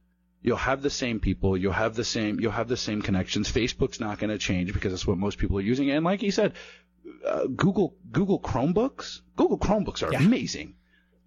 You'll 0.45 0.59
have 0.59 0.83
the 0.83 0.91
same 0.91 1.21
people, 1.21 1.57
you'll 1.57 1.73
have 1.73 1.95
the 1.97 2.05
same 2.05 2.39
you'll 2.39 2.53
have 2.53 2.69
the 2.69 2.77
same 2.77 3.01
connections. 3.03 3.51
Facebook's 3.51 3.99
not 3.99 4.19
going 4.19 4.31
to 4.31 4.39
change 4.39 4.73
because 4.75 4.93
that's 4.93 5.07
what 5.07 5.19
most 5.19 5.39
people 5.39 5.57
are 5.59 5.63
using. 5.73 5.91
And 5.91 6.05
like 6.05 6.23
you 6.23 6.31
said, 6.31 6.53
uh, 7.27 7.47
Google 7.47 7.97
Google 8.13 8.39
Chromebooks, 8.39 9.21
Google 9.37 9.59
Chromebooks 9.59 10.07
are 10.07 10.13
Yeah. 10.13 10.23
amazing. 10.23 10.75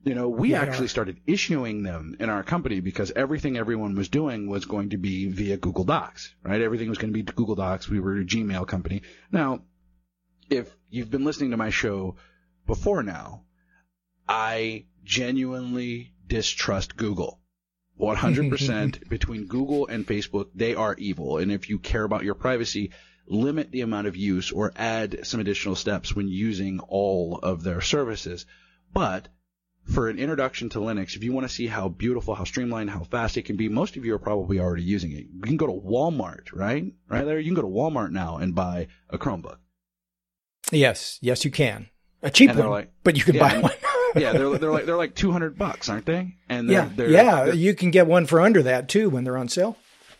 You 0.03 0.13
know, 0.15 0.29
we 0.29 0.51
Yeah, 0.51 0.61
actually 0.61 0.87
started 0.87 1.17
issuing 1.25 1.81
them 1.81 2.15
in 2.19 2.29
our 2.29 2.43
company 2.43 2.79
because 2.79 3.11
everything 3.15 3.57
everyone 3.57 3.95
was 3.95 4.07
doing 4.07 4.47
was 4.47 4.65
going 4.65 4.91
to 4.91 4.97
be 4.97 5.27
via 5.29 5.57
Google 5.57 5.83
Docs, 5.83 6.35
right? 6.43 6.61
Everything 6.61 6.87
was 6.87 6.99
going 6.99 7.11
to 7.11 7.23
be 7.23 7.23
Google 7.23 7.55
Docs. 7.55 7.89
We 7.89 7.99
were 7.99 8.17
a 8.17 8.23
Gmail 8.23 8.67
company. 8.67 9.01
Now, 9.31 9.63
if 10.49 10.73
you've 10.91 11.09
been 11.11 11.25
listening 11.25 11.51
to 11.51 11.57
my 11.57 11.71
show 11.71 12.15
before 12.67 13.01
now, 13.03 13.43
I 14.29 14.85
genuinely 15.03 16.13
distrust 16.27 16.95
Google. 16.95 17.41
100% 17.99 19.09
between 19.09 19.45
Google 19.45 19.87
and 19.87 20.05
Facebook, 20.05 20.47
they 20.55 20.75
are 20.75 20.95
evil. 20.97 21.37
And 21.37 21.51
if 21.51 21.69
you 21.69 21.79
care 21.79 22.03
about 22.03 22.23
your 22.23 22.35
privacy, 22.35 22.91
limit 23.27 23.71
the 23.71 23.81
amount 23.81 24.07
of 24.07 24.15
use 24.15 24.51
or 24.51 24.71
add 24.75 25.25
some 25.25 25.39
additional 25.39 25.75
steps 25.75 26.15
when 26.15 26.27
using 26.27 26.79
all 26.79 27.39
of 27.41 27.63
their 27.63 27.81
services. 27.81 28.45
But 28.93 29.27
for 29.83 30.09
an 30.09 30.19
introduction 30.19 30.69
to 30.69 30.79
Linux, 30.79 31.15
if 31.15 31.23
you 31.23 31.33
want 31.33 31.47
to 31.47 31.53
see 31.53 31.67
how 31.67 31.89
beautiful, 31.89 32.35
how 32.35 32.43
streamlined, 32.43 32.89
how 32.89 33.03
fast 33.03 33.37
it 33.37 33.43
can 33.43 33.55
be, 33.55 33.69
most 33.69 33.97
of 33.97 34.05
you 34.05 34.13
are 34.13 34.19
probably 34.19 34.59
already 34.59 34.83
using 34.83 35.11
it. 35.11 35.25
You 35.33 35.41
can 35.41 35.57
go 35.57 35.67
to 35.67 35.73
Walmart, 35.73 36.53
right? 36.53 36.93
Right 37.09 37.25
there, 37.25 37.39
you 37.39 37.45
can 37.45 37.55
go 37.55 37.61
to 37.61 37.67
Walmart 37.67 38.11
now 38.11 38.37
and 38.37 38.53
buy 38.53 38.87
a 39.09 39.17
Chromebook. 39.17 39.57
Yes, 40.71 41.17
yes, 41.21 41.45
you 41.45 41.51
can. 41.51 41.89
A 42.21 42.29
cheap 42.29 42.53
one, 42.55 42.69
like- 42.69 42.91
but 43.03 43.15
you 43.15 43.23
can 43.23 43.35
yeah, 43.35 43.53
buy 43.53 43.59
one. 43.59 43.71
Yeah, 44.19 44.31
they're 44.33 44.57
they're 44.57 44.71
like 44.71 44.85
they're 44.85 44.97
like 44.97 45.15
200 45.15 45.57
bucks, 45.57 45.89
aren't 45.89 46.05
they? 46.05 46.35
And 46.49 46.69
they're, 46.69 46.83
yeah, 46.83 46.89
they're, 46.95 47.09
yeah. 47.09 47.43
they're- 47.45 47.53
you 47.55 47.73
can 47.73 47.91
get 47.91 48.07
one 48.07 48.25
for 48.25 48.39
under 48.41 48.63
that 48.63 48.89
too 48.89 49.09
when 49.09 49.23
they're 49.23 49.37
on 49.37 49.49
sale. 49.49 49.77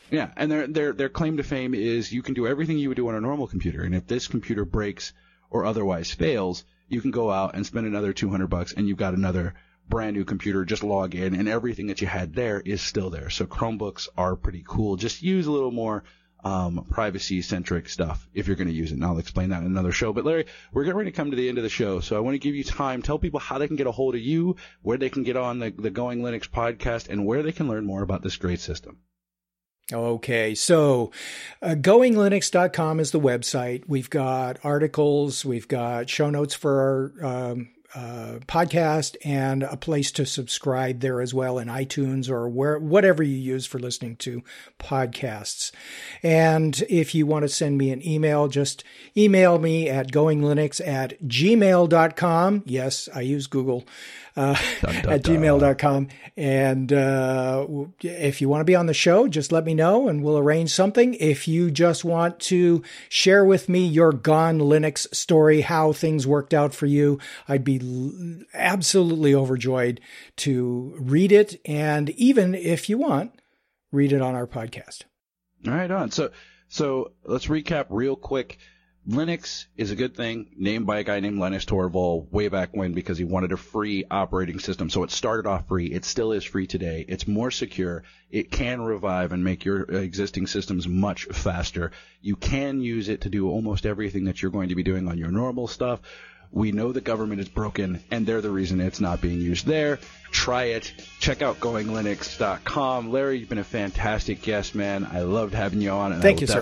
Yeah, 0.10 0.32
and 0.38 0.50
their 0.52 0.68
their 0.68 0.94
their 0.94 1.10
claim 1.10 1.38
to 1.38 1.44
fame 1.44 1.74
is 1.74 2.12
you 2.14 2.22
can 2.22 2.34
do 2.34 2.48
everything 2.48 2.78
you 2.78 2.88
would 2.90 2.96
do 2.96 3.08
on 3.10 3.16
a 3.16 3.22
normal 3.22 3.48
computer, 3.48 3.84
and 3.84 3.94
if 3.94 4.08
this 4.08 4.28
computer 4.28 4.64
breaks 4.64 5.12
or 5.50 5.66
otherwise 5.66 6.12
fails, 6.12 6.64
you 6.88 7.02
can 7.02 7.12
go 7.12 7.30
out 7.30 7.56
and 7.56 7.66
spend 7.66 7.86
another 7.88 8.14
200 8.14 8.48
bucks, 8.48 8.74
and 8.74 8.88
you've 8.88 8.98
got 8.98 9.14
another 9.14 9.54
brand 9.90 10.16
new 10.16 10.24
computer. 10.24 10.64
Just 10.66 10.84
log 10.84 11.14
in, 11.16 11.36
and 11.36 11.50
everything 11.50 11.88
that 11.88 12.00
you 12.02 12.08
had 12.08 12.34
there 12.34 12.62
is 12.64 12.82
still 12.82 13.10
there. 13.10 13.30
So 13.30 13.46
Chromebooks 13.46 14.08
are 14.18 14.36
pretty 14.38 14.64
cool. 14.66 14.96
Just 14.96 15.22
use 15.24 15.46
a 15.48 15.52
little 15.52 15.72
more 15.72 16.04
um, 16.48 16.86
privacy 16.90 17.42
centric 17.42 17.90
stuff 17.90 18.28
if 18.34 18.48
you're 18.48 18.56
going 18.56 18.70
to 18.70 18.74
use 18.74 18.92
it. 18.92 18.96
And 18.96 19.06
I'll 19.06 19.20
explain 19.20 19.50
that 19.50 19.62
in 19.62 19.66
another 19.66 19.92
show. 19.92 20.14
But 20.14 20.26
Larry, 20.26 20.46
we're 20.72 20.84
getting 20.84 20.98
ready 20.98 21.12
to 21.12 21.16
come 21.16 21.32
to 21.32 21.38
the 21.38 21.50
end 21.50 21.58
of 21.58 21.64
the 21.64 21.70
show, 21.70 22.00
so 22.00 22.16
I 22.16 22.20
want 22.20 22.36
to 22.36 22.40
give 22.40 22.56
you 22.56 22.64
time. 22.64 23.02
Tell 23.02 23.20
people 23.20 23.40
how 23.40 23.58
they 23.58 23.68
can 23.68 23.76
get 23.76 23.88
a 23.88 23.92
hold 23.92 24.16
of 24.16 24.22
you, 24.22 24.56
where 24.82 24.98
they 24.98 25.10
can 25.10 25.24
get 25.24 25.36
on 25.36 25.60
the, 25.60 25.72
the 25.72 25.90
Going 25.90 26.22
Linux 26.22 26.50
podcast, 26.50 27.10
and 27.10 27.26
where 27.26 27.44
they 27.44 27.52
can 27.52 27.68
learn 27.68 27.86
more 27.86 28.02
about 28.02 28.24
this 28.24 28.38
great 28.38 28.60
system. 28.60 29.00
Okay, 29.92 30.54
so 30.54 31.12
uh, 31.62 31.70
goinglinux.com 31.70 33.00
is 33.00 33.12
the 33.12 33.22
website. 33.22 33.84
We've 33.88 34.10
got 34.10 34.60
articles, 34.64 35.46
we've 35.46 35.68
got 35.68 36.10
show 36.10 36.30
notes 36.30 36.54
for 36.54 37.14
our 37.24 37.26
um, 37.26 37.70
uh, 37.98 38.40
podcast, 38.48 39.16
and 39.26 39.64
a 39.64 39.76
place 39.76 40.12
to 40.12 40.24
subscribe 40.24 41.00
there 41.00 41.20
as 41.20 41.34
well 41.34 41.58
in 41.58 41.68
iTunes 41.68 42.30
or 42.30 42.48
where 42.48 42.78
whatever 42.78 43.24
you 43.24 43.36
use 43.36 43.66
for 43.66 43.80
listening 43.80 44.16
to 44.18 44.44
podcasts. 44.80 45.72
And 46.22 46.80
if 46.90 47.16
you 47.16 47.26
want 47.26 47.42
to 47.42 47.50
send 47.50 47.80
me 47.80 47.90
an 47.90 48.08
email, 48.08 48.50
just 48.50 48.84
email 49.16 49.58
me 49.58 49.90
at 49.90 50.12
goinglinux 50.12 50.86
at 50.86 51.20
gmail.com. 51.24 52.64
Yes, 52.68 53.10
I 53.16 53.22
use 53.22 53.48
Google. 53.48 53.84
Uh, 54.38 54.56
at 54.84 55.24
gmail.com. 55.24 56.10
And 56.38 56.94
uh, 56.94 57.66
if 58.02 58.40
you 58.40 58.48
want 58.48 58.62
to 58.62 58.66
be 58.66 58.76
on 58.76 58.86
the 58.86 58.94
show, 58.94 59.28
just 59.28 59.52
let 59.52 59.66
me 59.66 59.74
know 59.74 60.08
and 60.08 60.24
we'll 60.24 60.38
arrange 60.38 60.70
something. 60.70 61.16
If 61.16 61.48
you 61.48 61.72
just 61.72 62.06
want 62.06 62.40
to 62.42 62.84
share 63.10 63.44
with 63.44 63.68
me 63.68 63.88
your 63.88 64.12
Gone 64.12 64.60
Linux 64.60 65.12
story, 65.14 65.62
how 65.62 65.92
things 65.92 66.28
worked 66.28 66.54
out 66.54 66.76
for 66.76 66.86
you, 66.86 67.20
I'd 67.48 67.64
be 67.64 68.46
absolutely 68.54 69.34
overjoyed 69.34 70.00
to 70.38 70.94
read 71.00 71.32
it. 71.32 71.60
And 71.66 72.12
even 72.12 72.54
if 72.54 72.90
you 72.90 73.00
want, 73.00 73.32
read 73.92 74.14
it 74.14 74.22
on 74.22 74.36
our 74.36 74.46
podcast. 74.46 75.06
All 75.66 75.74
right, 75.74 75.90
on. 75.90 76.12
So, 76.12 76.30
so 76.68 77.14
let's 77.26 77.48
recap 77.48 77.88
real 77.90 78.16
quick. 78.16 78.60
Linux 79.08 79.68
is 79.78 79.92
a 79.92 79.96
good 79.96 80.16
thing, 80.16 80.48
named 80.58 80.86
by 80.86 81.00
a 81.00 81.04
guy 81.04 81.22
named 81.22 81.40
Linus 81.40 81.64
Torvald 81.64 82.28
way 82.30 82.50
back 82.50 82.70
when 82.74 82.92
because 82.92 83.18
he 83.18 83.24
wanted 83.24 83.54
a 83.54 83.58
free 83.58 84.04
operating 84.12 84.60
system. 84.60 84.90
So 84.90 85.04
it 85.04 85.12
started 85.12 85.48
off 85.48 85.70
free. 85.70 85.88
It 85.88 86.04
still 86.04 86.34
is 86.34 86.44
free 86.44 86.68
today. 86.68 87.06
It's 87.08 87.26
more 87.26 87.50
secure. 87.50 88.04
It 88.30 88.52
can 88.52 88.82
revive 88.82 89.32
and 89.32 89.46
make 89.46 89.64
your 89.64 89.84
existing 89.84 90.48
systems 90.48 90.90
much 90.90 91.24
faster. 91.26 91.92
You 92.22 92.36
can 92.36 92.82
use 92.82 93.08
it 93.08 93.22
to 93.22 93.30
do 93.30 93.50
almost 93.50 93.86
everything 93.86 94.26
that 94.26 94.42
you're 94.42 94.52
going 94.52 94.70
to 94.70 94.76
be 94.76 94.84
doing 94.84 95.08
on 95.08 95.18
your 95.18 95.32
normal 95.32 95.68
stuff. 95.68 96.02
We 96.52 96.74
know 96.74 96.92
the 96.92 97.02
government 97.02 97.40
is 97.40 97.50
broken, 97.50 98.04
and 98.12 98.26
they're 98.26 98.42
the 98.42 98.50
reason 98.50 98.82
it's 98.82 99.02
not 99.02 99.22
being 99.22 99.40
used 99.40 99.66
there. 99.66 100.00
Try 100.32 100.64
it. 100.66 100.94
Check 101.20 101.42
out 101.42 101.60
goinglinux.com. 101.60 103.12
Larry, 103.12 103.40
you've 103.40 103.50
been 103.50 103.58
a 103.58 103.64
fantastic 103.64 104.42
guest, 104.42 104.76
man. 104.76 105.08
I 105.10 105.22
loved 105.22 105.54
having 105.54 105.82
you 105.82 105.92
on, 105.92 106.12
and 106.12 106.22
Thank 106.22 106.38
I 106.38 106.40
will 106.40 106.42
you, 106.42 106.48
sir. 106.48 106.62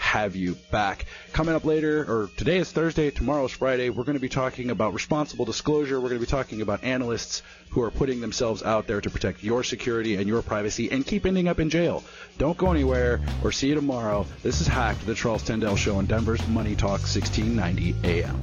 Have 0.00 0.34
you 0.34 0.56
back. 0.72 1.04
Coming 1.32 1.54
up 1.54 1.64
later, 1.64 2.00
or 2.00 2.30
today 2.36 2.56
is 2.56 2.72
Thursday, 2.72 3.10
tomorrow 3.10 3.44
is 3.44 3.52
Friday, 3.52 3.90
we're 3.90 4.02
going 4.02 4.16
to 4.16 4.20
be 4.20 4.30
talking 4.30 4.70
about 4.70 4.94
responsible 4.94 5.44
disclosure. 5.44 6.00
We're 6.00 6.08
going 6.08 6.20
to 6.20 6.26
be 6.26 6.30
talking 6.30 6.62
about 6.62 6.82
analysts 6.82 7.42
who 7.68 7.82
are 7.82 7.90
putting 7.90 8.20
themselves 8.20 8.62
out 8.62 8.86
there 8.86 9.00
to 9.00 9.10
protect 9.10 9.44
your 9.44 9.62
security 9.62 10.16
and 10.16 10.26
your 10.26 10.42
privacy 10.42 10.90
and 10.90 11.06
keep 11.06 11.26
ending 11.26 11.46
up 11.46 11.60
in 11.60 11.70
jail. 11.70 12.02
Don't 12.38 12.56
go 12.56 12.72
anywhere 12.72 13.20
or 13.44 13.52
see 13.52 13.68
you 13.68 13.74
tomorrow. 13.76 14.26
This 14.42 14.60
is 14.60 14.66
Hacked, 14.66 15.06
the 15.06 15.14
Charles 15.14 15.44
Tendell 15.44 15.76
Show 15.76 15.96
on 15.96 16.06
Denver's 16.06 16.44
Money 16.48 16.74
Talk 16.74 17.02
1690 17.02 17.94
AM. 18.02 18.42